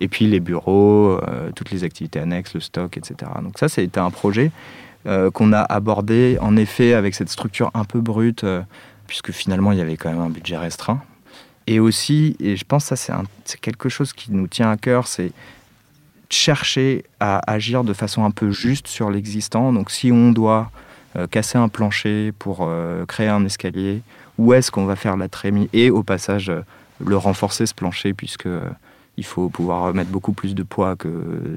Et 0.00 0.08
puis 0.08 0.26
les 0.26 0.40
bureaux, 0.40 1.18
toutes 1.54 1.70
les 1.70 1.82
activités 1.82 2.18
annexes, 2.18 2.52
le 2.52 2.60
stock, 2.60 2.98
etc. 2.98 3.30
Donc 3.42 3.58
ça, 3.58 3.66
été 3.80 3.98
un 3.98 4.10
projet 4.10 4.50
euh, 5.06 5.30
qu'on 5.30 5.52
a 5.52 5.60
abordé 5.60 6.36
en 6.40 6.56
effet 6.56 6.92
avec 6.92 7.14
cette 7.14 7.28
structure 7.28 7.70
un 7.74 7.84
peu 7.84 8.00
brute, 8.00 8.42
euh, 8.42 8.62
puisque 9.06 9.30
finalement 9.30 9.70
il 9.70 9.78
y 9.78 9.80
avait 9.80 9.96
quand 9.96 10.10
même 10.10 10.20
un 10.20 10.30
budget 10.30 10.56
restreint. 10.56 11.00
Et 11.68 11.78
aussi, 11.78 12.34
et 12.40 12.56
je 12.56 12.64
pense 12.64 12.88
que 12.88 12.96
ça 12.96 13.22
c'est 13.44 13.60
quelque 13.60 13.88
chose 13.88 14.12
qui 14.12 14.32
nous 14.32 14.48
tient 14.48 14.68
à 14.68 14.76
cœur, 14.76 15.06
c'est 15.06 15.30
chercher 16.28 17.04
à 17.20 17.40
agir 17.48 17.84
de 17.84 17.92
façon 17.92 18.24
un 18.24 18.32
peu 18.32 18.50
juste 18.50 18.88
sur 18.88 19.08
l'existant. 19.08 19.72
Donc 19.72 19.92
si 19.92 20.10
on 20.10 20.32
doit 20.32 20.72
euh, 20.74 20.85
casser 21.30 21.58
un 21.58 21.68
plancher 21.68 22.32
pour 22.38 22.68
créer 23.08 23.28
un 23.28 23.44
escalier, 23.44 24.02
où 24.38 24.52
est-ce 24.52 24.70
qu'on 24.70 24.84
va 24.84 24.96
faire 24.96 25.16
la 25.16 25.28
trémie? 25.28 25.68
Et 25.72 25.90
au 25.90 26.02
passage 26.02 26.52
le 27.04 27.16
renforcer 27.16 27.66
ce 27.66 27.74
plancher 27.74 28.14
puisque 28.14 28.48
il 29.16 29.24
faut 29.24 29.48
pouvoir 29.48 29.94
mettre 29.94 30.10
beaucoup 30.10 30.32
plus 30.32 30.54
de 30.54 30.62
poids 30.62 30.96
que 30.96 31.08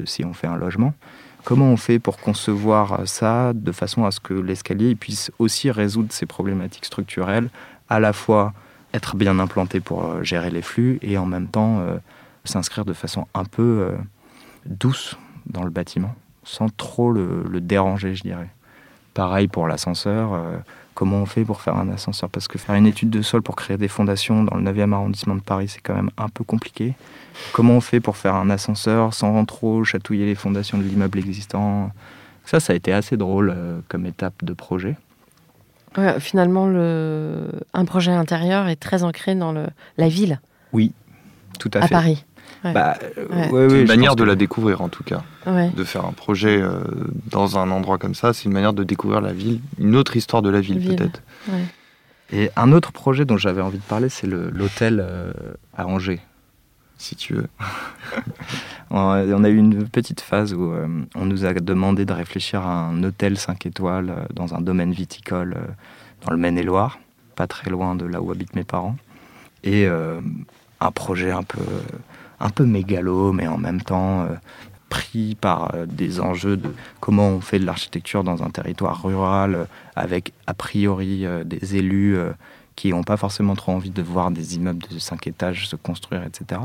si 0.06 0.24
on 0.24 0.34
fait 0.34 0.48
un 0.48 0.58
logement. 0.58 0.94
Comment 1.44 1.68
on 1.68 1.78
fait 1.78 2.00
pour 2.00 2.18
concevoir 2.18 3.08
ça 3.08 3.54
de 3.54 3.72
façon 3.72 4.06
à 4.06 4.12
ce 4.12 4.20
que 4.20 4.34
l'escalier 4.34 4.96
puisse 4.96 5.32
aussi 5.40 5.72
résoudre 5.72 6.12
ces 6.12 6.26
problématiques 6.26 6.86
structurelles, 6.86 7.50
à 7.90 8.00
la 8.00 8.14
fois 8.14 8.54
être 8.94 9.16
bien 9.16 9.40
implanté 9.40 9.80
pour 9.80 10.06
euh, 10.06 10.24
gérer 10.24 10.50
les 10.50 10.62
flux 10.62 11.00
et 11.02 11.18
en 11.18 11.26
même 11.26 11.48
temps 11.48 11.80
euh, 11.80 11.98
s'inscrire 12.44 12.86
de 12.86 12.94
façon 12.94 13.28
un 13.34 13.46
peu 13.46 13.88
euh, 13.90 13.98
douce 14.66 15.18
dans 15.46 15.64
le 15.64 15.70
bâtiment, 15.70 16.14
sans 16.44 16.70
trop 16.70 17.12
le, 17.12 17.44
déranger, 17.62 18.16
je 18.16 18.24
dirais. 18.24 18.50
Pareil 19.20 19.48
pour 19.48 19.68
l'ascenseur. 19.68 20.32
comment 20.94 21.18
on 21.18 21.26
fait 21.26 21.44
pour 21.44 21.62
faire 21.62 21.76
un 21.76 21.90
ascenseur? 21.90 22.30
Parce 22.30 22.48
que 22.48 22.58
faire 22.58 22.76
une 22.76 22.88
étude 22.88 23.10
de 23.10 23.22
sol 23.22 23.42
pour 23.42 23.56
créer 23.56 23.78
des 23.78 23.88
fondations 23.88 24.44
dans 24.44 24.56
le 24.56 24.64
9e 24.64 24.94
arrondissement 24.94 25.36
de 25.36 25.42
Paris, 25.42 25.68
c'est 25.68 25.82
quand 25.82 25.94
même 25.94 26.10
un 26.18 26.30
peu 26.30 26.44
compliqué. 26.44 26.96
Comment 27.52 27.74
on 27.74 27.82
fait 27.82 28.00
pour 28.00 28.18
faire 28.18 28.36
un 28.36 28.50
ascenseur 28.50 29.14
sans 29.14 29.44
trop 29.46 29.84
chatouiller 29.84 30.26
les 30.26 30.36
fondations 30.36 30.78
de 30.78 30.84
l'immeuble 30.84 31.20
existant? 31.20 31.92
Ça, 32.46 32.60
ça 32.60 32.74
a 32.74 32.76
été 32.76 32.94
assez 32.94 33.18
drôle 33.18 33.54
euh, 33.56 33.80
comme 33.90 34.06
étape 34.06 34.44
de 34.44 34.54
projet. 34.54 34.96
finalement, 36.20 36.68
le... 36.68 37.48
un 37.74 37.86
projet 37.86 38.12
intérieur 38.12 38.68
est 38.68 38.76
très 38.76 39.04
ancré 39.04 39.36
dans 39.36 39.52
le... 39.52 39.68
la 39.98 40.08
ville. 40.08 40.40
Oui, 40.74 40.94
tout 41.60 41.70
à, 41.74 41.82
fait. 41.82 41.86
À 41.86 41.88
Paris. 41.90 42.26
Bah, 42.64 42.98
euh, 43.18 43.70
c'est 43.70 43.82
une 43.82 43.88
manière 43.88 44.16
de 44.16 44.24
la 44.24 44.36
découvrir 44.36 44.82
en 44.82 44.90
tout 44.90 45.04
cas. 45.04 45.24
De 45.46 45.84
faire 45.84 46.06
un 46.06 46.12
projet 46.12 46.62
euh, 46.62 46.84
dans 47.32 47.58
un 47.58 47.72
endroit 47.72 47.98
comme 47.98 48.16
ça, 48.16 48.34
c'est 48.34 48.46
une 48.46 48.54
manière 48.54 48.74
de 48.74 48.84
découvrir 48.84 49.22
la 49.22 49.34
ville, 49.34 49.62
une 49.80 49.96
autre 49.96 50.16
histoire 50.16 50.42
de 50.42 50.50
la 50.50 50.62
ville, 50.62 50.96
peut-être. 50.96 51.22
Et 52.32 52.52
un 52.56 52.72
autre 52.74 52.92
projet 52.92 53.26
dont 53.26 53.38
j'avais 53.38 53.62
envie 53.62 53.80
de 53.80 53.84
parler, 53.84 54.10
c'est 54.10 54.28
l'hôtel 54.28 55.04
à 55.76 55.88
Angers 55.88 56.22
si 57.00 57.16
tu 57.16 57.34
veux. 57.34 57.48
on 58.92 59.44
a 59.44 59.50
eu 59.50 59.58
une 59.58 59.88
petite 59.88 60.22
phase 60.22 60.54
où 60.54 60.72
euh, 60.72 60.88
on 61.16 61.26
nous 61.26 61.46
a 61.46 61.54
demandé 61.54 62.06
de 62.06 62.14
réfléchir 62.14 62.62
à 62.62 62.88
un 62.88 63.04
hôtel 63.04 63.38
5 63.38 63.66
étoiles 63.66 64.10
euh, 64.12 64.26
dans 64.34 64.54
un 64.54 64.62
domaine 64.62 64.92
viticole 64.92 65.56
euh, 65.58 65.72
dans 66.26 66.32
le 66.32 66.38
Maine-et-Loire, 66.38 67.00
pas 67.36 67.48
très 67.48 67.72
loin 67.72 67.96
de 67.96 68.06
là 68.06 68.22
où 68.22 68.30
habitent 68.32 68.56
mes 68.56 68.66
parents. 68.66 68.98
Et 69.64 69.88
un 69.88 70.92
projet 70.92 71.32
un 71.32 71.44
peu, 71.44 71.60
un 72.40 72.50
peu 72.50 72.66
mégalo, 72.66 73.32
mais 73.32 73.48
en 73.48 73.58
même 73.58 73.82
temps 73.82 74.28
pris 74.90 75.36
par 75.40 75.74
des 75.88 76.20
enjeux 76.20 76.58
de 76.58 76.74
comment 77.00 77.28
on 77.28 77.42
fait 77.42 77.60
de 77.60 77.66
l'architecture 77.66 78.24
dans 78.24 78.44
un 78.44 78.50
territoire 78.50 79.04
rural, 79.04 79.68
avec 79.96 80.34
a 80.48 80.54
priori 80.54 81.26
des 81.46 81.76
élus 81.76 82.18
qui 82.80 82.92
n'ont 82.92 83.04
pas 83.04 83.18
forcément 83.18 83.56
trop 83.56 83.74
envie 83.74 83.90
de 83.90 84.02
voir 84.02 84.32
des 84.32 84.56
immeubles 84.56 84.84
de 84.90 85.00
5 85.00 85.28
étages 85.28 85.68
se 85.68 85.76
construire, 85.76 86.24
etc. 86.24 86.62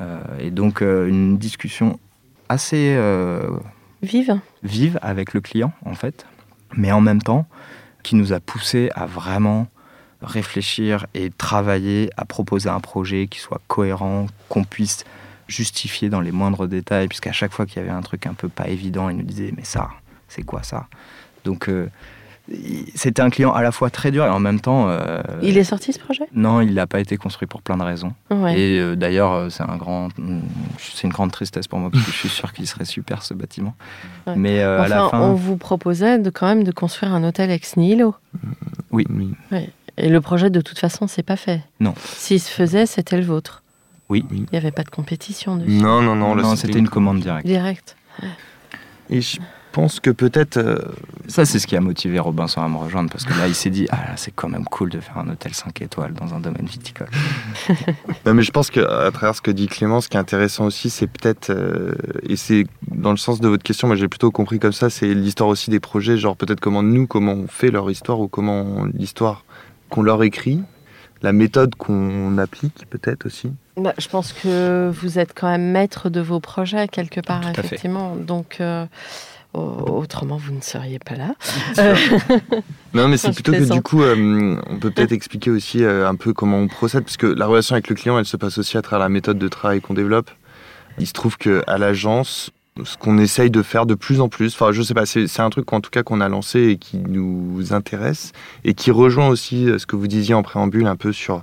Euh, 0.00 0.18
et 0.40 0.50
donc 0.50 0.82
euh, 0.82 1.06
une 1.06 1.38
discussion 1.38 2.00
assez 2.48 2.94
euh, 2.96 3.56
vive. 4.02 4.40
vive 4.64 4.98
avec 5.02 5.34
le 5.34 5.40
client, 5.40 5.72
en 5.84 5.94
fait, 5.94 6.26
mais 6.76 6.90
en 6.90 7.00
même 7.00 7.22
temps 7.22 7.46
qui 8.02 8.16
nous 8.16 8.32
a 8.32 8.40
poussé 8.40 8.90
à 8.96 9.06
vraiment 9.06 9.68
réfléchir 10.26 11.06
et 11.14 11.30
travailler 11.30 12.10
à 12.16 12.24
proposer 12.24 12.68
un 12.68 12.80
projet 12.80 13.26
qui 13.26 13.38
soit 13.38 13.60
cohérent, 13.68 14.26
qu'on 14.48 14.64
puisse 14.64 15.04
justifier 15.48 16.10
dans 16.10 16.20
les 16.20 16.32
moindres 16.32 16.68
détails, 16.68 17.08
puisqu'à 17.08 17.32
chaque 17.32 17.52
fois 17.52 17.64
qu'il 17.64 17.80
y 17.80 17.84
avait 17.84 17.94
un 17.94 18.02
truc 18.02 18.26
un 18.26 18.34
peu 18.34 18.48
pas 18.48 18.68
évident, 18.68 19.08
il 19.08 19.16
nous 19.16 19.22
disait 19.22 19.52
mais 19.56 19.64
ça, 19.64 19.88
c'est 20.28 20.42
quoi 20.42 20.62
ça? 20.62 20.88
Donc 21.44 21.70
c'était 22.94 23.22
un 23.22 23.30
client 23.30 23.52
à 23.52 23.62
la 23.62 23.72
fois 23.72 23.90
très 23.90 24.10
dur 24.10 24.24
et 24.24 24.28
en 24.28 24.38
même 24.38 24.60
temps. 24.60 24.88
Euh, 24.88 25.20
il 25.42 25.58
est 25.58 25.64
sorti 25.64 25.92
ce 25.92 25.98
projet? 25.98 26.24
Non, 26.32 26.60
il 26.60 26.74
n'a 26.74 26.86
pas 26.86 27.00
été 27.00 27.16
construit 27.16 27.48
pour 27.48 27.60
plein 27.60 27.76
de 27.76 27.82
raisons. 27.82 28.14
Et 28.30 28.78
euh, 28.78 28.94
d'ailleurs, 28.94 29.32
euh, 29.32 29.48
c'est 29.48 29.64
un 29.64 29.76
grand, 29.76 30.08
c'est 30.78 31.04
une 31.04 31.12
grande 31.12 31.32
tristesse 31.32 31.66
pour 31.66 31.78
moi 31.78 31.90
parce 31.90 32.04
que 32.04 32.12
je 32.12 32.16
suis 32.16 32.28
sûr 32.28 32.52
qu'il 32.52 32.66
serait 32.66 32.84
super 32.84 33.22
ce 33.22 33.34
bâtiment. 33.34 33.74
Mais 34.36 34.60
à 34.60 34.86
la 34.88 35.08
fin, 35.08 35.20
on 35.20 35.34
vous 35.34 35.56
proposait 35.56 36.18
de 36.18 36.30
quand 36.30 36.46
même 36.46 36.64
de 36.64 36.72
construire 36.72 37.12
un 37.12 37.24
hôtel 37.24 37.50
ex 37.50 37.76
nihilo. 37.76 38.14
Oui. 38.90 39.06
Et 39.98 40.08
le 40.08 40.20
projet, 40.20 40.50
de 40.50 40.60
toute 40.60 40.78
façon, 40.78 41.06
c'est 41.06 41.22
pas 41.22 41.36
fait. 41.36 41.62
Non. 41.80 41.94
S'il 41.98 42.40
se 42.40 42.50
faisait, 42.50 42.86
c'était 42.86 43.16
le 43.16 43.24
vôtre. 43.24 43.62
Oui. 44.08 44.24
Il 44.30 44.46
n'y 44.52 44.58
avait 44.58 44.70
pas 44.70 44.84
de 44.84 44.90
compétition 44.90 45.56
dessus. 45.56 45.70
Non, 45.70 46.02
non, 46.02 46.14
non. 46.14 46.36
non 46.36 46.56
c'était 46.56 46.78
une 46.78 46.88
commande 46.88 47.20
directe. 47.20 47.46
Directe. 47.46 47.96
Et 49.10 49.20
je 49.20 49.38
pense 49.72 50.00
que 50.00 50.10
peut-être. 50.10 50.56
Euh, 50.56 50.78
ça, 51.28 51.44
c'est 51.44 51.58
ce 51.58 51.66
qui 51.66 51.76
a 51.76 51.80
motivé 51.80 52.18
Robinson 52.18 52.62
à 52.62 52.68
me 52.68 52.76
rejoindre, 52.76 53.10
parce 53.10 53.24
que 53.24 53.34
là, 53.38 53.46
il 53.46 53.54
s'est 53.54 53.70
dit 53.70 53.86
Ah, 53.90 54.16
c'est 54.16 54.32
quand 54.34 54.48
même 54.48 54.64
cool 54.64 54.90
de 54.90 55.00
faire 55.00 55.18
un 55.18 55.28
hôtel 55.28 55.52
5 55.54 55.82
étoiles 55.82 56.14
dans 56.14 56.34
un 56.34 56.40
domaine 56.40 56.66
viticole. 56.66 57.10
mais 58.24 58.42
je 58.42 58.50
pense 58.52 58.70
qu'à 58.70 59.10
travers 59.12 59.34
ce 59.34 59.42
que 59.42 59.50
dit 59.50 59.66
Clément, 59.66 60.00
ce 60.00 60.08
qui 60.08 60.16
est 60.16 60.20
intéressant 60.20 60.66
aussi, 60.66 60.88
c'est 60.88 61.06
peut-être. 61.06 61.50
Euh, 61.50 61.94
et 62.22 62.36
c'est 62.36 62.66
dans 62.90 63.10
le 63.10 63.16
sens 63.16 63.40
de 63.40 63.48
votre 63.48 63.64
question, 63.64 63.88
moi 63.88 63.96
j'ai 63.96 64.08
plutôt 64.08 64.30
compris 64.30 64.58
comme 64.58 64.72
ça, 64.72 64.88
c'est 64.88 65.12
l'histoire 65.12 65.48
aussi 65.48 65.70
des 65.70 65.80
projets, 65.80 66.16
genre 66.16 66.36
peut-être 66.36 66.60
comment 66.60 66.82
nous, 66.82 67.06
comment 67.06 67.32
on 67.32 67.46
fait 67.46 67.70
leur 67.70 67.90
histoire, 67.90 68.20
ou 68.20 68.28
comment 68.28 68.84
l'histoire 68.94 69.44
qu'on 69.88 70.02
leur 70.02 70.22
écrit, 70.22 70.62
la 71.22 71.32
méthode 71.32 71.74
qu'on 71.74 72.38
applique 72.38 72.86
peut-être 72.90 73.26
aussi. 73.26 73.52
Bah, 73.76 73.94
je 73.98 74.08
pense 74.08 74.32
que 74.32 74.90
vous 74.90 75.18
êtes 75.18 75.32
quand 75.34 75.48
même 75.48 75.70
maître 75.70 76.08
de 76.08 76.20
vos 76.20 76.40
projets 76.40 76.88
quelque 76.88 77.20
part, 77.20 77.48
effectivement. 77.48 78.16
Donc. 78.16 78.58
Euh, 78.60 78.86
autrement, 79.54 80.36
vous 80.36 80.52
ne 80.52 80.60
seriez 80.60 80.98
pas 80.98 81.14
là. 81.14 81.34
non, 82.94 83.08
mais 83.08 83.16
c'est 83.16 83.32
plutôt 83.32 83.52
que 83.52 83.72
du 83.72 83.82
coup, 83.82 84.02
euh, 84.02 84.60
on 84.68 84.78
peut 84.78 84.90
peut-être 84.90 85.12
expliquer 85.12 85.50
aussi 85.50 85.82
euh, 85.82 86.08
un 86.08 86.14
peu 86.14 86.32
comment 86.32 86.58
on 86.58 86.68
procède, 86.68 87.04
parce 87.04 87.16
que 87.16 87.26
la 87.26 87.46
relation 87.46 87.74
avec 87.74 87.88
le 87.88 87.94
client, 87.94 88.18
elle 88.18 88.26
se 88.26 88.36
passe 88.36 88.58
aussi 88.58 88.76
à 88.76 88.82
travers 88.82 89.04
la 89.04 89.08
méthode 89.08 89.38
de 89.38 89.48
travail 89.48 89.80
qu'on 89.80 89.94
développe. 89.94 90.30
Il 90.98 91.06
se 91.06 91.12
trouve 91.12 91.36
qu'à 91.36 91.78
l'agence, 91.78 92.50
ce 92.84 92.96
qu'on 92.96 93.18
essaye 93.18 93.50
de 93.50 93.62
faire 93.62 93.86
de 93.86 93.94
plus 93.94 94.20
en 94.20 94.28
plus, 94.28 94.54
enfin 94.54 94.72
je 94.72 94.82
sais 94.82 94.94
pas, 94.94 95.06
c'est 95.06 95.40
un 95.40 95.50
truc 95.50 95.72
en 95.72 95.80
tout 95.80 95.90
cas 95.90 96.02
qu'on 96.02 96.20
a 96.20 96.28
lancé 96.28 96.68
et 96.68 96.76
qui 96.76 96.98
nous 96.98 97.72
intéresse 97.72 98.32
et 98.64 98.74
qui 98.74 98.90
rejoint 98.90 99.28
aussi 99.28 99.68
ce 99.78 99.86
que 99.86 99.96
vous 99.96 100.06
disiez 100.06 100.34
en 100.34 100.42
préambule 100.42 100.86
un 100.86 100.96
peu 100.96 101.12
sur 101.12 101.42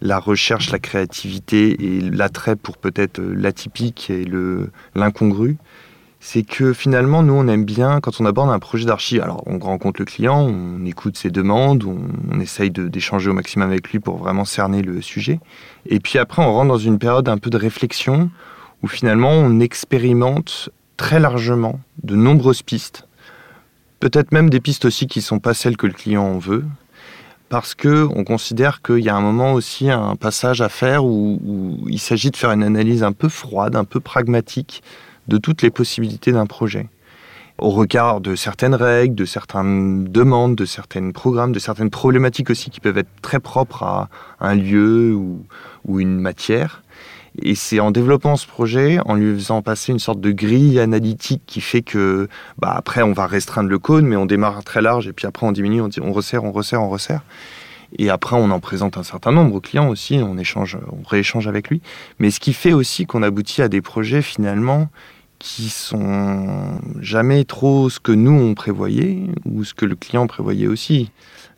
la 0.00 0.18
recherche, 0.18 0.70
la 0.70 0.78
créativité 0.78 1.76
et 1.84 2.00
l'attrait 2.00 2.56
pour 2.56 2.78
peut-être 2.78 3.20
l'atypique 3.20 4.10
et 4.10 4.24
l'incongru 4.94 5.58
c'est 6.20 6.42
que 6.42 6.74
finalement, 6.74 7.22
nous, 7.22 7.32
on 7.32 7.48
aime 7.48 7.64
bien, 7.64 8.00
quand 8.00 8.20
on 8.20 8.26
aborde 8.26 8.50
un 8.50 8.58
projet 8.58 8.84
d'archi, 8.84 9.20
alors 9.20 9.42
on 9.46 9.58
rencontre 9.58 10.00
le 10.00 10.04
client, 10.04 10.42
on 10.42 10.84
écoute 10.84 11.16
ses 11.16 11.30
demandes, 11.30 11.82
on, 11.84 12.38
essaye 12.40 12.70
d'échanger 12.70 13.30
au 13.30 13.32
maximum 13.32 13.70
avec 13.70 13.90
lui 13.90 14.00
pour 14.00 14.18
vraiment 14.18 14.44
cerner 14.44 14.82
le 14.82 15.00
sujet. 15.00 15.40
Et 15.86 15.98
puis 15.98 16.18
après, 16.18 16.42
on 16.42 16.52
rentre 16.52 16.68
dans 16.68 16.78
une 16.78 16.98
période 16.98 17.28
un 17.28 17.38
peu 17.38 17.48
de 17.48 17.56
réflexion 17.56 18.30
où 18.82 18.88
finalement, 18.88 19.32
on 19.32 19.60
expérimente 19.60 20.70
très 20.96 21.20
largement 21.20 21.80
de 22.02 22.16
nombreuses 22.16 22.62
pistes. 22.62 23.06
Peut-être 24.00 24.32
même 24.32 24.50
des 24.50 24.60
pistes 24.60 24.84
aussi 24.84 25.06
qui 25.06 25.18
ne 25.18 25.24
sont 25.24 25.38
pas 25.38 25.54
celles 25.54 25.76
que 25.76 25.86
le 25.86 25.92
client 25.92 26.38
veut, 26.38 26.64
parce 27.50 27.74
que 27.74 28.08
on 28.14 28.24
considère 28.24 28.80
qu'il 28.80 29.00
y 29.00 29.08
a 29.08 29.16
un 29.16 29.20
moment 29.20 29.52
aussi 29.52 29.90
un 29.90 30.16
passage 30.16 30.62
à 30.62 30.68
faire 30.68 31.04
où 31.04 31.78
il 31.88 31.98
s'agit 31.98 32.30
de 32.30 32.36
faire 32.36 32.52
une 32.52 32.62
analyse 32.62 33.02
un 33.02 33.12
peu 33.12 33.28
froide, 33.28 33.76
un 33.76 33.84
peu 33.84 34.00
pragmatique 34.00 34.82
de 35.28 35.38
toutes 35.38 35.62
les 35.62 35.70
possibilités 35.70 36.32
d'un 36.32 36.46
projet. 36.46 36.88
Au 37.58 37.70
regard 37.70 38.20
de 38.20 38.36
certaines 38.36 38.74
règles, 38.74 39.14
de 39.14 39.26
certaines 39.26 40.04
demandes, 40.04 40.56
de 40.56 40.64
certains 40.64 41.10
programmes, 41.10 41.52
de 41.52 41.58
certaines 41.58 41.90
problématiques 41.90 42.50
aussi 42.50 42.70
qui 42.70 42.80
peuvent 42.80 42.96
être 42.96 43.10
très 43.20 43.38
propres 43.38 43.82
à 43.82 44.08
un 44.40 44.54
lieu 44.54 45.14
ou, 45.14 46.00
une 46.00 46.20
matière. 46.20 46.82
Et 47.42 47.54
c'est 47.54 47.80
en 47.80 47.90
développant 47.90 48.36
ce 48.36 48.46
projet, 48.46 48.98
en 49.06 49.14
lui 49.14 49.34
faisant 49.34 49.62
passer 49.62 49.92
une 49.92 49.98
sorte 49.98 50.20
de 50.20 50.32
grille 50.32 50.80
analytique 50.80 51.42
qui 51.46 51.60
fait 51.60 51.82
que, 51.82 52.28
bah 52.58 52.72
après, 52.76 53.02
on 53.02 53.12
va 53.12 53.26
restreindre 53.26 53.68
le 53.68 53.78
cône, 53.78 54.06
mais 54.06 54.16
on 54.16 54.26
démarre 54.26 54.64
très 54.64 54.82
large 54.82 55.06
et 55.06 55.12
puis 55.12 55.26
après 55.26 55.46
on 55.46 55.52
diminue, 55.52 55.80
on, 55.80 56.12
resserre, 56.12 56.44
on 56.44 56.52
resserre, 56.52 56.82
on 56.82 56.88
resserre. 56.88 57.22
Et 57.98 58.10
après, 58.10 58.36
on 58.36 58.50
en 58.50 58.60
présente 58.60 58.96
un 58.98 59.02
certain 59.02 59.32
nombre 59.32 59.54
aux 59.56 59.60
clients 59.60 59.88
aussi, 59.88 60.20
on 60.22 60.38
échange, 60.38 60.78
on 60.92 61.06
rééchange 61.08 61.48
avec 61.48 61.70
lui. 61.70 61.80
Mais 62.18 62.30
ce 62.30 62.40
qui 62.40 62.52
fait 62.52 62.72
aussi 62.72 63.06
qu'on 63.06 63.22
aboutit 63.22 63.62
à 63.62 63.68
des 63.68 63.80
projets 63.80 64.22
finalement 64.22 64.88
qui 65.38 65.70
sont 65.70 66.78
jamais 67.00 67.44
trop 67.44 67.88
ce 67.88 67.98
que 67.98 68.12
nous 68.12 68.38
on 68.38 68.54
prévoyait 68.54 69.22
ou 69.46 69.64
ce 69.64 69.72
que 69.72 69.86
le 69.86 69.96
client 69.96 70.26
prévoyait 70.26 70.66
aussi. 70.66 71.10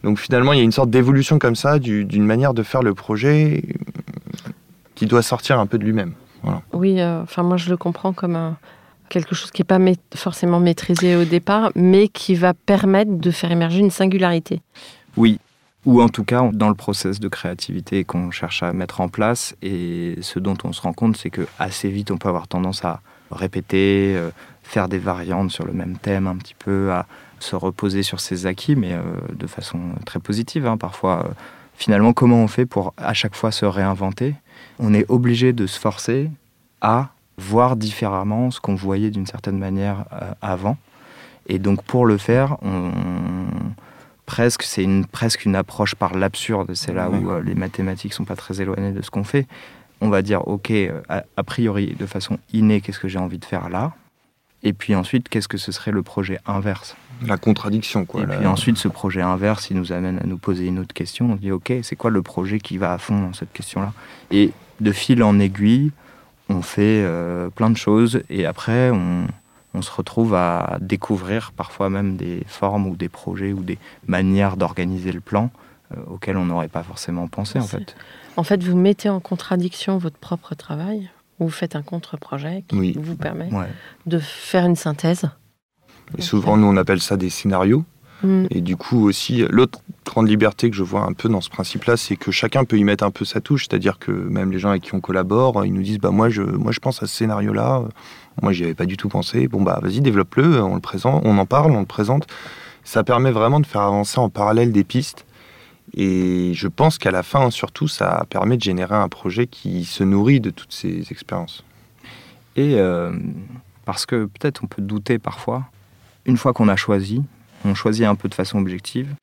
Donc 0.05 0.19
finalement, 0.19 0.53
il 0.53 0.59
y 0.59 0.61
a 0.61 0.65
une 0.65 0.73
sorte 0.73 0.91
d'évolution 0.91 1.39
comme 1.39 1.57
ça 1.57 1.79
d'une 1.79 2.25
manière 2.25 2.55
de 2.55 2.63
faire 2.63 2.83
le 2.83 2.95
projet 2.95 3.63
qui 4.95 5.07
doit 5.07 5.23
sortir 5.23 5.59
un 5.59 5.67
peu 5.67 5.79
de 5.79 5.85
lui-même. 5.85 6.15
Oui, 6.73 7.01
euh, 7.01 7.23
enfin 7.23 7.43
moi 7.43 7.57
je 7.57 7.71
le 7.71 7.77
comprends 7.77 8.13
comme 8.13 8.57
quelque 9.09 9.35
chose 9.35 9.51
qui 9.51 9.63
n'est 9.63 9.67
pas 9.67 9.79
forcément 10.17 10.59
maîtrisé 10.59 11.17
au 11.17 11.25
départ, 11.25 11.71
mais 11.75 12.09
qui 12.09 12.35
va 12.35 12.55
permettre 12.55 13.13
de 13.13 13.31
faire 13.31 13.53
émerger 13.53 13.79
une 13.79 13.91
singularité. 13.91 14.61
Oui, 15.17 15.39
ou 15.85 16.01
en 16.01 16.09
tout 16.09 16.25
cas 16.25 16.49
dans 16.53 16.69
le 16.69 16.75
process 16.75 17.21
de 17.21 17.29
créativité 17.29 18.05
qu'on 18.05 18.31
cherche 18.31 18.63
à 18.63 18.73
mettre 18.73 19.01
en 19.01 19.09
place. 19.09 19.55
Et 19.63 20.17
ce 20.21 20.39
dont 20.39 20.57
on 20.65 20.73
se 20.73 20.81
rend 20.81 20.93
compte, 20.93 21.17
c'est 21.17 21.31
que 21.31 21.47
assez 21.59 21.89
vite, 21.91 22.11
on 22.11 22.19
peut 22.19 22.29
avoir 22.29 22.49
tendance 22.49 22.85
à 22.85 23.01
répéter, 23.31 24.15
euh, 24.17 24.31
faire 24.63 24.89
des 24.89 24.99
variantes 24.99 25.51
sur 25.51 25.67
le 25.67 25.73
même 25.73 25.97
thème 25.97 26.27
un 26.27 26.37
petit 26.37 26.55
peu, 26.59 26.93
à 26.93 27.07
se 27.41 27.57
reposer 27.57 28.03
sur 28.03 28.21
ses 28.21 28.47
acquis, 28.47 28.77
mais 28.77 28.93
euh, 28.93 29.03
de 29.33 29.47
façon 29.47 29.79
très 30.07 30.21
positive. 30.21 30.67
Hein. 30.67 30.77
Parfois, 30.77 31.25
euh, 31.27 31.33
finalement, 31.75 32.13
comment 32.13 32.43
on 32.43 32.49
fait 32.49 32.67
pour 32.67 32.95
à 32.97 33.15
chaque 33.15 33.35
fois 33.35 33.51
se 33.51 33.67
réinventer 33.67 34.35
On 34.79 34.95
est 34.95 35.05
obligé 35.09 35.53
de 35.53 35.67
se 35.67 35.79
forcer 35.79 36.31
à 36.81 37.11
voir 37.39 37.77
différemment 37.77 38.51
ce 38.51 38.61
qu'on 38.61 38.75
voyait 38.75 39.11
d'une 39.11 39.27
certaine 39.27 39.59
manière 39.59 40.05
avant. 40.41 40.77
Et 41.47 41.59
donc 41.59 41.83
pour 41.83 42.07
le 42.07 42.19
faire, 42.19 42.57
on, 42.63 42.91
presque 44.27 44.63
c'est 44.63 44.83
une 44.83 45.07
presque 45.07 45.45
une 45.45 45.57
approche 45.57 45.95
par 45.95 46.15
l'absurde. 46.15 46.75
C'est 46.75 46.93
là 46.93 47.11
où 47.11 47.41
les 47.41 47.55
mathématiques 47.55 48.13
sont 48.13 48.25
pas 48.25 48.37
très 48.37 48.61
éloignées 48.61 48.93
de 48.93 49.03
ce 49.03 49.11
qu'on 49.11 49.25
fait 49.25 49.47
on 50.03 50.09
va 50.09 50.21
dire, 50.21 50.47
OK, 50.49 50.71
euh, 50.73 51.01
a, 51.09 51.43
priori, 51.45 51.95
de 51.99 52.07
façon 52.07 52.39
innée, 52.53 52.81
qu'est-ce 52.81 52.99
que 52.99 53.09
j'ai 53.09 53.21
envie 53.21 53.39
de 53.39 53.45
faire 53.45 53.71
là? 53.71 53.93
Et 54.65 54.73
puis 54.73 54.97
ensuite, 54.97 55.29
qu'est-ce 55.29 55.49
que 55.49 55.59
ce 55.59 55.71
serait 55.71 55.93
le 55.93 56.03
projet 56.03 56.39
inverse? 56.45 56.97
La 57.27 57.37
contradiction, 57.37 58.05
quoi. 58.05 58.23
Et 58.23 58.27
puis 58.27 58.47
ensuite, 58.47 58.79
ce 58.79 58.89
projet 58.89 59.23
inverse, 59.23 59.71
il 59.71 59.77
nous 59.77 59.93
amène 59.93 60.19
à 60.19 60.27
nous 60.27 60.39
poser 60.39 60.67
une 60.67 60.79
autre 60.79 60.95
question. 60.95 61.33
On 61.33 61.37
dit, 61.37 61.51
OK, 61.51 61.73
c'est 61.83 61.97
quoi 61.97 62.11
le 62.11 62.23
projet 62.23 62.59
qui 62.61 62.79
va 62.79 62.93
à 62.93 62.99
fond 62.99 63.19
dans 63.19 63.33
cette 63.33 63.53
question-là? 63.53 63.93
Et 64.31 64.53
de 64.81 64.93
fil 64.93 65.23
en 65.23 65.39
aiguille, 65.39 65.93
on 66.49 66.63
fait 66.63 67.03
euh, 67.05 67.49
plein 67.51 67.71
de 67.71 67.77
choses 67.77 68.23
et 68.29 68.47
après, 68.47 68.91
on, 68.91 69.27
se 69.81 69.91
retrouve 69.91 70.35
à 70.35 70.77
découvrir 70.81 71.53
parfois 71.57 71.89
même 71.89 72.17
des 72.17 72.45
formes 72.47 72.87
ou 72.87 72.95
des 72.95 73.09
projets 73.09 73.53
ou 73.53 73.63
des 73.63 73.79
manières 74.07 74.57
d'organiser 74.57 75.13
le 75.13 75.21
plan 75.21 75.51
euh, 75.93 76.01
auxquelles 76.09 76.37
on 76.37 76.45
n'aurait 76.45 76.69
pas 76.69 76.83
forcément 76.83 77.27
pensé, 77.27 77.59
en 77.59 77.67
fait. 77.67 77.97
En 78.37 78.45
fait, 78.45 78.63
vous 78.63 78.77
mettez 78.77 79.09
en 79.09 79.21
contradiction 79.21 79.99
votre 79.99 80.19
propre 80.19 80.55
travail, 80.55 81.11
vous 81.39 81.51
faites 81.51 81.75
un 81.75 81.83
contre-projet 81.83 82.65
qui 82.69 82.93
vous 82.93 83.17
permet 83.17 83.49
de 84.07 84.19
faire 84.19 84.67
une 84.67 84.77
synthèse. 84.77 85.29
Et 86.19 86.23
souvent, 86.23 86.57
nous, 86.57 86.67
on 86.67 86.77
appelle 86.77 87.01
ça 87.01 87.17
des 87.17 87.31
scénarios. 87.31 87.85
Mm. 88.23 88.47
Et 88.51 88.61
du 88.61 88.77
coup 88.77 89.05
aussi, 89.07 89.45
l'autre 89.51 89.81
grande 90.05 90.29
liberté 90.29 90.71
que 90.71 90.77
je 90.77 90.83
vois 90.83 91.03
un 91.03 91.13
peu 91.13 91.29
dans 91.29 91.41
ce 91.41 91.51
principe-là, 91.51 91.97
c'est 91.97 92.17
que 92.17 92.31
chacun 92.31 92.65
peut 92.65 92.79
y 92.79 92.85
mettre 92.85 93.05
un 93.05 93.11
peu 93.11 93.25
sa 93.25 93.41
touche. 93.41 93.67
C'est-à-dire 93.69 93.99
que 93.99 94.13
même 94.13 94.53
les 94.53 94.59
gens 94.59 94.71
avec 94.71 94.83
qui 94.83 94.95
on 94.95 95.01
collabore, 95.01 95.65
ils 95.65 95.73
nous 95.73 95.83
disent, 95.83 95.99
bah 95.99 96.11
moi 96.11 96.29
je, 96.29 96.43
moi 96.43 96.73
je 96.73 96.81
pense 96.81 97.03
à 97.03 97.07
ce 97.07 97.15
scénario-là. 97.17 97.83
Moi, 98.41 98.53
j'y 98.53 98.65
avais 98.65 98.75
pas 98.75 98.87
du 98.87 98.97
tout 98.97 99.09
pensé. 99.09 99.49
Bon 99.49 99.63
bah 99.63 99.79
vas-y, 99.83 100.01
développe-le. 100.01 100.63
On 100.63 100.75
le 100.75 100.81
présente, 100.81 101.23
on 101.25 101.37
en 101.39 101.47
parle, 101.47 101.73
on 101.73 101.81
le 101.81 101.87
présente. 101.87 102.27
Ça 102.85 103.05
permet 103.05 103.31
vraiment 103.31 103.61
de 103.61 103.67
faire 103.67 103.83
avancer 103.83 104.19
en 104.19 104.29
parallèle 104.29 104.73
des 104.73 104.85
pistes 104.85 105.25
et 105.95 106.53
je 106.55 106.69
pense 106.69 106.99
qu'à 106.99 107.11
la 107.11 107.23
fin, 107.23 107.51
surtout, 107.51 107.89
ça 107.89 108.25
permet 108.31 108.57
de 108.57 108.63
générer 108.63 108.95
un 108.95 109.09
projet 109.09 109.47
qui 109.47 109.85
se 109.85 110.03
nourrit 110.05 110.41
de 110.41 110.51
toutes 110.51 110.73
ces 110.73 111.11
expériences. 111.11 111.65
Et 112.57 112.77
euh, 112.77 113.13
parce 113.85 114.07
que 114.07 114.25
peut-être 114.25 114.63
on 114.65 114.67
peut 114.67 114.83
douter 114.83 115.19
parfois, 115.19 115.65
une 116.27 116.37
fois 116.37 116.53
qu'on 116.53 116.69
a 116.69 116.77
choisi, 116.77 117.23
on 117.65 117.75
choisit 117.75 118.05
un 118.05 118.15
peu 118.15 118.29
de 118.29 118.35
façon 118.35 118.59
objective. 118.59 119.15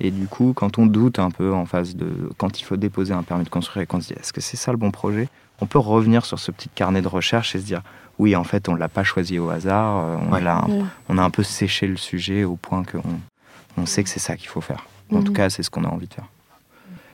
Et 0.00 0.10
du 0.10 0.26
coup, 0.26 0.52
quand 0.54 0.78
on 0.78 0.86
doute 0.86 1.18
un 1.18 1.30
peu 1.30 1.52
en 1.52 1.66
phase 1.66 1.96
de. 1.96 2.30
Quand 2.36 2.60
il 2.60 2.64
faut 2.64 2.76
déposer 2.76 3.12
un 3.12 3.22
permis 3.22 3.44
de 3.44 3.48
construire 3.48 3.82
et 3.82 3.86
qu'on 3.86 4.00
se 4.00 4.08
dit 4.08 4.14
est-ce 4.18 4.32
que 4.32 4.40
c'est 4.40 4.56
ça 4.56 4.70
le 4.70 4.78
bon 4.78 4.90
projet? 4.90 5.28
On 5.60 5.66
peut 5.66 5.78
revenir 5.78 6.24
sur 6.24 6.38
ce 6.38 6.52
petit 6.52 6.68
carnet 6.68 7.02
de 7.02 7.08
recherche 7.08 7.56
et 7.56 7.60
se 7.60 7.64
dire 7.64 7.82
oui, 8.18 8.36
en 8.36 8.44
fait, 8.44 8.68
on 8.68 8.74
ne 8.74 8.78
l'a 8.78 8.88
pas 8.88 9.04
choisi 9.04 9.38
au 9.38 9.48
hasard. 9.50 10.04
Euh, 10.04 10.16
on, 10.30 10.46
a, 10.46 10.66
on 11.08 11.18
a 11.18 11.22
un 11.22 11.30
peu 11.30 11.42
séché 11.42 11.86
le 11.86 11.96
sujet 11.96 12.44
au 12.44 12.56
point 12.56 12.84
qu'on 12.84 13.02
on 13.76 13.86
sait 13.86 14.02
que 14.02 14.10
c'est 14.10 14.20
ça 14.20 14.36
qu'il 14.36 14.48
faut 14.48 14.60
faire. 14.60 14.86
En 15.12 15.22
tout 15.22 15.30
mhm. 15.30 15.36
cas, 15.36 15.50
c'est 15.50 15.62
ce 15.62 15.70
qu'on 15.70 15.84
a 15.84 15.88
envie 15.88 16.08
de 16.08 16.14
faire. 16.14 16.28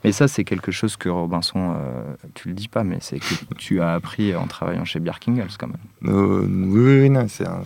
Mais 0.03 0.13
ça, 0.13 0.29
c'est 0.29 0.45
quelque 0.45 0.71
chose 0.71 0.97
que 0.97 1.09
Robinson, 1.09 1.75
euh, 1.77 2.15
tu 2.35 2.49
le 2.49 2.55
dis 2.55 2.69
pas, 2.69 2.85
mais 2.85 2.99
c'est 3.01 3.19
que 3.19 3.55
tu 3.57 3.81
as 3.81 3.95
appris 3.95 4.35
en 4.35 4.47
travaillant 4.47 4.85
chez 4.85 5.01
Birkingles 5.01 5.57
quand 5.59 5.69
même. 5.69 6.15
Euh, 6.15 6.47
oui, 6.47 7.09
non, 7.09 7.27
c'est 7.29 7.47
un, 7.47 7.63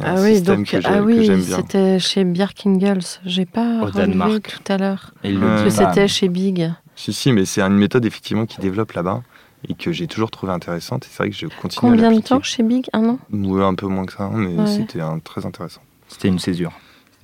ah 0.00 0.14
oui, 0.18 0.40
donc, 0.40 0.76
ah 0.84 1.02
oui, 1.02 1.42
c'était 1.44 1.98
chez 1.98 2.24
Birkingles. 2.24 3.20
J'ai 3.24 3.46
pas 3.46 3.82
Au 3.82 3.86
relevé 3.86 4.40
tout 4.40 4.72
à 4.72 4.78
l'heure. 4.78 5.12
que 5.22 5.70
c'était 5.70 6.08
chez 6.08 6.28
Big. 6.28 6.72
Si, 6.96 7.12
si, 7.12 7.32
mais 7.32 7.44
c'est 7.44 7.60
une 7.60 7.76
méthode 7.76 8.04
effectivement 8.04 8.46
qui 8.46 8.60
développe 8.60 8.92
là-bas 8.92 9.22
et 9.68 9.74
que 9.74 9.92
j'ai 9.92 10.06
toujours 10.06 10.30
trouvé 10.30 10.52
intéressante. 10.52 11.04
Et 11.04 11.08
c'est 11.10 11.18
vrai 11.18 11.30
que 11.30 11.36
je 11.36 11.46
continue 11.46 11.80
Combien 11.80 12.12
de 12.12 12.20
temps 12.20 12.42
chez 12.42 12.62
Big 12.62 12.86
Un 12.92 13.08
an? 13.08 13.18
Oui, 13.32 13.62
un 13.62 13.74
peu 13.74 13.86
moins 13.86 14.04
que 14.06 14.12
ça, 14.12 14.30
mais 14.32 14.66
c'était 14.66 15.00
très 15.24 15.46
intéressant. 15.46 15.80
C'était 16.08 16.28
une 16.28 16.38
césure 16.38 16.72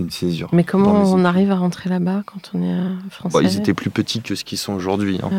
une 0.01 0.11
césure. 0.11 0.49
Mais 0.53 0.65
comment 0.65 1.05
on 1.13 1.25
arrive 1.25 1.51
à 1.51 1.57
rentrer 1.57 1.91
là-bas 1.91 2.23
quand 2.27 2.51
on 2.55 2.63
est 2.63 3.11
français 3.11 3.39
bah, 3.39 3.43
Ils 3.43 3.57
étaient 3.59 3.75
plus 3.75 3.91
petits 3.91 4.23
que 4.23 4.35
ce 4.35 4.45
qu'ils 4.45 4.59
sont 4.59 4.73
aujourd'hui. 4.73 5.21
Hein. 5.23 5.31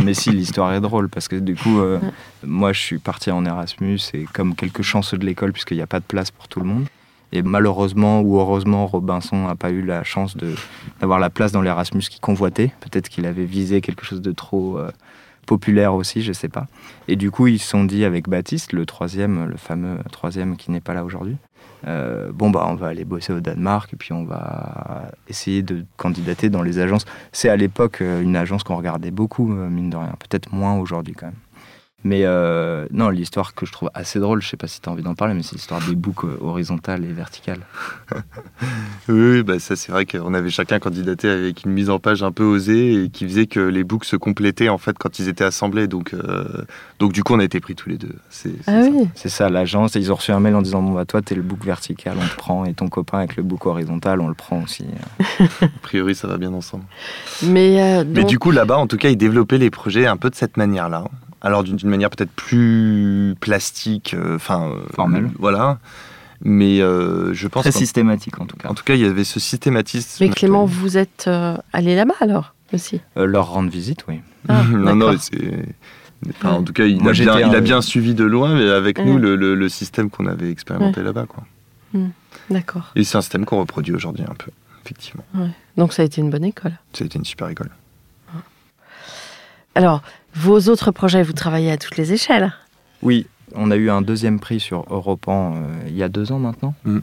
mais 0.02 0.14
si, 0.14 0.30
l'histoire 0.30 0.72
est 0.72 0.80
drôle 0.80 1.08
parce 1.08 1.28
que 1.28 1.36
du 1.36 1.54
coup, 1.54 1.80
euh, 1.80 1.98
moi 2.44 2.72
je 2.72 2.80
suis 2.80 2.98
parti 2.98 3.30
en 3.30 3.44
Erasmus 3.44 4.00
et 4.12 4.24
comme 4.32 4.54
quelques 4.54 4.82
chanceux 4.82 5.18
de 5.18 5.24
l'école, 5.24 5.52
puisqu'il 5.52 5.76
n'y 5.76 5.82
a 5.82 5.86
pas 5.86 6.00
de 6.00 6.04
place 6.04 6.30
pour 6.30 6.48
tout 6.48 6.60
le 6.60 6.66
monde. 6.66 6.86
Et 7.32 7.42
malheureusement 7.42 8.20
ou 8.20 8.38
heureusement, 8.38 8.86
Robinson 8.86 9.46
n'a 9.46 9.56
pas 9.56 9.70
eu 9.70 9.82
la 9.82 10.04
chance 10.04 10.36
d'avoir 11.00 11.18
la 11.18 11.30
place 11.30 11.50
dans 11.52 11.62
l'Erasmus 11.62 12.02
qu'il 12.02 12.20
convoitait. 12.20 12.72
Peut-être 12.80 13.08
qu'il 13.08 13.26
avait 13.26 13.44
visé 13.44 13.80
quelque 13.80 14.04
chose 14.04 14.22
de 14.22 14.30
trop 14.30 14.78
euh, 14.78 14.90
populaire 15.44 15.94
aussi, 15.94 16.22
je 16.22 16.28
ne 16.28 16.34
sais 16.34 16.48
pas. 16.48 16.66
Et 17.08 17.16
du 17.16 17.30
coup, 17.30 17.48
ils 17.48 17.58
se 17.58 17.68
sont 17.68 17.84
dit 17.84 18.04
avec 18.04 18.28
Baptiste, 18.28 18.72
le 18.72 18.86
troisième, 18.86 19.46
le 19.46 19.56
fameux 19.56 19.98
troisième 20.12 20.56
qui 20.56 20.70
n'est 20.70 20.80
pas 20.80 20.94
là 20.94 21.04
aujourd'hui, 21.04 21.36
euh, 21.86 22.32
bon 22.32 22.50
bah 22.50 22.66
on 22.68 22.74
va 22.74 22.88
aller 22.88 23.04
bosser 23.04 23.32
au 23.32 23.40
Danemark 23.40 23.92
et 23.92 23.96
puis 23.96 24.12
on 24.12 24.24
va 24.24 25.10
essayer 25.28 25.62
de 25.62 25.84
candidater 25.96 26.48
dans 26.48 26.62
les 26.62 26.78
agences. 26.78 27.04
C'est 27.32 27.48
à 27.48 27.56
l'époque 27.56 28.00
euh, 28.00 28.22
une 28.22 28.36
agence 28.36 28.64
qu'on 28.64 28.76
regardait 28.76 29.10
beaucoup, 29.10 29.52
euh, 29.52 29.68
mine 29.68 29.90
de 29.90 29.96
rien, 29.96 30.14
peut-être 30.18 30.52
moins 30.52 30.76
aujourd'hui 30.76 31.14
quand 31.14 31.26
même. 31.26 31.34
Mais 32.04 32.20
euh, 32.24 32.86
non, 32.92 33.08
l'histoire 33.08 33.54
que 33.54 33.64
je 33.64 33.72
trouve 33.72 33.90
assez 33.94 34.20
drôle, 34.20 34.42
je 34.42 34.48
sais 34.48 34.58
pas 34.58 34.66
si 34.66 34.78
tu 34.78 34.88
as 34.90 34.92
envie 34.92 35.02
d'en 35.02 35.14
parler, 35.14 35.32
mais 35.32 35.42
c'est 35.42 35.56
l'histoire 35.56 35.80
des 35.80 35.94
boucles 35.94 36.36
horizontales 36.42 37.02
et 37.02 37.12
verticales. 37.12 37.62
oui, 39.08 39.42
bah 39.42 39.58
ça 39.58 39.74
c'est 39.74 39.90
vrai 39.90 40.04
qu'on 40.04 40.34
avait 40.34 40.50
chacun 40.50 40.78
candidaté 40.78 41.30
avec 41.30 41.64
une 41.64 41.72
mise 41.72 41.88
en 41.88 41.98
page 41.98 42.22
un 42.22 42.30
peu 42.30 42.44
osée 42.44 43.04
et 43.04 43.08
qui 43.08 43.26
faisait 43.26 43.46
que 43.46 43.60
les 43.60 43.84
boucles 43.84 44.06
se 44.06 44.16
complétaient 44.16 44.68
en 44.68 44.76
fait 44.76 44.98
quand 44.98 45.18
ils 45.18 45.28
étaient 45.28 45.44
assemblés. 45.44 45.88
Donc, 45.88 46.12
euh, 46.12 46.44
donc 46.98 47.14
du 47.14 47.24
coup, 47.24 47.34
on 47.34 47.38
a 47.38 47.44
été 47.44 47.58
pris 47.58 47.74
tous 47.74 47.88
les 47.88 47.96
deux. 47.96 48.14
C'est 48.28 48.52
ah 48.66 48.82
oui. 48.82 49.08
ça, 49.14 49.48
l'agence. 49.48 49.94
Ils 49.94 50.12
ont 50.12 50.16
reçu 50.16 50.30
un 50.32 50.40
mail 50.40 50.56
en 50.56 50.62
disant 50.62 50.82
bon 50.82 50.92
bah 50.92 51.06
toi 51.06 51.22
t'es 51.22 51.34
le 51.34 51.42
bouc 51.42 51.64
vertical, 51.64 52.18
on 52.20 52.28
te 52.28 52.36
prend, 52.36 52.66
et 52.66 52.74
ton 52.74 52.88
copain 52.88 53.18
avec 53.18 53.36
le 53.36 53.42
bouc 53.42 53.64
horizontal, 53.64 54.20
on 54.20 54.28
le 54.28 54.34
prend 54.34 54.62
aussi. 54.62 54.84
a 55.62 55.68
priori, 55.80 56.14
ça 56.14 56.28
va 56.28 56.36
bien 56.36 56.52
ensemble. 56.52 56.84
Mais, 57.42 57.82
euh, 57.82 58.04
mais 58.06 58.24
du 58.24 58.38
coup, 58.38 58.50
là-bas, 58.50 58.76
en 58.76 58.86
tout 58.86 58.98
cas, 58.98 59.08
ils 59.08 59.16
développaient 59.16 59.56
les 59.56 59.70
projets 59.70 60.06
un 60.06 60.18
peu 60.18 60.28
de 60.28 60.34
cette 60.34 60.58
manière-là 60.58 61.04
alors 61.44 61.62
d'une 61.62 61.78
manière 61.88 62.08
peut-être 62.08 62.32
plus 62.32 63.36
plastique, 63.38 64.14
euh, 64.14 64.36
enfin 64.36 64.66
euh, 64.66 64.80
formelle, 64.94 65.30
voilà. 65.38 65.78
Mais 66.42 66.80
euh, 66.80 67.32
je 67.34 67.46
pense 67.48 67.62
très 67.62 67.70
systématique 67.70 68.40
en 68.40 68.46
tout 68.46 68.56
cas. 68.56 68.68
En 68.68 68.74
tout 68.74 68.82
cas, 68.82 68.94
il 68.94 69.02
y 69.02 69.04
avait 69.04 69.24
ce 69.24 69.38
systématisme. 69.38 70.24
Mais 70.24 70.30
Clément, 70.30 70.64
vous 70.64 70.96
êtes 70.96 71.30
allé 71.72 71.94
là-bas 71.94 72.14
alors 72.20 72.54
aussi? 72.72 73.00
Leur 73.14 73.50
rendre 73.50 73.70
visite, 73.70 74.04
oui. 74.08 74.20
Ah, 74.48 74.62
non, 74.70 74.96
non, 74.96 75.14
en 76.42 76.62
tout 76.62 76.72
cas, 76.72 76.86
il, 76.86 77.06
a, 77.06 77.12
bien, 77.12 77.38
il 77.38 77.54
a 77.54 77.60
bien 77.60 77.82
suivi 77.82 78.14
de 78.14 78.24
loin, 78.24 78.54
mais 78.54 78.68
avec 78.70 78.98
nous, 78.98 79.18
le, 79.18 79.68
système 79.68 80.08
qu'on 80.08 80.26
avait 80.26 80.50
expérimenté 80.50 81.02
là-bas. 81.02 81.26
quoi. 81.26 81.44
Hmm. 81.92 82.08
D'accord. 82.50 82.90
Et 82.96 83.04
c'est 83.04 83.16
un 83.18 83.20
système 83.20 83.44
qu'on 83.44 83.58
reproduit 83.58 83.94
aujourd'hui 83.94 84.24
un 84.28 84.34
peu, 84.34 84.50
effectivement. 84.82 85.24
Donc 85.76 85.92
ça 85.92 86.02
a 86.02 86.04
été 86.06 86.22
une 86.22 86.30
bonne 86.30 86.44
école. 86.44 86.72
Ça 86.94 87.04
a 87.04 87.06
été 87.06 87.18
une 87.18 87.24
super 87.24 87.48
école. 87.48 87.70
Alors, 89.74 90.02
vos 90.34 90.68
autres 90.68 90.90
projets, 90.90 91.22
vous 91.22 91.32
travaillez 91.32 91.70
à 91.70 91.76
toutes 91.76 91.96
les 91.96 92.12
échelles 92.12 92.52
Oui, 93.02 93.26
on 93.54 93.70
a 93.70 93.76
eu 93.76 93.90
un 93.90 94.02
deuxième 94.02 94.40
prix 94.40 94.60
sur 94.60 94.84
Europan 94.90 95.54
euh, 95.56 95.88
il 95.88 95.96
y 95.96 96.02
a 96.02 96.08
deux 96.08 96.32
ans 96.32 96.38
maintenant. 96.38 96.74
Mm. 96.84 96.98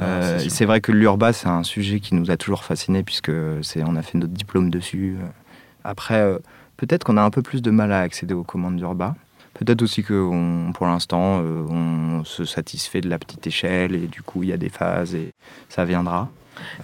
Euh, 0.00 0.38
ah, 0.38 0.48
c'est 0.48 0.64
vrai 0.64 0.80
que 0.80 0.92
l'urba, 0.92 1.32
c'est 1.32 1.48
un 1.48 1.62
sujet 1.62 2.00
qui 2.00 2.14
nous 2.14 2.30
a 2.30 2.36
toujours 2.36 2.64
fasciné 2.64 3.02
puisque 3.02 3.32
c'est, 3.62 3.82
on 3.84 3.96
a 3.96 4.02
fait 4.02 4.18
notre 4.18 4.32
diplôme 4.32 4.70
dessus. 4.70 5.16
Après, 5.84 6.20
euh, 6.20 6.38
peut-être 6.76 7.04
qu'on 7.04 7.16
a 7.16 7.22
un 7.22 7.30
peu 7.30 7.42
plus 7.42 7.60
de 7.60 7.70
mal 7.70 7.92
à 7.92 8.00
accéder 8.00 8.34
aux 8.34 8.44
commandes 8.44 8.76
d'urba. 8.76 9.14
Peut-être 9.54 9.82
aussi 9.82 10.02
que 10.02 10.70
pour 10.72 10.86
l'instant, 10.86 11.42
on 11.42 12.22
se 12.24 12.44
satisfait 12.44 13.00
de 13.00 13.10
la 13.10 13.18
petite 13.18 13.46
échelle 13.46 13.94
et 13.94 14.06
du 14.06 14.22
coup, 14.22 14.42
il 14.42 14.48
y 14.48 14.52
a 14.52 14.56
des 14.56 14.68
phases 14.68 15.14
et 15.14 15.32
ça 15.68 15.84
viendra. 15.84 16.28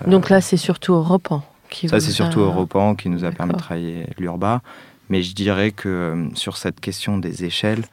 Donc 0.07 0.29
là, 0.29 0.40
c'est 0.40 0.57
surtout 0.57 0.92
Europan 0.92 1.42
qui 1.70 1.88
Ça, 1.88 2.01
c'est 2.01 2.11
surtout 2.11 2.40
Europan 2.40 2.94
qui 2.94 3.09
nous 3.09 3.25
a 3.25 3.31
permis 3.31 3.53
de 3.53 3.59
travailler 3.59 4.07
l'urba. 4.18 4.61
Mais 5.09 5.23
je 5.23 5.35
dirais 5.35 5.71
que 5.71 5.88
euh, 5.88 6.35
sur 6.35 6.57
cette 6.57 6.81
question 6.81 7.19
des 7.19 7.45
échelles, 7.45 7.85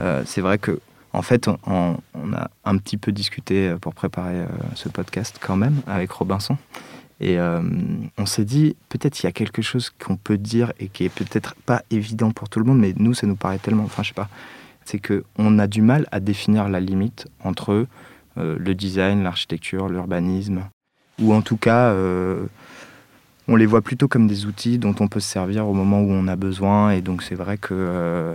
euh, 0.00 0.22
c'est 0.26 0.40
vrai 0.40 0.58
que 0.58 0.80
en 1.14 1.20
fait, 1.20 1.46
on, 1.66 1.98
a 2.32 2.50
un 2.64 2.78
petit 2.78 2.96
peu 2.96 3.12
discuté 3.12 3.68
euh, 3.68 3.76
pour 3.76 3.92
préparer 3.92 4.46
ce 4.74 4.88
podcast 4.88 5.38
quand 5.38 5.56
même 5.56 5.82
avec 5.86 6.10
Robinson. 6.10 6.56
Et 7.20 7.38
on 7.38 8.26
s'est 8.26 8.44
dit, 8.44 8.74
peut-être 8.88 9.22
il 9.22 9.26
y 9.26 9.28
a 9.28 9.32
quelque 9.32 9.62
chose 9.62 9.90
qu'on 9.90 10.16
peut 10.16 10.38
dire 10.38 10.72
et 10.80 10.88
qui 10.88 11.04
est 11.04 11.08
peut-être 11.08 11.54
pas 11.54 11.84
évident 11.92 12.32
pour 12.32 12.48
tout 12.48 12.58
le 12.58 12.64
monde, 12.64 12.80
mais 12.80 12.94
nous, 12.96 13.14
ça 13.14 13.28
nous 13.28 13.36
paraît 13.36 13.58
tellement, 13.58 13.84
enfin, 13.84 14.02
je 14.02 14.08
sais 14.08 14.14
pas, 14.14 14.28
c'est 14.84 14.98
qu'on 14.98 15.58
a 15.60 15.68
du 15.68 15.82
mal 15.82 16.08
à 16.10 16.18
définir 16.18 16.68
la 16.68 16.80
limite 16.80 17.28
entre 17.44 17.86
le 18.36 18.74
design, 18.74 19.22
l'architecture, 19.22 19.88
l'urbanisme, 19.88 20.64
ou 21.20 21.32
en 21.32 21.42
tout 21.42 21.58
cas 21.58 21.94
on 23.48 23.56
les 23.56 23.66
voit 23.66 23.82
plutôt 23.82 24.08
comme 24.08 24.26
des 24.26 24.46
outils 24.46 24.78
dont 24.78 24.94
on 25.00 25.08
peut 25.08 25.20
se 25.20 25.28
servir 25.28 25.66
au 25.68 25.74
moment 25.74 26.00
où 26.00 26.10
on 26.10 26.28
a 26.28 26.36
besoin. 26.36 26.90
Et 26.90 27.00
donc 27.00 27.22
c'est 27.22 27.34
vrai 27.34 27.58
que 27.58 27.74
euh, 27.74 28.34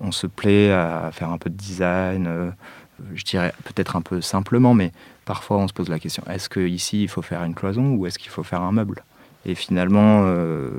on 0.00 0.12
se 0.12 0.26
plaît 0.26 0.70
à 0.70 1.10
faire 1.12 1.30
un 1.30 1.38
peu 1.38 1.50
de 1.50 1.56
design. 1.56 2.26
Euh, 2.26 2.50
je 3.14 3.24
dirais 3.24 3.52
peut-être 3.64 3.96
un 3.96 4.02
peu 4.02 4.20
simplement, 4.20 4.74
mais 4.74 4.92
parfois 5.24 5.58
on 5.58 5.68
se 5.68 5.72
pose 5.72 5.88
la 5.88 5.98
question 5.98 6.22
est-ce 6.28 6.48
qu'ici 6.48 7.02
il 7.02 7.08
faut 7.08 7.22
faire 7.22 7.42
une 7.44 7.54
cloison 7.54 7.94
ou 7.94 8.06
est-ce 8.06 8.18
qu'il 8.18 8.30
faut 8.30 8.42
faire 8.42 8.62
un 8.62 8.72
meuble? 8.72 9.02
Et 9.46 9.54
finalement, 9.54 10.22
euh, 10.24 10.70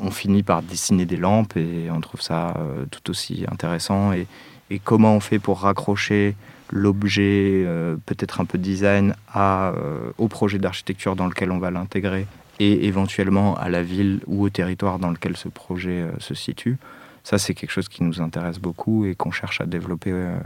on 0.00 0.10
finit 0.10 0.42
par 0.42 0.62
dessiner 0.62 1.04
des 1.04 1.18
lampes 1.18 1.56
et 1.56 1.90
on 1.90 2.00
trouve 2.00 2.22
ça 2.22 2.56
tout 2.90 3.10
aussi 3.10 3.44
intéressant. 3.46 4.12
Et, 4.14 4.26
et, 4.70 4.78
comment 4.78 5.14
on 5.14 5.20
fait 5.20 5.38
pour 5.38 5.60
raccrocher 5.60 6.34
l'objet, 6.72 7.64
peut-être 8.06 8.40
un 8.40 8.44
peu 8.44 8.58
de 8.58 8.62
design, 8.62 9.14
à, 9.32 9.72
au 10.18 10.26
projet 10.26 10.58
d'architecture 10.58 11.14
dans 11.14 11.26
lequel 11.26 11.52
on 11.52 11.58
va 11.58 11.70
l'intégrer 11.70 12.26
et 12.62 12.86
éventuellement 12.86 13.56
à 13.56 13.68
la 13.68 13.82
ville 13.82 14.20
ou 14.26 14.44
au 14.44 14.50
territoire 14.50 14.98
dans 14.98 15.10
lequel 15.10 15.36
ce 15.36 15.48
projet 15.48 16.02
euh, 16.02 16.10
se 16.18 16.34
situe. 16.34 16.78
Ça, 17.24 17.38
c'est 17.38 17.54
quelque 17.54 17.70
chose 17.70 17.88
qui 17.88 18.02
nous 18.02 18.20
intéresse 18.20 18.58
beaucoup 18.58 19.04
et 19.04 19.14
qu'on 19.14 19.30
cherche 19.30 19.60
à 19.60 19.66
développer 19.66 20.10
euh, 20.12 20.36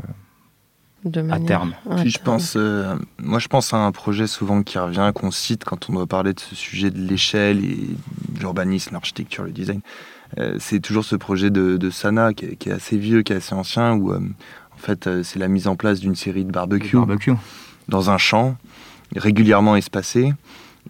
à 1.30 1.40
terme. 1.40 1.74
Puis 1.98 2.10
je 2.10 2.18
pense, 2.18 2.54
euh, 2.56 2.96
moi, 3.18 3.38
je 3.38 3.48
pense 3.48 3.72
à 3.72 3.78
un 3.78 3.92
projet 3.92 4.26
souvent 4.26 4.62
qui 4.62 4.78
revient, 4.78 5.12
qu'on 5.14 5.30
cite 5.30 5.64
quand 5.64 5.88
on 5.88 5.94
doit 5.94 6.06
parler 6.06 6.32
de 6.32 6.40
ce 6.40 6.54
sujet 6.54 6.90
de 6.90 6.98
l'échelle 6.98 7.64
et 7.64 7.78
l'urbanisme, 8.38 8.92
l'architecture, 8.92 9.44
le 9.44 9.52
design. 9.52 9.80
c'est 10.58 10.80
toujours 10.80 11.04
ce 11.04 11.16
projet 11.16 11.50
de, 11.50 11.90
Sana 11.90 12.34
qui 12.34 12.44
est, 12.44 12.70
assez 12.70 12.98
vieux, 12.98 13.22
qui 13.22 13.32
est 13.32 13.36
assez 13.36 13.54
ancien, 13.54 13.94
où 13.94 14.12
en 14.76 14.78
fait, 14.78 15.22
c'est 15.22 15.38
la 15.38 15.48
mise 15.48 15.66
en 15.66 15.74
place 15.74 16.00
d'une 16.00 16.14
série 16.14 16.44
de 16.44 16.52
barbecues 16.52 16.96
barbecue. 16.96 17.32
dans 17.88 18.10
un 18.10 18.18
champ 18.18 18.56
régulièrement 19.14 19.76
espacé. 19.76 20.32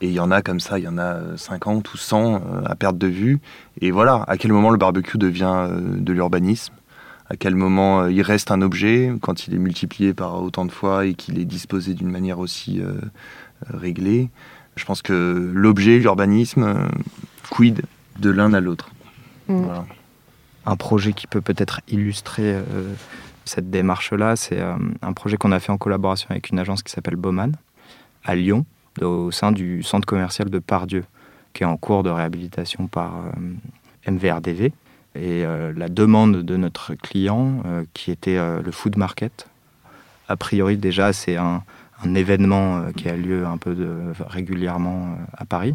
Et 0.01 0.09
il 0.09 0.13
y 0.13 0.21
en 0.21 0.31
a 0.31 0.43
comme 0.43 0.61
ça, 0.61 0.79
il 0.79 0.85
y 0.85 0.89
en 0.89 0.99
a 0.99 1.37
50 1.37 1.93
ou 1.95 1.97
100 1.97 2.43
à 2.67 2.75
perte 2.75 2.99
de 2.99 3.07
vue. 3.07 3.41
Et 3.81 3.91
voilà, 3.91 4.25
à 4.29 4.37
quel 4.37 4.53
moment 4.53 4.71
le 4.71 4.77
barbecue 4.77 5.17
devient 5.17 5.69
euh, 5.71 5.81
de 5.97 6.13
l'urbanisme? 6.13 6.75
À 7.29 7.37
quel 7.37 7.55
moment 7.55 8.03
euh, 8.03 8.13
il 8.13 8.23
reste 8.23 8.51
un 8.51 8.61
objet 8.61 9.13
quand 9.23 9.47
il 9.47 9.55
est 9.55 9.59
multiplié 9.59 10.13
par 10.13 10.43
autant 10.43 10.67
de 10.67 10.71
fois 10.71 11.07
et 11.07 11.15
qu'il 11.15 11.39
est 11.39 11.47
disposé 11.47 11.95
d'une 11.95 12.11
manière 12.11 12.39
aussi 12.39 12.81
euh, 12.81 12.93
réglée? 13.73 14.29
Je 14.77 14.85
pense 14.85 15.01
que 15.01 15.51
l'objet, 15.55 15.99
l'urbanisme, 15.99 16.89
quid 17.49 17.83
de 18.19 18.29
l'un 18.29 18.53
à 18.53 18.61
l'autre. 18.61 18.91
Mm. 19.49 19.65
Un 20.67 20.77
projet 20.77 21.15
qui 21.15 21.27
peut 21.27 21.41
peut-être 21.41 21.81
illustrer 21.89 22.61
cette 23.47 23.71
démarche-là, 23.71 24.37
c'est 24.37 24.61
un 24.61 25.13
projet 25.13 25.37
qu'on 25.37 25.53
a 25.53 25.61
fait 25.61 25.73
en 25.73 25.79
collaboration 25.79 26.29
avec 26.31 26.51
une 26.51 26.59
agence 26.59 26.83
qui 26.83 26.93
s'appelle 26.93 27.17
Bowman 27.17 27.53
à 28.25 28.35
Lyon 28.35 28.67
au 29.03 29.31
sein 29.31 29.53
du 29.53 29.83
centre 29.83 30.07
commercial 30.07 30.51
de 30.51 30.59
Pardieu, 30.59 31.05
qui 31.53 31.63
est 31.63 31.67
en 31.67 31.77
cours 31.77 32.03
de 32.03 32.11
réhabilitation 32.11 32.87
par 32.87 33.15
euh, 33.17 34.11
MVRDV. 34.11 34.73
Et 35.15 35.45
euh, 35.45 35.73
la 35.75 35.89
demande 35.89 36.43
de 36.43 36.57
notre 36.57 36.95
client, 36.95 37.63
euh, 37.65 37.85
qui 37.95 38.11
était 38.11 38.39
le 38.39 38.71
food 38.71 38.97
market, 38.97 39.49
a 40.29 40.37
priori 40.37 40.77
déjà 40.77 41.13
c'est 41.13 41.37
un, 41.37 41.63
événement 42.15 42.93
qui 42.95 43.09
a 43.09 43.17
lieu 43.17 43.47
un 43.47 43.57
peu 43.57 43.75
régulièrement 44.21 45.17
à 45.33 45.47
Paris, 45.47 45.75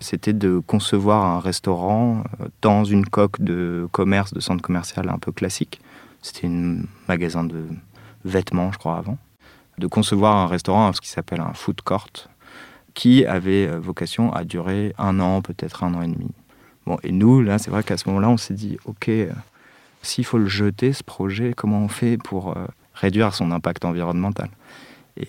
c'était 0.00 0.32
de 0.32 0.62
concevoir 0.66 1.26
un 1.26 1.40
restaurant 1.40 2.24
dans 2.62 2.84
une 2.84 3.04
coque 3.04 3.38
de 3.42 3.86
commerce, 3.92 4.32
de 4.32 4.40
centre 4.40 4.62
commercial 4.62 5.10
un 5.10 5.18
peu 5.18 5.30
classique. 5.30 5.82
C'était 6.22 6.46
un 6.46 6.78
magasin 7.08 7.44
de 7.44 7.64
vêtements, 8.24 8.72
je 8.72 8.78
crois, 8.78 8.98
avant. 8.98 9.18
De 9.78 9.86
concevoir 9.86 10.36
un 10.36 10.46
restaurant, 10.46 10.92
ce 10.92 11.00
qui 11.00 11.08
s'appelle 11.08 11.40
un 11.40 11.54
food 11.54 11.80
court, 11.82 12.08
qui 12.94 13.24
avait 13.24 13.68
euh, 13.68 13.78
vocation 13.78 14.32
à 14.32 14.44
durer 14.44 14.92
un 14.98 15.20
an, 15.20 15.40
peut-être 15.40 15.84
un 15.84 15.94
an 15.94 16.02
et 16.02 16.08
demi. 16.08 16.30
Bon, 16.84 16.98
et 17.04 17.12
nous, 17.12 17.42
là, 17.42 17.58
c'est 17.58 17.70
vrai 17.70 17.84
qu'à 17.84 17.96
ce 17.96 18.08
moment-là, 18.08 18.28
on 18.28 18.36
s'est 18.36 18.54
dit, 18.54 18.76
OK, 18.86 19.08
euh, 19.08 19.30
s'il 20.02 20.24
faut 20.24 20.38
le 20.38 20.48
jeter, 20.48 20.92
ce 20.92 21.04
projet, 21.04 21.52
comment 21.56 21.78
on 21.78 21.88
fait 21.88 22.18
pour 22.18 22.56
euh, 22.56 22.66
réduire 22.94 23.34
son 23.34 23.52
impact 23.52 23.84
environnemental? 23.84 24.48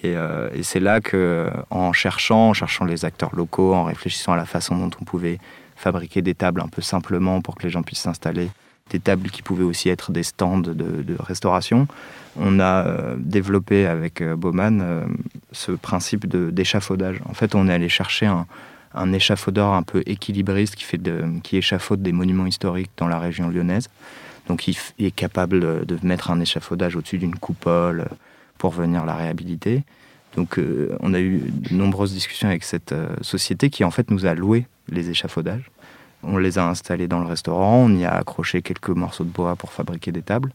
Et, 0.04 0.16
c'est 0.62 0.80
là 0.80 1.02
que, 1.02 1.50
en 1.72 1.94
cherchant, 1.94 2.50
en 2.50 2.54
cherchant 2.54 2.86
les 2.86 3.06
acteurs 3.06 3.36
locaux, 3.36 3.74
en 3.74 3.86
réfléchissant 3.86 4.34
à 4.34 4.36
la 4.36 4.46
façon 4.46 4.78
dont 4.78 4.92
on 5.02 5.04
pouvait 5.04 5.40
fabriquer 5.76 6.22
des 6.22 6.36
tables 6.36 6.62
un 6.62 6.68
peu 6.68 6.84
simplement 6.84 7.42
pour 7.42 7.56
que 7.56 7.64
les 7.64 7.72
gens 7.72 7.82
puissent 7.82 8.02
s'installer, 8.02 8.52
des 8.90 9.00
tables 9.00 9.30
qui 9.30 9.42
pouvaient 9.42 9.64
aussi 9.64 9.90
être 9.90 10.12
des 10.12 10.24
stands 10.24 10.60
de, 10.60 11.16
restauration, 11.20 11.88
on 12.38 12.60
a 12.60 12.86
euh, 12.86 13.16
développé 13.18 13.86
avec 13.86 14.22
euh, 14.22 14.36
Baumann 14.36 14.82
euh, 14.82 15.06
ce 15.52 15.72
principe 15.72 16.28
d'échafaudage. 16.28 17.20
En 17.26 17.34
fait, 17.34 17.56
on 17.56 17.68
est 17.68 17.74
allé 17.74 17.90
chercher 17.90 18.28
un, 18.28 19.14
échafaudeur 19.14 19.74
un 19.74 19.84
peu 19.84 20.04
équilibriste 20.06 20.76
qui, 20.76 20.84
fait 20.84 21.00
qui 21.44 21.58
échafaude 21.58 22.02
des 22.02 22.12
monuments 22.12 22.46
historiques 22.46 22.92
dans 22.98 23.08
la 23.08 23.20
région 23.20 23.50
lyonnaise. 23.50 23.90
Donc, 24.48 24.68
il, 24.68 24.78
est 25.00 25.12
capable 25.12 25.86
de 25.86 26.00
mettre 26.02 26.32
un 26.32 26.40
échafaudage 26.40 26.96
au-dessus 26.96 27.20
d'une 27.20 27.36
coupole 27.36 28.08
pour 28.58 28.72
venir 28.72 29.06
la 29.06 29.16
réhabiliter. 29.16 29.84
Donc, 30.36 30.60
on 31.02 31.14
a 31.14 31.20
eu 31.20 31.52
de 31.52 31.74
nombreuses 31.76 32.14
discussions 32.14 32.48
avec 32.48 32.64
cette 32.64 32.96
société 33.22 33.70
qui, 33.70 33.84
en 33.84 33.92
fait, 33.92 34.10
nous 34.10 34.26
a 34.26 34.34
loué 34.34 34.66
les 34.90 35.10
échafaudages. 35.12 35.70
On 36.24 36.38
les 36.38 36.58
a 36.58 36.68
installés 36.68 37.08
dans 37.08 37.20
le 37.20 37.26
restaurant, 37.26 37.78
on 37.86 37.96
y 37.96 38.06
a 38.06 38.14
accroché 38.14 38.62
quelques 38.62 38.90
morceaux 38.90 39.24
de 39.24 39.30
bois 39.30 39.56
pour 39.56 39.72
fabriquer 39.72 40.12
des 40.12 40.22
tables. 40.22 40.52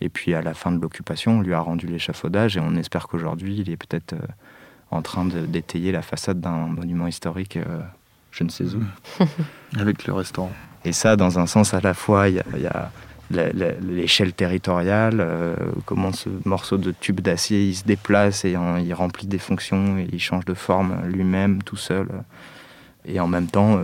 Et 0.00 0.08
puis 0.08 0.34
à 0.34 0.42
la 0.42 0.54
fin 0.54 0.70
de 0.70 0.80
l'occupation, 0.80 1.38
on 1.38 1.40
lui 1.40 1.54
a 1.54 1.60
rendu 1.60 1.86
l'échafaudage 1.86 2.56
et 2.56 2.60
on 2.60 2.76
espère 2.76 3.08
qu'aujourd'hui, 3.08 3.56
il 3.58 3.70
est 3.70 3.76
peut-être 3.76 4.12
euh, 4.12 4.26
en 4.90 5.02
train 5.02 5.24
d'étayer 5.24 5.90
la 5.90 6.02
façade 6.02 6.40
d'un 6.40 6.68
monument 6.68 7.08
historique, 7.08 7.56
euh, 7.56 7.80
je 8.30 8.44
ne 8.44 8.48
sais 8.48 8.64
où. 8.74 8.82
Avec 9.78 10.06
le 10.06 10.12
restaurant. 10.12 10.52
Et 10.84 10.92
ça, 10.92 11.16
dans 11.16 11.40
un 11.40 11.46
sens, 11.46 11.74
à 11.74 11.80
la 11.80 11.94
fois, 11.94 12.28
il 12.28 12.36
y, 12.36 12.66
a 12.66 12.90
l'échelle 13.82 14.32
territoriale, 14.32 15.26
comment 15.84 16.12
ce 16.12 16.30
morceau 16.46 16.78
de 16.78 16.92
tube 16.92 17.20
d'acier 17.20 17.68
il 17.68 17.74
se 17.74 17.84
déplace 17.84 18.44
et 18.46 18.52
il 18.52 18.94
remplit 18.94 19.26
des 19.26 19.38
fonctions 19.38 19.98
et 19.98 20.08
il 20.10 20.20
change 20.20 20.46
de 20.46 20.54
forme 20.54 20.96
lui-même 21.04 21.62
tout 21.62 21.76
seul. 21.76 22.08
Et 23.04 23.20
en 23.20 23.26
même 23.26 23.48
temps, 23.48 23.82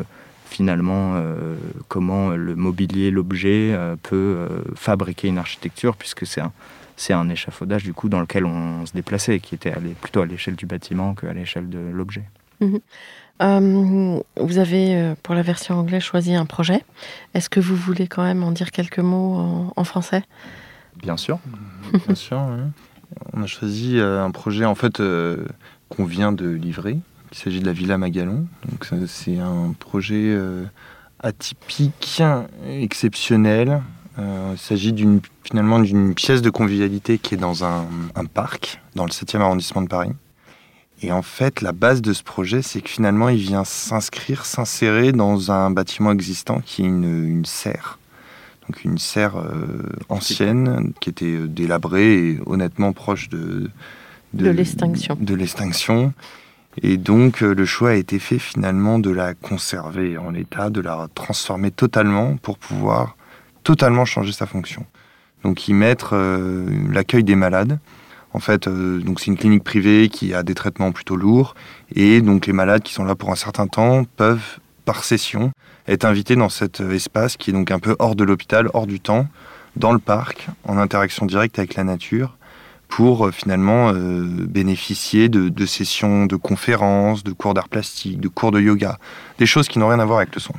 finalement 0.55 1.14
euh, 1.16 1.57
comment 1.88 2.28
le 2.28 2.55
mobilier, 2.55 3.11
l'objet 3.11 3.72
euh, 3.72 3.96
peut 4.00 4.16
euh, 4.16 4.48
fabriquer 4.76 5.26
une 5.26 5.38
architecture, 5.38 5.96
puisque 5.96 6.26
c'est 6.26 6.40
un, 6.40 6.52
c'est 6.96 7.12
un 7.12 7.28
échafaudage 7.28 7.82
du 7.82 7.92
coup 7.92 8.09
dans 8.09 8.20
lequel 8.20 8.44
on 8.44 8.86
se 8.86 8.92
déplaçait, 8.92 9.40
qui 9.40 9.57
était 9.57 9.72
plutôt 10.00 10.20
à 10.20 10.26
l'échelle 10.26 10.55
du 10.55 10.66
bâtiment 10.66 11.14
qu'à 11.14 11.32
l'échelle 11.32 11.68
de 11.68 11.80
l'objet. 11.92 12.22
Mhm. 12.61 12.78
vous 14.40 14.59
avez, 14.59 15.14
pour 15.24 15.34
la 15.34 15.42
version 15.42 15.74
anglaise, 15.74 16.02
choisi 16.02 16.36
un 16.36 16.46
projet. 16.46 16.84
Est-ce 17.34 17.50
que 17.50 17.59
vous 17.59 17.74
voulez 17.74 18.07
quand 18.07 18.22
même 18.22 18.44
en 18.44 18.52
dire 18.52 18.70
quelques 18.70 19.00
mots 19.00 19.72
en, 19.74 19.84
français? 19.84 20.22
Bien 21.02 21.16
sûr. 21.16 21.40
Bien 22.07 22.14
sûr. 22.14 22.40
On 23.32 23.42
a 23.42 23.46
choisi 23.46 23.98
un 23.98 24.30
projet 24.30 24.64
en 24.64 24.76
fait 24.76 25.02
qu'on 25.88 26.05
vient 26.05 26.30
de 26.30 26.48
livrer, 26.48 26.98
il 27.35 27.39
s'agit 27.39 27.61
de 27.61 27.66
la 27.66 27.72
Villa 27.72 27.99
Magalon. 27.99 28.47
Donc 28.70 28.89
c'est 29.09 29.39
un 29.39 29.74
projet 29.78 30.26
euh, 30.28 30.64
atypique, 31.20 32.22
exceptionnel. 32.68 33.82
Euh, 34.20 34.53
il 34.53 34.59
s'agit 34.59 34.93
d'une, 34.93 35.20
finalement 35.43 35.80
d'une 35.80 36.14
pièce 36.14 36.43
de 36.43 36.51
convivialité 36.51 37.18
qui 37.18 37.35
est 37.35 37.39
dans 37.39 37.64
un, 37.64 37.87
parc, 38.32 38.80
dans 38.95 39.05
le 39.05 39.11
7e 39.11 39.41
arrondissement 39.41 39.82
de 39.82 39.89
Paris. 39.89 40.12
Et 41.03 41.11
en 41.11 41.22
fait, 41.22 41.61
la 41.61 41.72
base 41.72 42.03
de 42.03 42.12
ce 42.12 42.22
projet, 42.22 42.62
c'est 42.62 42.80
que 42.80 42.89
finalement, 42.89 43.28
il 43.28 43.41
vient 43.41 43.64
s'inscrire, 43.64 44.47
s'insérer 44.47 45.11
dans 45.11 45.51
un 45.51 45.72
bâtiment 45.72 46.12
existant 46.12 46.61
qui 46.61 46.82
est 46.82 46.87
une, 46.87 47.45
serre. 47.45 47.99
Donc 48.68 48.85
une 48.85 48.99
serre 48.99 49.37
euh, 49.39 49.82
ancienne 50.09 50.93
qui 51.01 51.11
était 51.11 51.49
délabrée 51.49 52.28
et 52.28 52.39
honnêtement 52.47 52.93
proche 52.93 53.28
de, 53.28 53.70
de, 54.35 54.45
de 54.45 54.51
l'extinction. 54.51 55.18
De 55.20 55.35
l'extinction 55.35 56.14
et 56.82 56.96
donc 56.96 57.42
euh, 57.42 57.54
le 57.54 57.64
choix 57.64 57.90
a 57.90 57.94
été 57.94 58.18
fait 58.18 58.38
finalement 58.38 58.98
de 58.98 59.10
la 59.10 59.34
conserver 59.34 60.18
en 60.18 60.34
état, 60.34 60.70
de 60.70 60.80
la 60.80 61.08
transformer 61.14 61.70
totalement 61.70 62.36
pour 62.36 62.58
pouvoir 62.58 63.16
totalement 63.62 64.04
changer 64.04 64.32
sa 64.32 64.46
fonction. 64.46 64.84
Donc 65.42 65.68
y 65.68 65.74
mettre 65.74 66.10
euh, 66.14 66.66
l'accueil 66.90 67.24
des 67.24 67.36
malades. 67.36 67.78
En 68.32 68.40
fait, 68.40 68.66
euh, 68.66 68.98
donc 68.98 69.20
c'est 69.20 69.26
une 69.26 69.36
clinique 69.36 69.62
privée 69.62 70.08
qui 70.08 70.34
a 70.34 70.42
des 70.42 70.54
traitements 70.54 70.90
plutôt 70.90 71.16
lourds 71.16 71.54
et 71.94 72.20
donc 72.20 72.46
les 72.46 72.52
malades 72.52 72.82
qui 72.82 72.92
sont 72.92 73.04
là 73.04 73.14
pour 73.14 73.30
un 73.30 73.36
certain 73.36 73.68
temps 73.68 74.04
peuvent 74.16 74.58
par 74.84 75.04
session 75.04 75.52
être 75.86 76.04
invités 76.04 76.34
dans 76.34 76.48
cet 76.48 76.80
espace 76.80 77.36
qui 77.36 77.50
est 77.50 77.52
donc 77.52 77.70
un 77.70 77.78
peu 77.78 77.94
hors 77.98 78.16
de 78.16 78.24
l'hôpital, 78.24 78.68
hors 78.74 78.86
du 78.86 79.00
temps, 79.00 79.28
dans 79.76 79.92
le 79.92 79.98
parc, 79.98 80.48
en 80.64 80.78
interaction 80.78 81.26
directe 81.26 81.58
avec 81.58 81.74
la 81.74 81.84
nature 81.84 82.36
pour 82.95 83.26
euh, 83.26 83.32
finalement 83.32 83.88
euh, 83.92 84.22
bénéficier 84.47 85.28
de, 85.28 85.66
sessions 85.66 86.26
de 86.26 86.36
conférences, 86.36 87.24
de 87.24 87.32
cours 87.32 87.53
d'art 87.53 87.68
plastique, 87.68 88.20
de 88.20 88.28
cours 88.28 88.53
de 88.53 88.61
yoga, 88.61 88.99
des 89.38 89.47
choses 89.47 89.66
qui 89.66 89.80
n'ont 89.80 89.88
rien 89.88 89.99
à 89.99 90.05
voir 90.05 90.18
avec 90.18 90.32
le 90.32 90.40
son. 90.40 90.55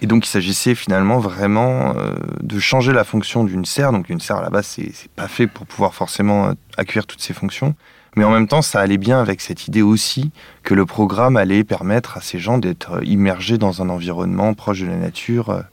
Et 0.00 0.06
donc 0.06 0.26
il 0.26 0.30
s'agissait 0.30 0.74
finalement 0.74 1.18
vraiment 1.18 1.94
euh, 1.94 2.14
de 2.42 2.58
changer 2.58 2.94
la 2.94 3.04
fonction 3.04 3.44
d'une 3.44 3.66
serre. 3.66 3.92
Donc 3.92 4.08
une 4.08 4.18
serre 4.18 4.38
à 4.38 4.42
la 4.42 4.48
base, 4.48 4.64
c'est, 4.64 5.10
pas 5.14 5.28
fait 5.28 5.46
pour 5.46 5.66
pouvoir 5.66 5.92
forcément 5.92 6.54
accueillir 6.78 7.06
toutes 7.06 7.20
ces 7.20 7.34
fonctions. 7.34 7.74
Mais 8.16 8.24
en 8.24 8.30
même 8.30 8.48
temps, 8.48 8.62
ça 8.62 8.80
allait 8.80 8.96
bien 8.96 9.20
avec 9.20 9.42
cette 9.42 9.68
idée 9.68 9.82
aussi 9.82 10.30
que 10.62 10.72
le 10.72 10.86
programme 10.86 11.36
allait 11.36 11.64
permettre 11.64 12.16
à 12.16 12.22
ces 12.22 12.38
gens 12.38 12.56
d'être 12.56 13.04
immergés 13.04 13.58
dans 13.58 13.82
un 13.82 13.90
environnement 13.90 14.54
proche 14.54 14.80
de 14.80 14.86
la 14.86 14.96
nature 14.96 15.64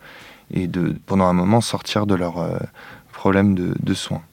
et 0.54 0.68
de, 0.68 0.93
pendant 1.06 1.26
un 1.26 1.34
moment, 1.34 1.62
sortir 1.62 2.06
de 2.06 2.16
leurs 2.16 2.46
problèmes 3.14 3.56
de 3.56 3.93
soins. 3.93 4.24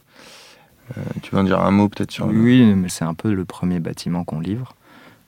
Euh, 0.97 1.03
tu 1.23 1.35
veux 1.35 1.41
en 1.41 1.45
dire 1.45 1.61
un 1.61 1.71
mot 1.71 1.89
peut-être 1.89 2.11
sur 2.11 2.27
Oui, 2.27 2.63
mais 2.75 2.89
c'est 2.89 3.05
un 3.05 3.15
peu 3.15 3.33
le 3.33 3.45
premier 3.45 3.81
bâtiment 3.81 4.25
qu'on 4.25 4.41
livre. 4.41 4.75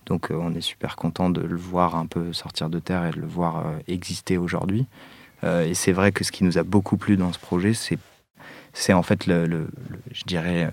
Donc 0.07 0.31
euh, 0.31 0.35
on 0.39 0.53
est 0.55 0.61
super 0.61 0.97
content 0.97 1.31
de 1.31 1.41
le 1.41 1.57
voir 1.57 1.97
un 1.97 2.07
peu 2.07 2.33
sortir 2.33 2.69
de 2.69 2.79
terre 2.79 3.07
et 3.07 3.11
de 3.11 3.21
le 3.21 3.27
voir 3.27 3.59
euh, 3.59 3.79
exister 3.89 4.37
aujourd'hui. 4.37 4.87
et 5.43 5.75
c'est 5.75 5.93
vrai 5.93 6.11
que 6.11 6.25
ce 6.25 6.33
qui 6.33 6.43
nous 6.43 6.57
a 6.57 6.63
beaucoup 6.63 6.97
plu 6.97 7.19
dans 7.19 7.31
ce 7.33 7.39
projet, 7.39 7.75
c'est, 7.75 7.99
c'est 8.73 8.95
en 8.95 9.03
fait, 9.03 9.27
le, 9.27 9.69
je 10.11 10.25
dirais, 10.25 10.71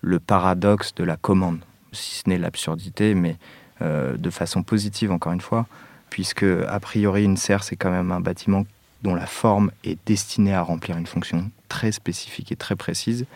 le 0.00 0.20
paradoxe 0.20 0.94
de 0.94 1.02
la 1.02 1.16
commande, 1.16 1.58
si 1.90 2.20
ce 2.20 2.28
n'est 2.28 2.38
l'absurdité, 2.38 3.14
mais 3.14 3.36
de 3.80 4.30
façon 4.30 4.62
positive 4.62 5.10
encore 5.10 5.32
une 5.32 5.40
fois, 5.40 5.66
puisque 6.08 6.44
a 6.44 6.78
priori 6.78 7.24
une 7.24 7.36
serre, 7.36 7.64
c'est 7.64 7.74
quand 7.74 7.90
même 7.90 8.12
un 8.12 8.20
bâtiment 8.20 8.64
dont 9.02 9.16
la 9.16 9.26
forme 9.26 9.72
est 9.82 9.98
destinée 10.06 10.54
à 10.54 10.62
remplir 10.62 10.96
une 10.96 11.06
fonction 11.06 11.50
très 11.68 11.90
spécifique 11.90 12.52
et 12.52 12.56
très 12.56 12.76
précise. 12.76 13.26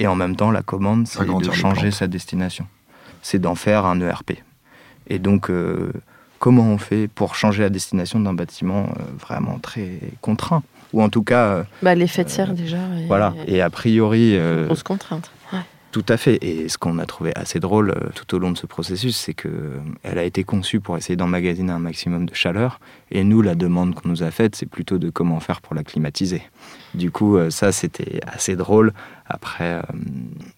Et 0.00 0.06
en 0.06 0.16
même 0.16 0.34
temps, 0.34 0.50
la 0.50 0.62
commande, 0.62 1.06
c'est 1.06 1.24
de 1.24 1.50
changer 1.52 1.90
sa 1.90 2.06
destination. 2.08 2.66
C'est 3.22 3.38
d'en 3.38 3.54
faire 3.54 3.84
un 3.84 4.00
ERP. 4.00 4.32
Et 5.08 5.18
donc, 5.18 5.50
euh, 5.50 5.92
comment 6.38 6.64
on 6.64 6.78
fait 6.78 7.06
pour 7.06 7.34
changer 7.34 7.62
la 7.62 7.68
destination 7.68 8.18
d'un 8.18 8.32
bâtiment 8.32 8.84
euh, 8.84 9.02
vraiment 9.18 9.58
très 9.58 10.00
contraint? 10.22 10.62
Ou 10.94 11.02
en 11.02 11.10
tout 11.10 11.22
cas... 11.22 11.44
Euh, 11.44 11.62
bah, 11.82 11.94
L'effet 11.94 12.24
de 12.24 12.30
serre, 12.30 12.54
déjà. 12.54 12.78
voilà. 13.08 13.34
Et 13.46 13.60
a 13.60 13.68
priori... 13.68 14.38
grosse 14.64 14.82
contrainte. 14.82 15.30
Tout 15.92 16.04
à 16.08 16.16
fait. 16.16 16.38
Et 16.44 16.68
ce 16.68 16.78
qu'on 16.78 16.98
a 16.98 17.06
trouvé 17.06 17.32
assez 17.34 17.58
drôle 17.58 17.90
euh, 17.90 18.10
tout 18.14 18.36
au 18.36 18.38
long 18.38 18.52
de 18.52 18.56
ce 18.56 18.66
processus, 18.66 19.16
c'est 19.16 19.34
qu'elle 19.34 19.50
euh, 19.52 20.18
a 20.18 20.22
été 20.22 20.44
conçue 20.44 20.78
pour 20.78 20.96
essayer 20.96 21.16
d'emmagasiner 21.16 21.72
un 21.72 21.80
maximum 21.80 22.26
de 22.26 22.34
chaleur. 22.34 22.78
Et 23.10 23.24
nous, 23.24 23.42
la 23.42 23.56
demande 23.56 23.96
qu'on 23.96 24.08
nous 24.08 24.22
a 24.22 24.30
faite, 24.30 24.54
c'est 24.54 24.66
plutôt 24.66 24.98
de 24.98 25.10
comment 25.10 25.40
faire 25.40 25.60
pour 25.60 25.74
la 25.74 25.82
climatiser. 25.82 26.42
Du 26.94 27.10
coup, 27.10 27.36
euh, 27.36 27.50
ça, 27.50 27.72
c'était 27.72 28.20
assez 28.24 28.54
drôle. 28.54 28.92
Après, 29.28 29.80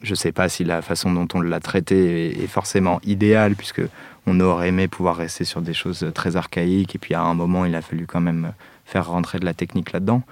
je 0.02 0.10
ne 0.10 0.14
sais 0.14 0.32
pas 0.32 0.48
si 0.48 0.64
la 0.64 0.80
façon 0.80 1.12
dont 1.12 1.28
on 1.34 1.40
l'a 1.42 1.60
traité 1.60 2.42
est 2.42 2.46
forcément 2.46 3.00
idéale, 3.04 3.54
puisque 3.54 3.82
on 4.26 4.40
aurait 4.40 4.68
aimé 4.68 4.88
pouvoir 4.88 5.16
rester 5.16 5.44
sur 5.44 5.60
des 5.60 5.74
choses 5.74 6.06
très 6.14 6.36
archaïques. 6.36 6.94
Et 6.94 6.98
puis, 6.98 7.12
à 7.12 7.22
un 7.22 7.34
moment, 7.34 7.66
il 7.66 7.74
a 7.74 7.82
fallu 7.82 8.06
quand 8.06 8.22
même 8.22 8.52
faire 8.86 9.08
rentrer 9.08 9.38
de 9.38 9.44
la 9.44 9.52
technique 9.52 9.92
là-dedans. 9.92 10.22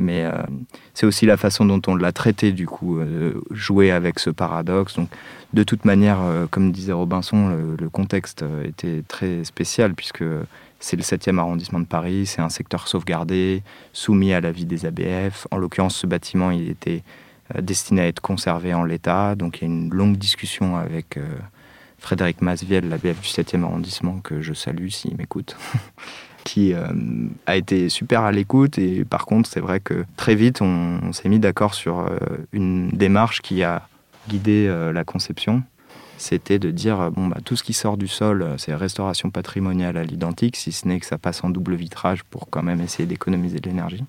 Mais 0.00 0.24
euh, 0.24 0.32
c'est 0.94 1.04
aussi 1.04 1.26
la 1.26 1.36
façon 1.36 1.66
dont 1.66 1.82
on 1.86 1.94
l'a 1.94 2.10
traité, 2.10 2.52
du 2.52 2.66
coup, 2.66 2.98
euh, 2.98 3.34
jouer 3.50 3.90
avec 3.90 4.18
ce 4.18 4.30
paradoxe. 4.30 4.96
Donc, 4.96 5.10
de 5.52 5.62
toute 5.62 5.84
manière, 5.84 6.22
euh, 6.22 6.46
comme 6.50 6.72
disait 6.72 6.92
Robinson, 6.92 7.74
le, 7.78 7.88
contexte 7.90 8.42
était 8.64 9.04
très 9.06 9.44
spécial, 9.44 9.94
puisque 9.94 10.24
c'est 10.80 10.96
le 10.96 11.02
7e 11.02 11.38
arrondissement 11.38 11.80
de 11.80 11.84
Paris, 11.84 12.24
c'est 12.24 12.40
un 12.40 12.48
secteur 12.48 12.88
sauvegardé, 12.88 13.62
soumis 13.92 14.32
à 14.32 14.40
l'avis 14.40 14.64
des 14.64 14.86
ABF. 14.86 15.46
En 15.50 15.58
l'occurrence, 15.58 15.96
ce 15.96 16.06
bâtiment, 16.06 16.50
il 16.50 16.70
était 16.70 17.02
destiné 17.60 18.00
à 18.00 18.06
être 18.06 18.20
conservé 18.20 18.72
en 18.72 18.84
l'état. 18.84 19.34
Donc, 19.34 19.58
il 19.58 19.68
y 19.68 19.70
a 19.70 19.74
une 19.74 19.92
longue 19.92 20.16
discussion 20.16 20.78
avec 20.78 21.18
Frédéric 21.98 22.40
Masviel, 22.40 22.88
l'ABF 22.88 23.20
du 23.20 23.28
7e 23.28 23.64
arrondissement, 23.64 24.20
que 24.20 24.40
je 24.40 24.54
salue 24.54 24.88
s'il 24.88 25.16
m'écoute. 25.18 25.56
qui 26.44 26.72
euh, 26.72 26.86
a 27.46 27.56
été 27.56 27.88
super 27.88 28.22
à 28.22 28.32
l'écoute. 28.32 28.78
Et 28.78 29.04
par 29.04 29.26
contre, 29.26 29.48
c'est 29.48 29.60
vrai 29.60 29.80
que 29.80 30.04
très 30.16 30.34
vite, 30.34 30.60
on, 30.62 31.12
s'est 31.12 31.28
mis 31.28 31.38
d'accord 31.38 31.74
sur 31.74 32.00
euh, 32.00 32.18
une 32.52 32.88
démarche 32.90 33.40
qui 33.40 33.62
a 33.62 33.88
guidé 34.28 34.66
euh, 34.68 34.92
la 34.92 35.04
conception. 35.04 35.62
C'était 36.18 36.58
de 36.58 36.70
dire, 36.70 37.10
bon, 37.10 37.28
bah, 37.28 37.38
tout 37.44 37.56
ce 37.56 37.62
qui 37.62 37.72
sort 37.72 37.96
du 37.96 38.06
sol, 38.06 38.46
c'est 38.58 38.74
restauration 38.74 39.30
patrimoniale 39.30 39.96
à 39.96 40.04
l'identique, 40.04 40.56
si 40.56 40.70
ce 40.70 40.86
n'est 40.86 41.00
que 41.00 41.06
ça 41.06 41.16
passe 41.16 41.42
en 41.44 41.48
double 41.48 41.74
vitrage 41.74 42.24
pour 42.24 42.50
quand 42.50 42.62
même 42.62 42.82
essayer 42.82 43.06
d'économiser 43.06 43.58
de 43.58 43.66
l'énergie. 43.66 44.04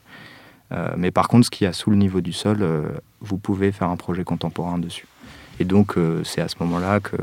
mais 0.98 1.10
par 1.10 1.30
contre, 1.30 1.46
ce 1.46 1.50
qui 1.50 1.66
a 1.66 1.72
sous 1.72 1.90
le 1.90 1.96
niveau 1.96 2.20
du 2.20 2.34
sol, 2.34 2.68
vous 3.22 3.38
pouvez 3.38 3.72
faire 3.72 3.88
un 3.88 3.96
projet 3.96 4.26
contemporain 4.26 4.78
dessus. 4.78 5.08
Et 5.62 5.64
donc, 5.64 5.96
c'est 6.26 6.42
à 6.42 6.50
ce 6.50 6.56
moment-là 6.60 7.00
que 7.00 7.16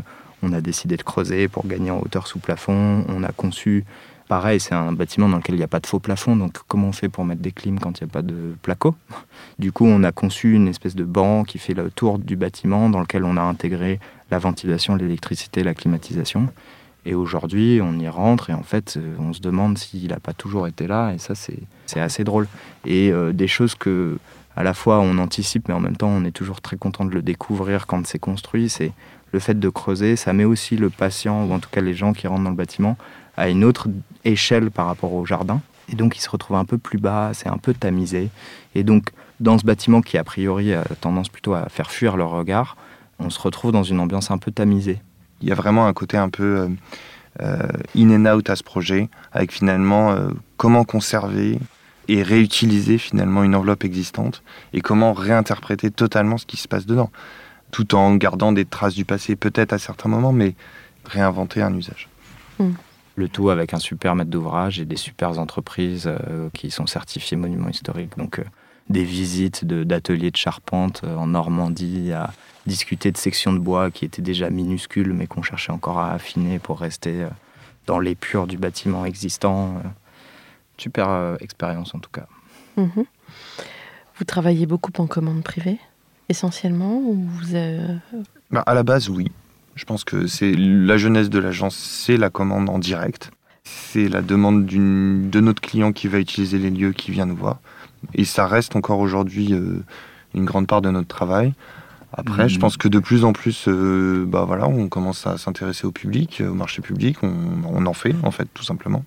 on 0.42 0.52
a 0.52 0.60
décidé 0.60 0.96
de 0.96 1.02
creuser 1.02 1.48
pour 1.48 1.66
gagner 1.66 1.90
en 1.90 2.00
hauteur 2.00 2.26
sous 2.26 2.38
plafond. 2.38 3.04
On 3.08 3.22
a 3.24 3.32
conçu 3.32 3.84
Pareil, 4.28 4.60
c'est 4.60 4.74
un 4.74 4.92
bâtiment 4.92 5.26
dans 5.26 5.38
lequel 5.38 5.54
il 5.54 5.58
n'y 5.58 5.64
a 5.64 5.68
pas 5.68 5.80
de 5.80 5.86
faux 5.86 6.00
plafond, 6.00 6.36
donc 6.36 6.58
comment 6.68 6.88
on 6.88 6.92
fait 6.92 7.08
pour 7.08 7.24
mettre 7.24 7.40
des 7.40 7.50
clims 7.50 7.80
quand 7.80 7.98
il 7.98 8.04
n'y 8.04 8.10
a 8.10 8.12
pas 8.12 8.20
de 8.20 8.54
placo? 8.60 8.94
Du 9.58 9.72
coup, 9.72 9.86
on 9.86 10.04
a 10.04 10.12
conçu 10.12 10.52
une 10.52 10.68
espèce 10.68 10.94
de 10.94 11.04
banc 11.04 11.44
qui 11.44 11.58
fait 11.58 11.72
le 11.72 11.90
tour 11.90 12.18
du 12.18 12.36
bâtiment, 12.36 12.90
dans 12.90 13.00
lequel 13.00 13.24
on 13.24 13.38
a 13.38 13.40
intégré 13.40 14.00
la 14.30 14.38
ventilation, 14.38 14.96
l'électricité, 14.96 15.62
la 15.62 15.72
climatisation. 15.72 16.48
Et 17.06 17.14
aujourd'hui, 17.14 17.80
on 17.82 17.98
y 17.98 18.06
rentre 18.06 18.50
et 18.50 18.52
en 18.52 18.62
fait, 18.62 18.98
euh, 18.98 19.16
on 19.18 19.32
se 19.32 19.40
demande 19.40 19.78
s'il 19.78 20.08
n'a 20.08 20.20
pas 20.20 20.34
toujours 20.34 20.66
été 20.66 20.86
là, 20.86 21.12
et 21.12 21.18
ça, 21.18 21.34
c'est 21.34 22.00
assez 22.00 22.22
drôle. 22.22 22.48
Et 22.84 23.10
euh, 23.10 23.32
des 23.32 23.48
choses 23.48 23.74
que, 23.74 24.18
à 24.56 24.62
la 24.62 24.74
fois, 24.74 25.00
on 25.00 25.16
anticipe, 25.16 25.68
mais 25.68 25.74
en 25.74 25.80
même 25.80 25.96
temps, 25.96 26.10
on 26.10 26.24
est 26.26 26.32
toujours 26.32 26.60
très 26.60 26.76
content 26.76 27.06
de 27.06 27.14
le 27.14 27.22
découvrir 27.22 27.86
quand 27.86 28.06
c'est 28.06 28.18
construit. 28.18 28.68
C'est 28.68 28.92
le 29.32 29.38
fait 29.38 29.58
de 29.58 29.68
creuser, 29.70 30.16
ça 30.16 30.34
met 30.34 30.44
aussi 30.44 30.76
le 30.76 30.90
patient, 30.90 31.46
ou 31.46 31.52
en 31.54 31.60
tout 31.60 31.70
cas 31.70 31.80
les 31.80 31.94
gens 31.94 32.12
qui 32.12 32.26
rentrent 32.26 32.44
dans 32.44 32.50
le 32.50 32.56
bâtiment, 32.56 32.98
à 33.38 33.48
une 33.48 33.62
autre 33.64 33.88
échelle 34.24 34.70
par 34.70 34.86
rapport 34.86 35.12
au 35.12 35.24
jardin. 35.24 35.60
Et 35.90 35.94
donc, 35.94 36.16
il 36.16 36.20
se 36.20 36.28
retrouve 36.28 36.56
un 36.56 36.64
peu 36.64 36.78
plus 36.78 36.98
bas, 36.98 37.30
c'est 37.32 37.48
un 37.48 37.56
peu 37.56 37.72
tamisé. 37.72 38.30
Et 38.74 38.82
donc, 38.82 39.10
dans 39.40 39.58
ce 39.58 39.64
bâtiment 39.64 40.02
qui, 40.02 40.18
a 40.18 40.24
priori, 40.24 40.74
a 40.74 40.84
tendance 41.00 41.28
plutôt 41.28 41.54
à 41.54 41.68
faire 41.68 41.90
fuir 41.90 42.16
leur 42.16 42.30
regard, 42.30 42.76
on 43.18 43.30
se 43.30 43.40
retrouve 43.40 43.72
dans 43.72 43.82
une 43.82 44.00
ambiance 44.00 44.30
un 44.30 44.38
peu 44.38 44.50
tamisée. 44.50 45.00
Il 45.40 45.48
y 45.48 45.52
a 45.52 45.54
vraiment 45.54 45.86
un 45.86 45.92
côté 45.92 46.16
un 46.16 46.28
peu 46.28 46.58
euh, 46.58 46.68
euh, 47.40 47.68
in 47.96 48.10
and 48.10 48.36
out 48.36 48.50
à 48.50 48.56
ce 48.56 48.62
projet, 48.62 49.08
avec 49.32 49.52
finalement 49.52 50.12
euh, 50.12 50.28
comment 50.56 50.84
conserver 50.84 51.58
et 52.08 52.22
réutiliser 52.22 52.98
finalement 52.98 53.44
une 53.44 53.54
enveloppe 53.54 53.84
existante 53.84 54.42
et 54.72 54.80
comment 54.80 55.12
réinterpréter 55.12 55.90
totalement 55.90 56.38
ce 56.38 56.46
qui 56.46 56.56
se 56.56 56.66
passe 56.66 56.86
dedans, 56.86 57.10
tout 57.70 57.94
en 57.94 58.14
gardant 58.16 58.52
des 58.52 58.64
traces 58.64 58.94
du 58.94 59.04
passé 59.04 59.36
peut-être 59.36 59.72
à 59.72 59.78
certains 59.78 60.08
moments, 60.08 60.32
mais 60.32 60.54
réinventer 61.04 61.62
un 61.62 61.74
usage. 61.74 62.08
Hmm. 62.58 62.72
Le 63.18 63.28
tout 63.28 63.50
avec 63.50 63.74
un 63.74 63.80
super 63.80 64.14
maître 64.14 64.30
d'ouvrage 64.30 64.78
et 64.78 64.84
des 64.84 64.94
super 64.96 65.40
entreprises 65.40 66.06
euh, 66.06 66.48
qui 66.54 66.70
sont 66.70 66.86
certifiées 66.86 67.36
monuments 67.36 67.68
historiques. 67.68 68.16
Donc 68.16 68.38
euh, 68.38 68.44
des 68.90 69.02
visites 69.02 69.64
d'ateliers 69.64 70.30
de, 70.30 70.36
charpente 70.36 71.00
euh, 71.02 71.16
en 71.16 71.26
Normandie 71.26 72.12
à 72.12 72.32
discuter 72.64 73.10
de 73.10 73.16
sections 73.16 73.52
de 73.52 73.58
bois 73.58 73.90
qui 73.90 74.04
étaient 74.04 74.22
déjà 74.22 74.50
minuscules 74.50 75.12
mais 75.14 75.26
qu'on 75.26 75.42
cherchait 75.42 75.72
encore 75.72 75.98
à 75.98 76.12
affiner 76.12 76.60
pour 76.60 76.78
rester 76.78 77.26
dans 77.86 77.98
l'épure 77.98 78.46
du 78.46 78.56
bâtiment 78.56 79.04
existant. 79.04 79.82
Super 80.76 81.36
expérience 81.40 81.96
en 81.96 81.98
tout 81.98 82.10
cas. 82.12 82.26
Mhm. 82.76 83.04
Vous 84.14 84.24
travaillez 84.24 84.66
beaucoup 84.66 84.92
en 84.98 85.08
commande 85.08 85.42
privée, 85.42 85.80
essentiellement 86.28 86.98
ou 86.98 87.14
vous 87.14 87.54
bah, 88.52 88.62
À 88.64 88.74
la 88.74 88.84
base, 88.84 89.08
oui. 89.08 89.32
Je 89.78 89.84
pense 89.84 90.02
que 90.02 90.26
c'est 90.26 90.52
la 90.56 90.96
jeunesse 90.96 91.30
de 91.30 91.38
l'agence, 91.38 91.76
c'est 91.76 92.16
la 92.16 92.30
commande 92.30 92.68
en 92.68 92.80
direct. 92.80 93.30
C'est 93.62 94.08
la 94.08 94.22
demande 94.22 94.66
de 94.66 95.40
notre 95.40 95.62
client 95.62 95.92
qui 95.92 96.08
va 96.08 96.18
utiliser 96.18 96.58
les 96.58 96.70
lieux 96.70 96.90
qui 96.90 97.12
vient 97.12 97.26
nous 97.26 97.36
voir. 97.36 97.60
Et 98.14 98.24
ça 98.24 98.48
reste 98.48 98.74
encore 98.74 98.98
aujourd'hui 98.98 99.54
euh, 99.54 99.84
une 100.34 100.44
grande 100.44 100.66
part 100.66 100.82
de 100.82 100.90
notre 100.90 101.06
travail. 101.06 101.54
Après, 102.12 102.48
je 102.48 102.56
mmh. 102.56 102.60
pense 102.60 102.76
que 102.76 102.88
de 102.88 102.98
plus 102.98 103.24
en 103.24 103.32
plus, 103.32 103.68
euh, 103.68 104.24
bah 104.26 104.44
voilà, 104.44 104.66
on 104.66 104.88
commence 104.88 105.28
à 105.28 105.38
s'intéresser 105.38 105.86
au 105.86 105.92
public, 105.92 106.42
au 106.44 106.54
marché 106.54 106.82
public. 106.82 107.18
On, 107.22 107.86
en 107.86 107.92
fait, 107.92 108.16
en 108.24 108.32
fait, 108.32 108.48
tout 108.52 108.64
simplement. 108.64 109.04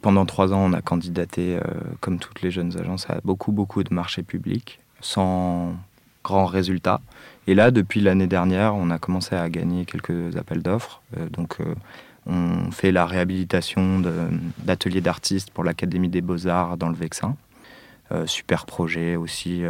Pendant 0.00 0.26
trois 0.26 0.52
ans, 0.52 0.60
on 0.64 0.74
a 0.74 0.80
candidaté, 0.80 1.56
euh, 1.56 1.62
comme 2.00 2.20
toutes 2.20 2.40
les 2.42 2.52
jeunes 2.52 2.78
agences, 2.78 3.10
à 3.10 3.18
beaucoup, 3.24 3.50
beaucoup 3.50 3.82
de 3.82 3.92
marchés 3.92 4.22
publics, 4.22 4.78
sans 5.00 5.74
grands 6.22 6.46
résultats. 6.46 7.00
Et 7.48 7.54
là, 7.54 7.70
depuis 7.70 8.02
l'année 8.02 8.26
dernière, 8.26 8.74
on 8.74 8.90
a 8.90 8.98
commencé 8.98 9.34
à 9.34 9.48
gagner 9.48 9.86
quelques 9.86 10.36
appels 10.36 10.62
d'offres. 10.62 11.00
Euh, 11.16 11.30
donc, 11.30 11.56
euh, 11.60 11.74
on 12.26 12.70
fait 12.70 12.92
la 12.92 13.06
réhabilitation 13.06 14.02
d'ateliers 14.58 15.00
d'artistes 15.00 15.50
pour 15.50 15.64
l'Académie 15.64 16.10
des 16.10 16.20
Beaux-Arts 16.20 16.76
dans 16.76 16.90
le 16.90 16.94
Vexin. 16.94 17.36
Euh, 18.12 18.26
super 18.26 18.66
projet 18.66 19.16
aussi 19.16 19.62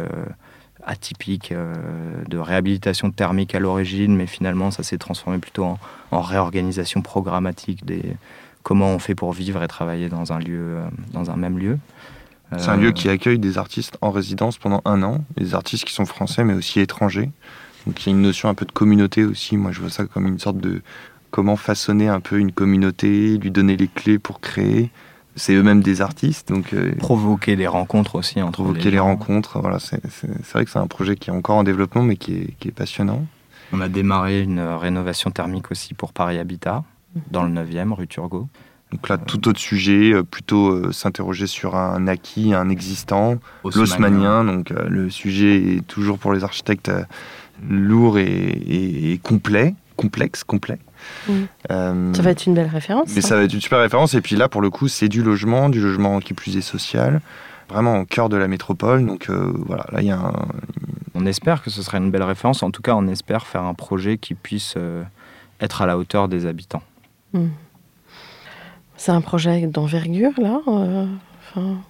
atypique 0.83 1.53
de 1.53 2.37
réhabilitation 2.37 3.11
thermique 3.11 3.55
à 3.55 3.61
l'origine, 3.61 4.13
mais 4.13 4.27
finalement, 4.27 4.71
ça 4.71 4.83
s'est 4.83 4.97
transformé 4.97 5.37
plutôt 5.37 5.63
en, 5.63 5.79
en, 6.11 6.19
réorganisation 6.19 7.01
programmatique 7.01 7.85
des 7.85 8.03
comment 8.61 8.87
on 8.87 8.99
fait 8.99 9.15
pour 9.15 9.31
vivre 9.31 9.63
et 9.63 9.69
travailler 9.69 10.09
dans 10.09 10.33
un 10.33 10.39
lieu, 10.39 10.79
dans 11.13 11.31
un 11.31 11.37
même 11.37 11.57
lieu. 11.57 11.77
C'est 12.57 12.69
un 12.69 12.77
lieu 12.77 12.91
qui 12.91 13.07
accueille 13.07 13.39
des 13.39 13.57
artistes 13.57 13.97
en 14.01 14.11
résidence 14.11 14.57
pendant 14.57 14.81
un 14.83 15.01
an, 15.03 15.23
des 15.37 15.53
artistes 15.53 15.85
qui 15.85 15.93
sont 15.93 16.05
français 16.05 16.43
mais 16.43 16.53
aussi 16.53 16.81
étrangers. 16.81 17.29
Donc 17.89 18.05
il 18.05 18.09
y 18.11 18.13
a 18.13 18.15
une 18.15 18.21
notion 18.21 18.49
un 18.49 18.53
peu 18.53 18.67
de 18.67 18.71
communauté 18.71 19.25
aussi. 19.25 19.57
Moi, 19.57 19.71
je 19.71 19.81
vois 19.81 19.89
ça 19.89 20.05
comme 20.05 20.27
une 20.27 20.37
sorte 20.37 20.59
de 20.59 20.83
comment 21.31 21.55
façonner 21.55 22.07
un 22.07 22.19
peu 22.19 22.37
une 22.37 22.51
communauté, 22.51 23.35
lui 23.39 23.49
donner 23.49 23.77
les 23.77 23.87
clés 23.87 24.19
pour 24.19 24.41
créer. 24.41 24.91
C'est 25.35 25.55
eux-mêmes 25.55 25.81
des 25.81 25.99
artistes, 26.01 26.49
donc 26.49 26.71
euh, 26.75 26.93
provoquer 26.99 27.55
des 27.55 27.65
rencontres 27.65 28.13
aussi 28.13 28.43
entre 28.43 28.61
provoquer 28.61 28.91
les, 28.91 28.99
rencontres. 28.99 29.59
Voilà, 29.59 29.79
c'est 29.79 29.99
vrai 30.53 30.65
que 30.65 30.69
c'est 30.69 30.77
un 30.77 30.85
projet 30.85 31.15
qui 31.15 31.31
est 31.31 31.33
encore 31.33 31.55
en 31.55 31.63
développement, 31.63 32.03
mais 32.03 32.15
qui 32.15 32.35
est, 32.35 32.53
qui 32.59 32.67
est, 32.67 32.71
passionnant. 32.71 33.25
On 33.73 33.81
a 33.81 33.89
démarré 33.89 34.43
une 34.43 34.59
rénovation 34.59 35.31
thermique 35.31 35.71
aussi 35.71 35.95
pour 35.95 36.13
Paris 36.13 36.37
Habitat, 36.37 36.83
dans 37.31 37.41
le 37.41 37.49
9e, 37.49 37.91
rue 37.93 38.07
Turgot. 38.07 38.47
Donc 38.91 39.09
là, 39.09 39.17
tout 39.17 39.47
autre 39.47 39.59
sujet, 39.59 40.13
euh, 40.13 40.21
plutôt 40.21 40.69
euh, 40.69 40.91
s'interroger 40.91 41.47
sur 41.47 41.75
un 41.75 42.07
acquis, 42.07 42.53
un 42.53 42.69
existant, 42.69 43.39
l'osmanien. 43.63 44.43
Donc 44.43 44.69
le 44.69 45.09
sujet 45.09 45.77
est 45.77 45.87
toujours 45.87 46.19
pour 46.19 46.33
les 46.33 46.43
architectes 46.43 46.91
lourd 47.67 48.17
et, 48.17 49.19
complet, 49.23 49.75
complexe, 49.95 50.43
complet. 50.43 50.79
Euh, 51.71 52.13
ça 52.13 52.21
va 52.21 52.31
être 52.31 52.45
une 52.45 52.53
belle 52.53 52.67
référence. 52.67 53.09
Mais 53.15 53.21
ça 53.21 53.35
va 53.35 53.43
être 53.43 53.53
une 53.53 53.61
super 53.61 53.79
référence. 53.79 54.13
Et 54.13 54.21
puis 54.21 54.35
là, 54.35 54.49
pour 54.49 54.61
le 54.61 54.69
coup, 54.69 54.87
c'est 54.87 55.09
du 55.09 55.23
logement, 55.23 55.69
du 55.69 55.81
logement 55.81 56.19
qui 56.19 56.33
plus 56.33 56.57
est 56.57 56.61
social, 56.61 57.21
vraiment 57.69 57.99
au 57.99 58.05
cœur 58.05 58.29
de 58.29 58.37
la 58.37 58.47
métropole. 58.47 59.05
Donc 59.05 59.29
euh, 59.29 59.51
voilà, 59.65 59.85
là, 59.91 60.01
il 60.01 60.07
y 60.07 60.11
a 60.11 60.19
un... 60.19 60.33
On 61.15 61.25
espère 61.25 61.63
que 61.63 61.69
ce 61.69 61.81
sera 61.81 61.97
une 61.97 62.11
belle 62.11 62.23
référence. 62.23 62.63
En 62.63 62.71
tout 62.71 62.81
cas, 62.81 62.93
on 62.95 63.07
espère 63.07 63.45
faire 63.45 63.63
un 63.63 63.73
projet 63.73 64.17
qui 64.17 64.35
puisse 64.35 64.75
euh, 64.77 65.03
être 65.59 65.81
à 65.81 65.85
la 65.85 65.97
hauteur 65.97 66.27
des 66.27 66.45
habitants. 66.45 66.83
Hmm. 67.33 67.47
C'est 68.95 69.11
un 69.11 69.21
projet 69.21 69.67
d'envergure, 69.67 70.31
là 70.37 70.61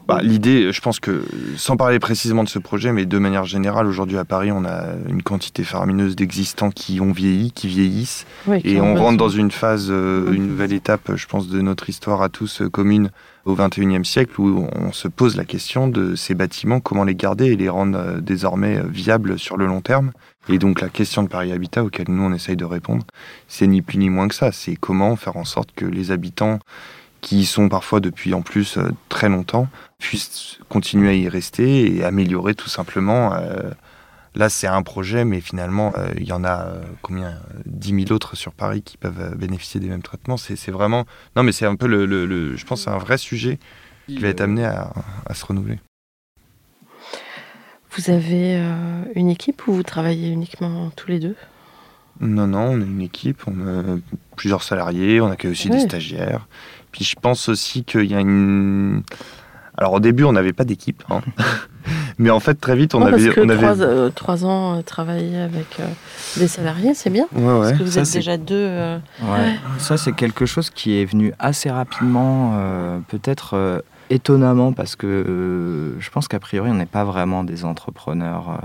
bah, 0.07 0.19
L'idée, 0.21 0.71
je 0.71 0.81
pense 0.81 0.99
que, 0.99 1.23
sans 1.55 1.77
parler 1.77 1.99
précisément 1.99 2.43
de 2.43 2.49
ce 2.49 2.59
projet, 2.59 2.91
mais 2.91 3.05
de 3.05 3.17
manière 3.17 3.45
générale, 3.45 3.87
aujourd'hui 3.87 4.17
à 4.17 4.25
Paris, 4.25 4.51
on 4.51 4.65
a 4.65 4.83
une 5.07 5.23
quantité 5.23 5.63
faramineuse 5.63 6.15
d'existants 6.15 6.71
qui 6.71 7.01
ont 7.01 7.11
vieilli, 7.11 7.51
qui 7.51 7.67
vieillissent. 7.67 8.25
et 8.63 8.79
on 8.81 8.95
rentre 8.95 9.17
dans 9.17 9.29
une 9.29 9.51
phase, 9.51 9.87
euh, 9.89 10.31
une 10.31 10.47
nouvelle 10.47 10.73
étape, 10.73 11.15
je 11.15 11.27
pense, 11.27 11.47
de 11.47 11.61
notre 11.61 11.89
histoire 11.89 12.21
à 12.21 12.29
tous 12.29 12.61
euh, 12.61 12.69
commune 12.69 13.11
au 13.45 13.55
XXIe 13.55 14.05
siècle, 14.05 14.39
où 14.39 14.67
on 14.75 14.91
se 14.91 15.07
pose 15.07 15.35
la 15.35 15.45
question 15.45 15.87
de 15.87 16.15
ces 16.15 16.35
bâtiments, 16.35 16.79
comment 16.79 17.03
les 17.03 17.15
garder 17.15 17.47
et 17.47 17.55
les 17.55 17.69
rendre 17.69 17.97
euh, 17.97 18.21
désormais 18.21 18.81
viables 18.87 19.39
sur 19.39 19.57
le 19.57 19.65
long 19.65 19.81
terme. 19.81 20.11
Et 20.47 20.57
donc 20.57 20.81
la 20.81 20.89
question 20.89 21.21
de 21.21 21.27
Paris 21.27 21.51
Habitat, 21.51 21.83
auquel 21.83 22.05
nous 22.09 22.23
on 22.23 22.33
essaye 22.33 22.55
de 22.55 22.65
répondre, 22.65 23.05
c'est 23.47 23.67
ni 23.67 23.81
plus 23.81 23.97
ni 23.97 24.09
moins 24.09 24.27
que 24.27 24.35
ça. 24.35 24.51
C'est 24.51 24.75
comment 24.75 25.15
faire 25.15 25.37
en 25.37 25.45
sorte 25.45 25.71
que 25.75 25.85
les 25.85 26.11
habitants 26.11 26.59
qui 27.21 27.39
y 27.39 27.45
sont 27.45 27.69
parfois 27.69 27.99
depuis 27.99 28.33
en 28.33 28.41
plus 28.41 28.77
euh, 28.77 28.89
très 29.09 29.29
longtemps, 29.29 29.67
puissent 29.99 30.59
continuer 30.69 31.09
à 31.09 31.13
y 31.13 31.29
rester 31.29 31.95
et 31.95 32.03
améliorer 32.03 32.55
tout 32.55 32.69
simplement. 32.69 33.33
Euh, 33.33 33.71
là, 34.35 34.49
c'est 34.49 34.67
un 34.67 34.81
projet, 34.83 35.25
mais 35.25 35.41
finalement, 35.41 35.93
euh, 35.97 36.09
il 36.17 36.27
y 36.27 36.31
en 36.31 36.43
a 36.43 36.67
combien 37.01 37.37
10 37.65 38.05
000 38.05 38.13
autres 38.13 38.35
sur 38.35 38.53
Paris 38.53 38.81
qui 38.81 38.97
peuvent 38.97 39.35
bénéficier 39.35 39.79
des 39.79 39.87
mêmes 39.87 40.01
traitements. 40.01 40.37
C'est 40.37 40.71
vraiment. 40.71 41.05
Non, 41.35 41.43
mais 41.43 41.51
c'est 41.51 41.65
un 41.65 41.75
peu 41.75 41.87
le, 41.87 42.55
Je 42.55 42.65
pense 42.65 42.83
c'est 42.83 42.89
un 42.89 42.97
vrai 42.97 43.17
sujet 43.17 43.59
qui 44.07 44.19
va 44.19 44.29
être 44.29 44.41
amené 44.41 44.65
à, 44.65 44.91
à 45.25 45.33
se 45.33 45.45
renouveler. 45.45 45.79
Vous 47.91 48.11
avez 48.11 48.63
une 49.15 49.29
équipe 49.29 49.67
ou 49.67 49.73
vous 49.73 49.83
travaillez 49.83 50.29
uniquement 50.29 50.91
tous 50.95 51.09
les 51.09 51.19
deux? 51.19 51.35
Non, 52.21 52.47
non, 52.47 52.71
on 52.71 52.81
a 52.81 52.83
une 52.83 53.01
équipe, 53.01 53.43
on 53.47 53.67
a 53.67 53.97
plusieurs 54.35 54.63
salariés, 54.63 55.21
on 55.21 55.31
accueille 55.31 55.51
aussi 55.51 55.69
des 55.69 55.79
stagiaires. 55.79 56.47
Puis 56.91 57.05
je 57.05 57.15
pense 57.19 57.49
aussi 57.49 57.83
qu'il 57.83 58.05
y 58.05 58.15
a 58.15 58.19
une. 58.19 59.03
Alors 59.77 59.93
au 59.93 59.99
début, 59.99 60.23
on 60.23 60.33
n'avait 60.33 60.53
pas 60.53 60.65
d'équipe. 60.65 61.03
Hein. 61.09 61.21
Mais 62.17 62.29
en 62.29 62.41
fait, 62.41 62.55
très 62.55 62.75
vite, 62.75 62.95
on 62.95 63.01
avait. 63.01 63.39
on 63.39 63.47
avait... 63.47 63.81
Euh, 63.81 64.09
trois, 64.09 64.43
ans 64.43 64.77
euh, 64.77 64.81
travailler 64.81 65.37
avec 65.39 65.79
euh, 65.79 65.85
des 66.37 66.49
salariés, 66.49 66.93
c'est 66.93 67.09
bien. 67.09 67.27
Parce 67.31 67.71
que 67.71 67.83
vous 67.83 67.97
êtes 67.97 68.11
déjà 68.11 68.37
deux. 68.37 68.67
Ouais. 69.21 69.55
Ça, 69.77 69.97
c'est 69.97 70.11
quelque 70.11 70.45
chose 70.45 70.69
qui 70.69 70.99
est 70.99 71.05
venu 71.05 71.33
assez 71.39 71.69
rapidement, 71.69 72.59
peut-être 73.07 73.81
étonnamment, 74.09 74.73
parce 74.73 74.95
que 74.95 75.95
je 75.99 76.09
pense 76.09 76.27
qu'a 76.27 76.39
priori, 76.39 76.69
on 76.71 76.75
n'est 76.75 76.85
pas 76.85 77.03
vraiment 77.03 77.43
des 77.43 77.65
entrepreneurs 77.65 78.59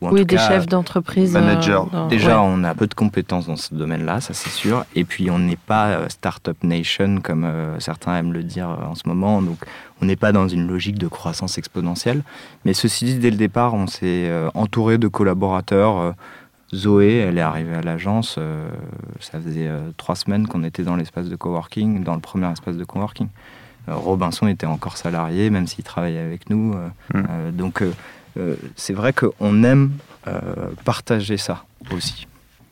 oui, 0.00 0.24
des 0.24 0.38
chefs 0.38 0.66
d'entreprise. 0.66 1.34
Euh, 1.34 1.40
Managers. 1.40 1.82
Déjà, 2.08 2.40
on 2.40 2.62
a 2.64 2.74
peu 2.74 2.86
de 2.86 2.94
compétences 2.94 3.46
dans 3.46 3.56
ce 3.56 3.74
domaine-là, 3.74 4.20
ça 4.20 4.32
c'est 4.34 4.50
sûr. 4.50 4.84
Et 4.94 5.04
puis, 5.04 5.30
on 5.30 5.38
n'est 5.38 5.56
pas 5.56 5.88
euh, 5.88 6.08
Startup 6.08 6.56
Nation, 6.62 7.20
comme 7.22 7.44
euh, 7.44 7.78
certains 7.80 8.16
aiment 8.16 8.32
le 8.32 8.44
dire 8.44 8.68
en 8.68 8.94
ce 8.94 9.08
moment. 9.08 9.42
Donc, 9.42 9.58
on 10.00 10.06
n'est 10.06 10.16
pas 10.16 10.32
dans 10.32 10.46
une 10.46 10.68
logique 10.68 10.98
de 10.98 11.08
croissance 11.08 11.58
exponentielle. 11.58 12.22
Mais 12.64 12.74
ceci 12.74 13.04
dit, 13.06 13.18
dès 13.18 13.30
le 13.30 13.36
départ, 13.36 13.74
on 13.74 13.86
s'est 13.86 14.30
entouré 14.54 14.98
de 14.98 15.08
collaborateurs. 15.08 16.14
Zoé, 16.72 17.16
elle 17.16 17.38
est 17.38 17.42
arrivée 17.42 17.74
à 17.74 17.80
l'agence, 17.80 18.38
ça 19.18 19.40
faisait 19.40 19.68
trois 19.96 20.14
semaines 20.14 20.46
qu'on 20.46 20.62
était 20.62 20.84
dans 20.84 20.94
l'espace 20.94 21.28
de 21.28 21.34
coworking, 21.34 22.04
dans 22.04 22.14
le 22.14 22.20
premier 22.20 22.48
espace 22.52 22.76
de 22.76 22.84
coworking. 22.84 23.26
Robinson 23.90 24.46
était 24.46 24.66
encore 24.66 24.96
salarié, 24.96 25.50
même 25.50 25.66
s'il 25.66 25.84
travaillait 25.84 26.18
avec 26.18 26.50
nous. 26.50 26.74
Mm. 27.14 27.52
donc, 27.52 27.82
euh, 28.38 28.56
c'est 28.76 28.92
vrai 28.92 29.12
qu'on 29.12 29.62
aime 29.64 29.92
euh, 30.26 30.40
partager 30.84 31.36
ça 31.36 31.64
aussi. 31.92 32.26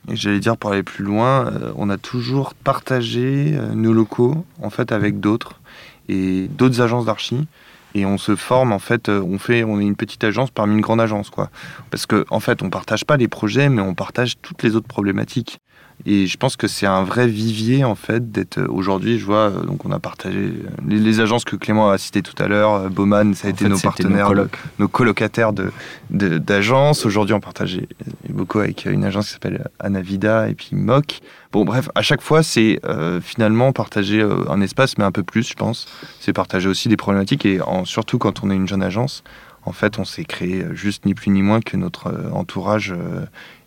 Et 0.08 0.16
j'allais 0.16 0.38
dire, 0.38 0.56
pour 0.56 0.70
aller 0.72 0.84
plus 0.84 1.04
loin, 1.04 1.46
euh, 1.46 1.72
on 1.76 1.90
a 1.90 1.96
toujours 1.96 2.54
partagé 2.54 3.58
nos 3.74 3.92
locaux 3.92 4.44
en 4.62 4.70
fait 4.70 4.92
avec 4.92 5.18
d'autres 5.18 5.60
et 6.08 6.48
d'autres 6.48 6.80
agences 6.80 7.06
d'archi. 7.06 7.46
Et 7.94 8.04
on 8.04 8.18
se 8.18 8.36
forme 8.36 8.72
en 8.72 8.78
fait, 8.78 9.08
on 9.08 9.38
fait, 9.38 9.64
on 9.64 9.80
est 9.80 9.84
une 9.84 9.96
petite 9.96 10.22
agence 10.22 10.50
parmi 10.50 10.74
une 10.74 10.82
grande 10.82 11.00
agence 11.00 11.30
quoi. 11.30 11.50
Parce 11.90 12.06
que 12.06 12.26
en 12.30 12.40
fait, 12.40 12.62
on 12.62 12.70
partage 12.70 13.04
pas 13.04 13.16
les 13.16 13.26
projets, 13.26 13.68
mais 13.68 13.80
on 13.80 13.94
partage 13.94 14.36
toutes 14.42 14.62
les 14.62 14.76
autres 14.76 14.86
problématiques. 14.86 15.58
Et 16.04 16.26
je 16.26 16.36
pense 16.36 16.56
que 16.56 16.68
c'est 16.68 16.86
un 16.86 17.02
vrai 17.02 17.26
vivier 17.26 17.84
en 17.84 17.94
fait 17.94 18.30
d'être 18.30 18.60
aujourd'hui. 18.68 19.18
Je 19.18 19.24
vois 19.24 19.50
donc 19.50 19.84
on 19.84 19.90
a 19.90 19.98
partagé 19.98 20.52
les, 20.86 21.20
agences 21.20 21.44
que 21.44 21.56
Clément 21.56 21.90
a 21.90 21.98
citées 21.98 22.22
tout 22.22 22.40
à 22.40 22.46
l'heure. 22.46 22.90
Bowman, 22.90 23.34
ça 23.34 23.48
a 23.48 23.50
été 23.50 23.68
nos 23.68 23.78
partenaires, 23.78 24.30
nos, 24.78 24.88
colocataires 24.88 25.52
de 25.52 25.72
d'agences. 26.10 27.06
aujourd'hui, 27.06 27.34
on 27.34 27.40
partage 27.40 27.80
beaucoup 28.28 28.58
avec 28.60 28.84
une 28.84 29.04
agence 29.04 29.26
qui 29.26 29.32
s'appelle 29.32 29.68
Anavida 29.80 30.48
et 30.48 30.54
puis 30.54 30.70
Moc. 30.72 31.20
Bon, 31.52 31.64
bref, 31.64 31.88
à 31.94 32.02
chaque 32.02 32.20
fois, 32.20 32.42
c'est 32.42 32.80
finalement 33.22 33.72
partager 33.72 34.22
un 34.22 34.60
espace, 34.60 34.98
mais 34.98 35.04
un 35.04 35.12
peu 35.12 35.22
plus, 35.22 35.48
je 35.48 35.54
pense. 35.54 35.86
C'est 36.20 36.32
partager 36.32 36.68
aussi 36.68 36.88
des 36.88 36.96
problématiques 36.96 37.46
et 37.46 37.58
surtout 37.84 38.18
quand 38.18 38.44
on 38.44 38.50
est 38.50 38.56
une 38.56 38.68
jeune 38.68 38.82
agence, 38.82 39.24
en 39.64 39.72
fait, 39.72 39.98
on 39.98 40.04
s'est 40.04 40.24
créé 40.24 40.64
juste 40.72 41.06
ni 41.06 41.14
plus 41.14 41.30
ni 41.30 41.42
moins 41.42 41.60
que 41.60 41.76
notre 41.76 42.14
entourage 42.32 42.94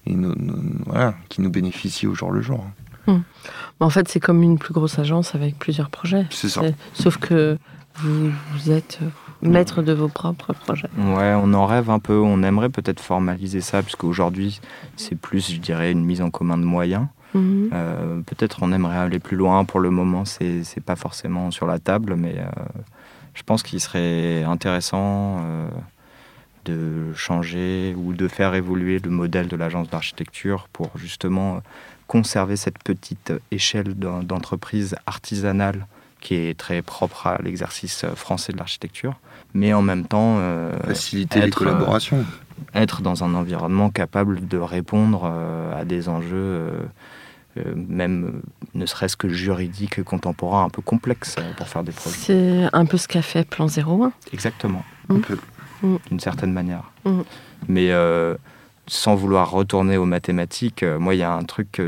et 0.06 0.16
qui 1.30 1.42
nous 1.42 1.50
bénéficie 1.50 2.08
au 2.08 2.16
jour 2.16 2.32
le 2.32 2.42
jour. 2.42 2.64
Hmm. 3.08 3.20
En 3.80 3.90
fait, 3.90 4.08
c'est 4.08 4.20
comme 4.20 4.44
une 4.44 4.58
plus 4.58 4.74
grosse 4.74 5.00
agence 5.00 5.36
avec 5.36 5.58
plusieurs 5.58 5.90
projets. 5.90 6.26
C'est 6.32 6.50
ça. 6.50 6.62
Sauf 6.94 7.18
que 7.18 7.58
vous, 7.96 8.72
êtes 8.72 9.00
maître 9.42 9.82
de 9.82 9.94
vos 9.94 10.08
propres 10.08 10.54
projets. 10.54 10.90
Ouais, 10.98 11.34
on 11.36 11.54
en 11.54 11.66
rêve 11.66 11.90
un 11.90 12.00
peu. 12.00 12.18
On 12.18 12.44
aimerait 12.44 12.70
peut-être 12.70 13.00
formaliser 13.00 13.62
ça, 13.62 13.82
puisque 13.82 14.04
aujourd'hui, 14.04 14.60
c'est 14.96 15.16
plus, 15.16 15.52
je 15.52 15.60
dirais, 15.60 15.92
une 15.92 16.06
mise 16.06 16.22
en 16.22 16.30
commun 16.30 16.58
de 16.58 16.66
moyens. 16.66 17.08
Mhm. 17.34 17.70
Euh, 17.74 18.22
peut-être 18.22 18.64
on 18.64 18.72
aimerait 18.72 18.98
aller 18.98 19.20
plus 19.20 19.38
loin. 19.38 19.64
Pour 19.66 19.80
le 19.80 19.90
moment, 19.90 20.26
c'est 20.26 20.84
pas 20.86 20.96
forcément 20.96 21.52
sur 21.52 21.68
la 21.68 21.80
table, 21.80 22.16
mais 22.16 22.36
euh, 22.38 22.50
je 23.34 23.44
pense 23.44 23.64
qu'il 23.64 23.80
serait 23.80 24.44
intéressant. 24.44 25.38
Euh, 25.42 25.70
de 26.66 27.14
changer 27.14 27.96
ou 27.98 28.14
de 28.14 28.28
faire 28.28 28.56
évoluer 28.56 29.00
le 29.00 29.10
modèle 29.10 29.48
de 29.48 29.56
l'agence 29.56 29.90
d'architecture 29.90 30.68
pour 30.72 30.92
justement 30.96 31.62
conserver 32.08 32.56
cette 32.56 32.80
petite 32.80 33.34
échelle 33.52 33.94
d'entreprise 33.94 34.96
artisanale 35.06 35.86
qui 36.20 36.36
est 36.36 36.58
très 36.58 36.82
propre 36.82 37.28
à 37.28 37.38
l'exercice 37.42 38.06
français 38.16 38.52
de 38.52 38.58
l'architecture, 38.58 39.20
mais 39.54 39.74
en 39.74 39.82
même 39.82 40.06
temps 40.06 40.38
euh, 40.40 40.78
faciliter 40.82 41.40
les 41.40 41.50
collaborations, 41.50 42.26
être 42.74 43.02
dans 43.02 43.24
un 43.24 43.34
environnement 43.36 43.90
capable 43.90 44.46
de 44.48 44.58
répondre 44.58 45.24
euh, 45.32 45.80
à 45.80 45.86
des 45.86 46.10
enjeux 46.10 46.90
euh, 47.58 47.74
même 47.76 48.42
ne 48.74 48.86
serait-ce 48.86 49.18
que 49.18 49.30
juridiques 49.30 50.04
contemporains 50.04 50.66
un 50.66 50.70
peu 50.70 50.82
complexes 50.82 51.36
pour 51.58 51.68
faire 51.68 51.84
des 51.84 51.92
projets. 51.92 52.18
C'est 52.18 52.64
un 52.74 52.86
peu 52.86 52.98
ce 52.98 53.08
qu'a 53.08 53.22
fait 53.22 53.48
Plan 53.48 53.68
01. 53.68 54.12
Exactement. 54.32 54.84
Un 55.10 55.20
peu. 55.20 55.38
Mm. 55.82 55.96
d'une 56.10 56.20
certaine 56.20 56.54
manière. 56.54 56.92
Mm. 57.06 57.22
Mais 57.68 57.92
euh, 57.92 58.36
sans 58.88 59.16
vouloir 59.16 59.52
retourner 59.52 59.98
aux 59.98 60.06
mathématiques, 60.06 60.84
euh, 60.84 61.00
moi, 61.00 61.16
il 61.16 61.20
y 61.20 61.24
a 61.24 61.32
un 61.32 61.44
truc. 61.44 61.82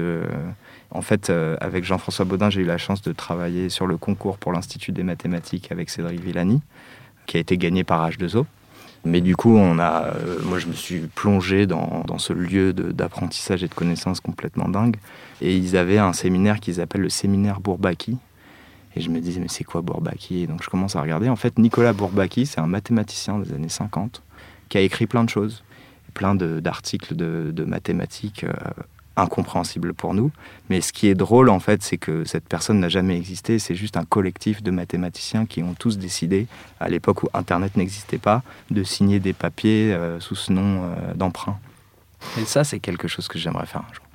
en 0.91 1.01
fait, 1.01 1.29
euh, 1.29 1.57
avec 1.61 1.83
Jean-François 1.83 2.25
Baudin, 2.25 2.49
j'ai 2.49 2.61
eu 2.61 2.65
la 2.65 2.77
chance 2.77 3.01
de 3.01 3.11
travailler 3.13 3.69
sur 3.69 3.87
le 3.87 3.97
concours 3.97 4.37
pour 4.37 4.51
l'Institut 4.51 4.91
des 4.91 5.03
mathématiques 5.03 5.71
avec 5.71 5.89
Cédric 5.89 6.21
Villani, 6.21 6.61
qui 7.25 7.37
a 7.37 7.39
été 7.39 7.57
gagné 7.57 7.83
par 7.83 8.07
H2O. 8.09 8.45
Mais 9.03 9.21
du 9.21 9.35
coup, 9.35 9.57
on 9.57 9.79
a, 9.79 10.13
moi, 10.43 10.59
je 10.59 10.67
me 10.67 10.73
suis 10.73 10.99
plongé 10.99 11.65
dans, 11.65 12.03
dans 12.05 12.19
ce 12.19 12.33
lieu 12.33 12.71
d'apprentissage 12.71 13.63
et 13.63 13.67
de 13.67 13.73
connaissances 13.73 14.19
complètement 14.19 14.69
dingue. 14.69 14.97
Et 15.41 15.55
ils 15.55 15.75
avaient 15.75 15.97
un 15.97 16.13
séminaire 16.13 16.59
qu'ils 16.59 16.79
appellent 16.81 17.01
le 17.01 17.09
séminaire 17.09 17.61
Bourbaki, 17.61 18.17
et 18.95 19.01
je 19.01 19.09
me 19.09 19.19
disais, 19.19 19.39
mais 19.39 19.47
c'est 19.47 19.63
quoi 19.63 19.81
Bourbaki? 19.81 20.47
Donc 20.47 20.63
je 20.63 20.69
commence 20.69 20.95
à 20.95 21.01
regarder. 21.01 21.29
En 21.29 21.35
fait, 21.35 21.57
Nicolas 21.57 21.93
Bourbaki, 21.93 22.45
c'est 22.45 22.59
un 22.59 22.67
mathématicien 22.67 23.39
des 23.39 23.53
années 23.53 23.69
50 23.69 24.21
qui 24.69 24.77
a 24.77 24.81
écrit 24.81 25.07
plein 25.07 25.23
de 25.23 25.29
choses, 25.29 25.63
plein 26.13 26.35
d'articles 26.35 27.15
de, 27.15 27.63
mathématiques 27.63 28.43
euh, 28.43 28.53
incompréhensibles 29.15 29.93
pour 29.93 30.13
nous. 30.13 30.31
Mais 30.69 30.81
ce 30.81 30.91
qui 30.91 31.07
est 31.07 31.15
drôle, 31.15 31.49
en 31.49 31.59
fait, 31.59 31.83
c'est 31.83 31.97
que 31.97 32.25
cette 32.25 32.47
personne 32.47 32.79
n'a 32.79 32.89
jamais 32.89 33.17
existé. 33.17 33.59
C'est 33.59 33.75
juste 33.75 33.95
un 33.95 34.03
collectif 34.03 34.61
de 34.61 34.71
mathématiciens 34.71 35.45
qui 35.45 35.63
ont 35.63 35.73
tous 35.73 35.97
décidé, 35.97 36.47
à 36.79 36.89
l'époque 36.89 37.23
où 37.23 37.29
Internet 37.33 37.77
n'existait 37.77 38.17
pas, 38.17 38.43
de 38.71 38.83
signer 38.83 39.19
des 39.19 39.33
papiers 39.33 39.93
euh, 39.93 40.19
sous 40.19 40.35
ce 40.35 40.51
nom 40.51 40.83
euh, 40.83 41.13
d'emprunt. 41.15 41.59
Et 42.39 42.45
ça, 42.45 42.63
c'est 42.65 42.79
quelque 42.79 43.07
chose 43.07 43.27
que 43.27 43.39
j'aimerais 43.39 43.65
faire 43.65 43.83
un 43.89 43.93
jour. 43.93 44.05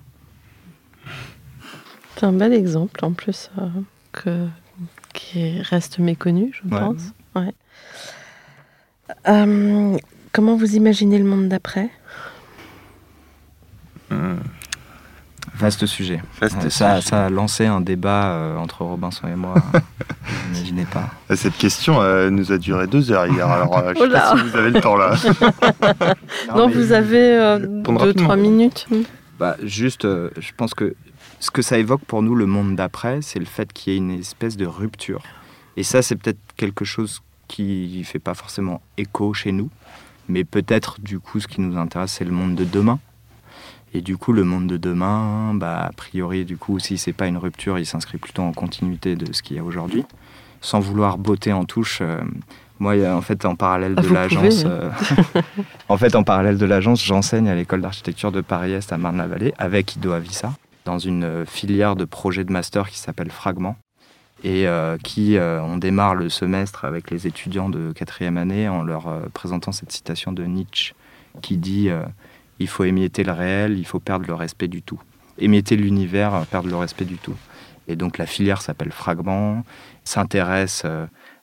C'est 2.17 2.25
un 2.25 2.33
bel 2.33 2.53
exemple, 2.53 3.05
en 3.05 3.13
plus, 3.13 3.51
que 4.13 4.49
qui 5.17 5.61
reste 5.63 5.99
méconnu, 5.99 6.53
je 6.53 6.69
pense. 6.69 7.13
Ouais. 7.35 7.53
Euh, 9.29 9.97
comment 10.33 10.57
vous 10.57 10.77
imaginez 10.77 11.19
le 11.19 11.25
monde 11.25 11.49
d'après? 11.49 11.91
Hmm. 14.11 14.37
Vaste 15.55 15.87
sujet. 15.87 16.21
ça, 16.69 17.01
ça, 17.01 17.27
a 17.27 17.31
lancé 17.31 17.65
un 17.65 17.81
débat 17.81 18.33
euh, 18.33 18.59
entre 18.59 18.83
Robinson 18.83 19.27
et 19.27 19.35
moi. 19.35 19.55
N'imaginez 20.53 20.85
pas. 20.85 21.09
Cette 21.35 21.57
question 21.57 22.03
euh, 22.03 22.29
nous 22.29 22.53
a 22.53 22.59
duré 22.59 22.87
deux 22.87 23.11
heures 23.11 23.27
hier. 23.27 23.49
Alors, 23.49 23.83
je 23.95 23.99
sais 23.99 24.11
pas 24.11 24.37
si 24.37 24.43
vous 24.43 24.57
avez 24.57 24.71
le 24.71 24.81
temps 24.81 24.97
là. 24.97 25.15
non, 26.55 26.69
vous 26.69 26.93
avez 26.93 27.59
deux, 27.59 28.15
trois 28.15 28.37
minutes. 28.37 28.87
Bah, 29.39 29.57
juste, 29.63 30.03
je 30.03 30.53
pense 30.57 30.75
que 30.75 30.95
ce 31.41 31.51
que 31.51 31.63
ça 31.63 31.79
évoque 31.79 32.05
pour 32.05 32.23
nous, 32.23 32.35
le 32.35 32.47
monde 32.47 32.77
d'après, 32.77 33.21
c'est 33.23 33.39
le 33.39 33.45
fait 33.45 33.73
qu'il 33.73 33.93
y 33.93 33.97
ait 33.97 33.99
une 33.99 34.11
espèce 34.11 34.57
de 34.57 34.67
rupture. 34.67 35.23
Et 35.77 35.83
ça, 35.83 36.03
c'est 36.03 36.17
peut-être 36.17 36.39
quelque 36.57 36.85
chose 36.85 37.23
qui 37.49 37.97
ne 37.99 38.05
fait 38.05 38.19
pas 38.19 38.35
forcément 38.35 38.81
écho 38.97 39.35
chez 39.35 39.53
nous, 39.53 39.71
mais 40.29 40.45
peut-être 40.45 41.01
du 41.01 41.21
coup, 41.21 41.41
ce 41.41 41.47
qui 41.47 41.61
nous 41.61 41.77
intéresse, 41.77 42.13
c'est 42.13 42.25
le 42.25 42.33
monde 42.33 42.55
de 42.55 42.65
demain. 42.65 42.99
Et 43.95 44.01
du 44.01 44.17
coup, 44.17 44.33
le 44.33 44.45
monde 44.45 44.67
de 44.67 44.77
demain, 44.77 45.55
bah, 45.55 45.85
a 45.85 45.93
priori, 45.93 46.45
du 46.45 46.57
coup, 46.57 46.79
si 46.79 46.99
c'est 46.99 47.13
pas 47.13 47.27
une 47.27 47.39
rupture, 47.39 47.79
il 47.79 47.87
s'inscrit 47.87 48.19
plutôt 48.19 48.43
en 48.43 48.53
continuité 48.53 49.17
de 49.17 49.33
ce 49.33 49.43
qu'il 49.43 49.57
y 49.57 49.61
a 49.61 49.65
aujourd'hui. 49.65 50.05
Sans 50.61 50.81
vouloir 50.81 51.19
botter 51.19 51.53
en 51.53 51.65
touche, 51.65 52.01
euh, 52.01 52.21
moi, 52.79 52.95
en 53.15 53.21
fait, 53.21 53.45
en 53.45 53.55
parallèle 53.55 53.95
ah, 53.97 54.03
de 54.03 54.09
l'agence, 54.09 54.65
euh, 54.67 54.91
en 55.89 55.97
fait, 55.97 56.15
en 56.15 56.25
parallèle 56.25 56.59
de 56.59 56.67
l'agence, 56.67 57.05
j'enseigne 57.05 57.49
à 57.49 57.55
l'école 57.55 57.81
d'architecture 57.81 58.33
de 58.33 58.41
Paris-Est 58.41 58.93
à 58.93 58.99
Marne-la-Vallée 58.99 59.55
avec 59.59 59.97
Ido 59.97 60.13
Avissa 60.13 60.53
dans 60.87 60.99
une 60.99 61.25
euh, 61.25 61.45
filière 61.45 61.97
de 61.97 62.07
projet 62.07 62.45
de 62.45 62.53
master 62.53 62.89
qui 62.89 62.99
s'appelle 62.99 63.31
Fragment 63.31 63.77
et 64.45 64.67
euh, 64.69 64.97
qui, 65.03 65.37
euh, 65.37 65.61
on 65.63 65.77
démarre 65.77 66.15
le 66.15 66.29
semestre 66.29 66.85
avec 66.85 67.11
les 67.11 67.27
étudiants 67.27 67.69
de 67.69 67.93
quatrième 67.93 68.39
année 68.39 68.69
en 68.69 68.83
leur 68.83 69.09
présentant 69.35 69.73
cette 69.73 69.93
citation 69.93 70.33
de 70.33 70.45
Nietzsche 70.45 70.95
qui 71.43 71.59
dit 71.59 71.91
Il 72.59 72.69
faut 72.69 72.85
émietter 72.85 73.25
le 73.25 73.33
réel, 73.33 73.79
il 73.79 73.85
faut 73.85 74.01
perdre 74.01 74.27
le 74.27 74.35
respect 74.35 74.69
du 74.69 74.81
tout. 74.81 75.01
Émietter 75.39 75.77
l'univers, 75.77 76.47
perdre 76.51 76.69
le 76.69 76.77
respect 76.77 77.05
du 77.05 77.19
tout. 77.19 77.37
Et 77.89 77.97
donc 77.97 78.17
la 78.17 78.27
filière 78.27 78.63
s'appelle 78.63 78.93
Fragment, 78.93 79.65
s'intéresse 80.05 80.87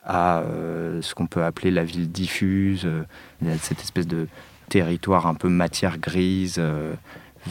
à 0.03 0.43
ce 1.01 1.13
qu'on 1.13 1.27
peut 1.27 1.43
appeler 1.43 1.69
la 1.69 1.83
ville 1.83 2.11
diffuse, 2.11 2.87
cette 3.59 3.81
espèce 3.81 4.07
de 4.07 4.27
territoire 4.69 5.27
un 5.27 5.35
peu 5.35 5.49
matière 5.49 5.99
grise 5.99 6.59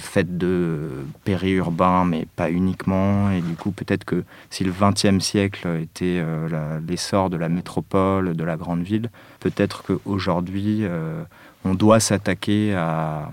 faite 0.01 0.39
de 0.39 1.05
périurbain, 1.25 2.05
mais 2.05 2.27
pas 2.37 2.51
uniquement. 2.51 3.31
Et 3.31 3.41
du 3.41 3.55
coup, 3.55 3.71
peut-être 3.71 4.05
que 4.05 4.25
si 4.51 4.65
le 4.65 4.73
XXe 4.73 5.25
siècle 5.25 5.69
était 5.81 6.21
euh, 6.21 6.81
l'essor 6.87 7.31
de 7.31 7.37
la 7.37 7.49
métropole, 7.49 8.35
de 8.35 8.45
la 8.45 8.57
grande 8.57 8.83
ville, 8.83 9.11
peut-être 9.41 9.83
qu'aujourd'hui, 9.85 10.79
euh, 10.83 11.23
on 11.65 11.75
doit 11.75 12.01
s'attaquer 12.01 12.75
à 12.75 13.31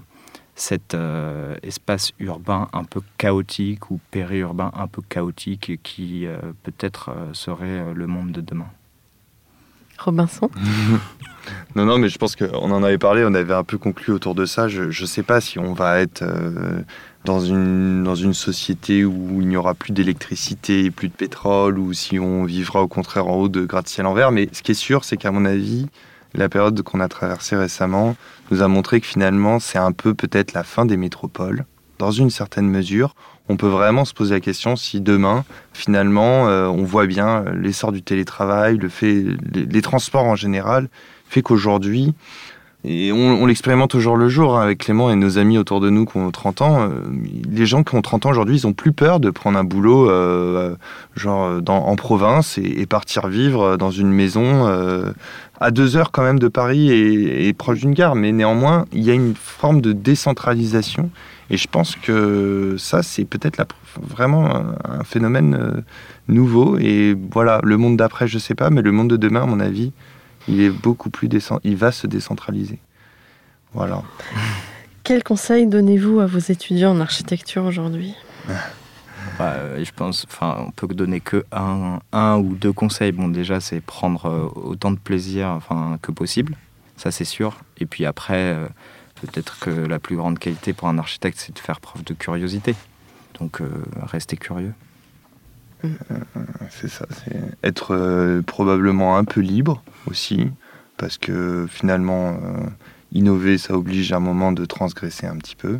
cet 0.56 0.94
euh, 0.94 1.56
espace 1.64 2.12
urbain 2.20 2.68
un 2.74 2.84
peu 2.84 3.02
chaotique 3.18 3.92
ou 3.92 4.00
périurbain 4.12 4.72
un 4.76 4.88
peu 4.88 5.02
chaotique 5.02 5.82
qui 5.84 6.26
peut-être 6.64 7.12
serait 7.34 7.94
le 7.94 8.08
monde 8.08 8.32
de 8.32 8.42
demain. 8.42 8.68
Robinson 10.00 10.50
Non, 11.76 11.86
non, 11.86 11.98
mais 11.98 12.10
je 12.10 12.18
pense 12.18 12.36
qu'on 12.36 12.72
en 12.72 12.84
avait 12.84 12.98
parlé, 12.98 13.24
on 13.26 13.34
avait 13.34 13.54
un 13.54 13.64
peu 13.64 13.78
conclu 13.78 14.14
autour 14.14 14.36
de 14.36 14.46
ça. 14.46 14.68
Je 14.68 14.84
ne 14.84 15.08
sais 15.08 15.24
pas 15.24 15.42
si 15.42 15.60
on 15.60 15.74
va 15.74 16.00
être 16.00 16.22
euh, 16.24 16.82
dans, 17.26 17.40
une, 17.40 18.04
dans 18.04 18.16
une 18.16 18.34
société 18.34 19.06
où 19.06 19.42
il 19.42 19.48
n'y 19.48 19.58
aura 19.58 19.74
plus 19.74 19.92
d'électricité 19.92 20.92
plus 20.92 21.10
de 21.10 21.14
pétrole, 21.14 21.80
ou 21.80 21.94
si 21.94 22.20
on 22.20 22.44
vivra 22.44 22.82
au 22.82 22.88
contraire 22.88 23.28
en 23.28 23.36
haut 23.36 23.50
de 23.50 23.66
gratte-ciel 23.66 24.06
en 24.06 24.14
verre. 24.14 24.32
Mais 24.32 24.50
ce 24.52 24.62
qui 24.62 24.72
est 24.72 24.76
sûr, 24.76 25.04
c'est 25.04 25.18
qu'à 25.18 25.32
mon 25.32 25.46
avis, 25.46 25.88
la 26.34 26.50
période 26.50 26.80
qu'on 26.82 27.00
a 27.00 27.08
traversée 27.08 27.56
récemment 27.56 28.16
nous 28.52 28.62
a 28.62 28.68
montré 28.68 29.02
que 29.02 29.08
finalement, 29.08 29.60
c'est 29.60 29.80
un 29.80 29.92
peu 29.92 30.14
peut-être 30.14 30.54
la 30.54 30.64
fin 30.64 30.86
des 30.86 30.98
métropoles. 30.98 31.66
Dans 31.98 32.12
une 32.12 32.30
certaine 32.30 32.70
mesure, 32.70 33.16
on 33.50 33.58
peut 33.58 33.68
vraiment 33.68 34.06
se 34.06 34.14
poser 34.14 34.36
la 34.36 34.40
question 34.40 34.76
si 34.76 35.02
demain, 35.02 35.44
finalement, 35.74 36.48
euh, 36.48 36.68
on 36.68 36.84
voit 36.84 37.08
bien 37.08 37.44
l'essor 37.56 37.92
du 37.92 38.04
télétravail, 38.04 38.78
le 38.78 38.90
fait, 38.90 39.26
les 39.54 39.82
transports 39.82 40.26
en 40.26 40.36
général, 40.36 40.88
fait 41.28 41.42
qu'aujourd'hui, 41.42 42.14
Et 42.86 43.12
on, 43.12 43.46
l'expérimente 43.48 43.94
au 43.96 44.00
jour 44.00 44.16
le 44.16 44.30
jour 44.30 44.58
hein, 44.58 44.62
avec 44.62 44.78
Clément 44.78 45.10
et 45.10 45.16
nos 45.16 45.38
amis 45.38 45.58
autour 45.58 45.82
de 45.82 45.90
nous 45.90 46.06
qui 46.06 46.18
ont 46.18 46.30
30 46.30 46.62
ans. 46.62 46.82
Euh, 46.82 46.90
les 47.52 47.66
gens 47.66 47.84
qui 47.84 47.96
ont 47.96 48.02
30 48.02 48.28
ans 48.28 48.30
aujourd'hui, 48.30 48.56
ils 48.56 48.68
ont 48.68 48.74
plus 48.74 48.94
peur 48.94 49.20
de 49.20 49.32
prendre 49.32 49.58
un 49.58 49.64
boulot 49.64 50.10
euh, 50.10 50.76
genre 51.16 51.60
en 51.68 51.96
province 51.96 52.58
et, 52.60 52.86
partir 52.86 53.28
vivre 53.28 53.78
dans 53.78 53.92
une 53.92 54.12
maison 54.12 54.68
à 55.60 55.72
deux 55.72 55.98
heures 55.98 56.12
quand 56.12 56.24
même 56.24 56.40
de 56.40 56.48
Paris 56.48 56.92
et, 56.92 57.52
proche 57.54 57.80
d'une 57.80 57.94
gare. 57.94 58.16
Mais 58.16 58.32
néanmoins, 58.32 58.86
il 58.94 59.04
y 59.04 59.10
a 59.10 59.14
une 59.14 59.34
forme 59.36 59.82
de 59.82 59.92
décentralisation. 59.92 61.10
Et 61.50 61.58
je 61.58 61.68
pense 61.68 61.96
que 61.96 62.76
ça, 62.78 63.02
c'est 63.02 63.26
peut-être 63.26 63.66
vraiment 64.02 64.56
un 64.84 65.04
phénomène 65.04 65.84
nouveau. 66.28 66.78
Et 66.78 67.16
voilà, 67.32 67.60
le 67.64 67.78
monde 67.78 67.98
d'après, 67.98 68.28
je 68.28 68.38
sais 68.38 68.56
pas, 68.56 68.70
mais 68.70 68.82
le 68.82 68.92
monde 68.92 69.10
de 69.10 69.18
demain, 69.18 69.44
à 69.44 69.46
mon 69.46 69.60
avis, 69.60 69.92
il 70.48 70.62
est 70.62 70.70
beaucoup 70.70 71.10
plus 71.10 71.30
il 71.64 71.76
va 71.76 71.92
se 71.92 72.08
décentraliser. 72.08 72.80
Voilà. 73.74 74.04
Quel 75.04 75.24
conseil 75.24 75.66
donnez-vous 75.66 76.20
à 76.20 76.26
vos 76.26 76.40
étudiants 76.40 76.92
en 76.92 77.00
architecture 77.00 77.66
aujourd'hui? 77.66 78.14
Bah, 79.38 79.56
Je 79.82 79.92
pense, 79.96 80.26
enfin, 80.30 80.66
on 80.68 80.72
peut 80.72 80.88
donner 80.94 81.20
que 81.20 81.46
un, 81.52 82.00
un 82.12 82.38
ou 82.38 82.56
deux 82.56 82.74
conseils. 82.74 83.12
Bon, 83.12 83.28
déjà, 83.28 83.60
c'est 83.60 83.82
prendre 83.82 84.26
euh, 84.26 84.48
autant 84.56 84.92
de 84.92 85.00
plaisir, 85.00 85.48
enfin, 85.48 85.98
que 86.02 86.12
possible. 86.12 86.56
Ça, 86.98 87.12
c'est 87.12 87.26
sûr. 87.26 87.58
Et 87.80 87.86
puis 87.86 88.06
après, 88.06 88.54
euh, 88.54 88.68
peut-être 89.22 89.60
que 89.60 89.70
la 89.70 90.00
plus 90.00 90.16
grande 90.16 90.40
qualité 90.40 90.74
pour 90.74 90.88
un 90.88 90.98
architecte, 90.98 91.40
c'est 91.40 91.54
de 91.54 91.60
faire 91.60 91.80
preuve 91.80 92.04
de 92.04 92.14
curiosité. 92.14 92.76
Donc, 93.40 93.62
euh, 93.62 93.70
rester 94.02 94.38
curieux. 94.38 94.74
Euh, 95.86 95.90
c'est 96.70 96.90
ça, 96.90 97.06
c'est 97.10 97.40
être 97.64 97.96
euh, 97.96 98.42
probablement 98.42 99.18
un 99.18 99.24
peu 99.24 99.40
libre 99.42 99.82
aussi, 100.08 100.50
parce 100.98 101.18
que 101.18 101.68
finalement, 101.70 102.32
euh, 102.32 102.68
innover, 103.14 103.58
ça 103.58 103.76
oblige 103.76 104.12
à 104.12 104.18
un 104.18 104.20
moment 104.20 104.52
de 104.52 104.66
transgresser 104.66 105.26
un 105.26 105.38
petit 105.38 105.56
peu. 105.56 105.80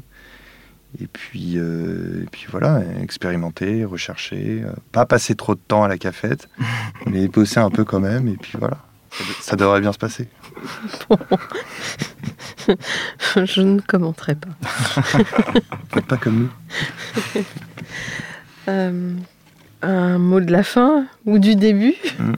Et 1.00 1.06
puis, 1.06 1.58
et 1.58 2.26
puis 2.32 2.48
voilà, 2.50 2.82
expérimenter, 3.00 3.86
rechercher, 3.86 4.64
pas 4.92 5.06
passer 5.06 5.36
trop 5.36 5.54
de 5.54 5.60
temps 5.60 5.84
à 5.84 5.88
la 5.88 6.00
cafette, 6.00 6.50
mais 7.06 7.28
bosser 7.28 7.60
un 7.60 7.70
peu 7.70 7.84
quand 7.86 8.00
même, 8.00 8.28
et 8.28 8.38
puis 8.38 8.54
voilà, 8.58 8.80
ça, 9.40 9.56
devrait 9.56 9.82
bien 9.82 9.94
se 9.94 10.00
passer. 10.00 10.28
Je 13.36 13.62
ne 13.62 13.80
commenterai 13.80 14.36
pas. 14.36 14.50
Pas 16.08 16.18
comme 16.18 16.50
nous. 16.50 16.50
Un 19.82 20.18
mot 20.18 20.42
de 20.42 20.52
la 20.52 20.64
fin 20.64 21.06
ou 21.26 21.40
du 21.40 21.56
début 21.56 21.96
mm. 22.20 22.34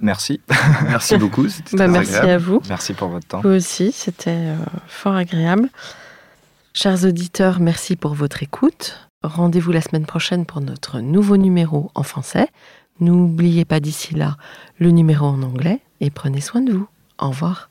Merci. 0.00 0.40
Merci 0.88 1.16
beaucoup. 1.16 1.46
Bah, 1.72 1.88
merci 1.88 2.14
à 2.14 2.38
vous. 2.38 2.60
Merci 2.68 2.94
pour 2.94 3.08
votre 3.08 3.26
temps. 3.26 3.40
Vous 3.42 3.50
aussi, 3.50 3.92
c'était 3.92 4.30
euh, 4.30 4.56
fort 4.86 5.14
agréable. 5.14 5.68
Chers 6.72 7.04
auditeurs, 7.04 7.60
merci 7.60 7.96
pour 7.96 8.14
votre 8.14 8.42
écoute. 8.42 8.98
Rendez-vous 9.22 9.72
la 9.72 9.80
semaine 9.80 10.06
prochaine 10.06 10.44
pour 10.44 10.60
notre 10.60 11.00
nouveau 11.00 11.36
numéro 11.36 11.90
en 11.94 12.02
français. 12.02 12.48
N'oubliez 13.00 13.64
pas 13.64 13.80
d'ici 13.80 14.14
là 14.14 14.36
le 14.78 14.90
numéro 14.90 15.26
en 15.26 15.42
anglais 15.42 15.80
et 16.00 16.10
prenez 16.10 16.40
soin 16.40 16.60
de 16.60 16.72
vous. 16.72 16.88
Au 17.18 17.28
revoir. 17.28 17.70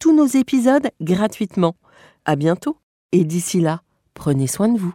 tous 0.00 0.16
nos 0.16 0.26
épisodes 0.26 0.90
gratuitement. 1.00 1.76
À 2.24 2.34
bientôt 2.34 2.78
et 3.12 3.24
d'ici 3.24 3.60
là, 3.60 3.82
prenez 4.14 4.46
soin 4.46 4.68
de 4.68 4.78
vous. 4.78 4.94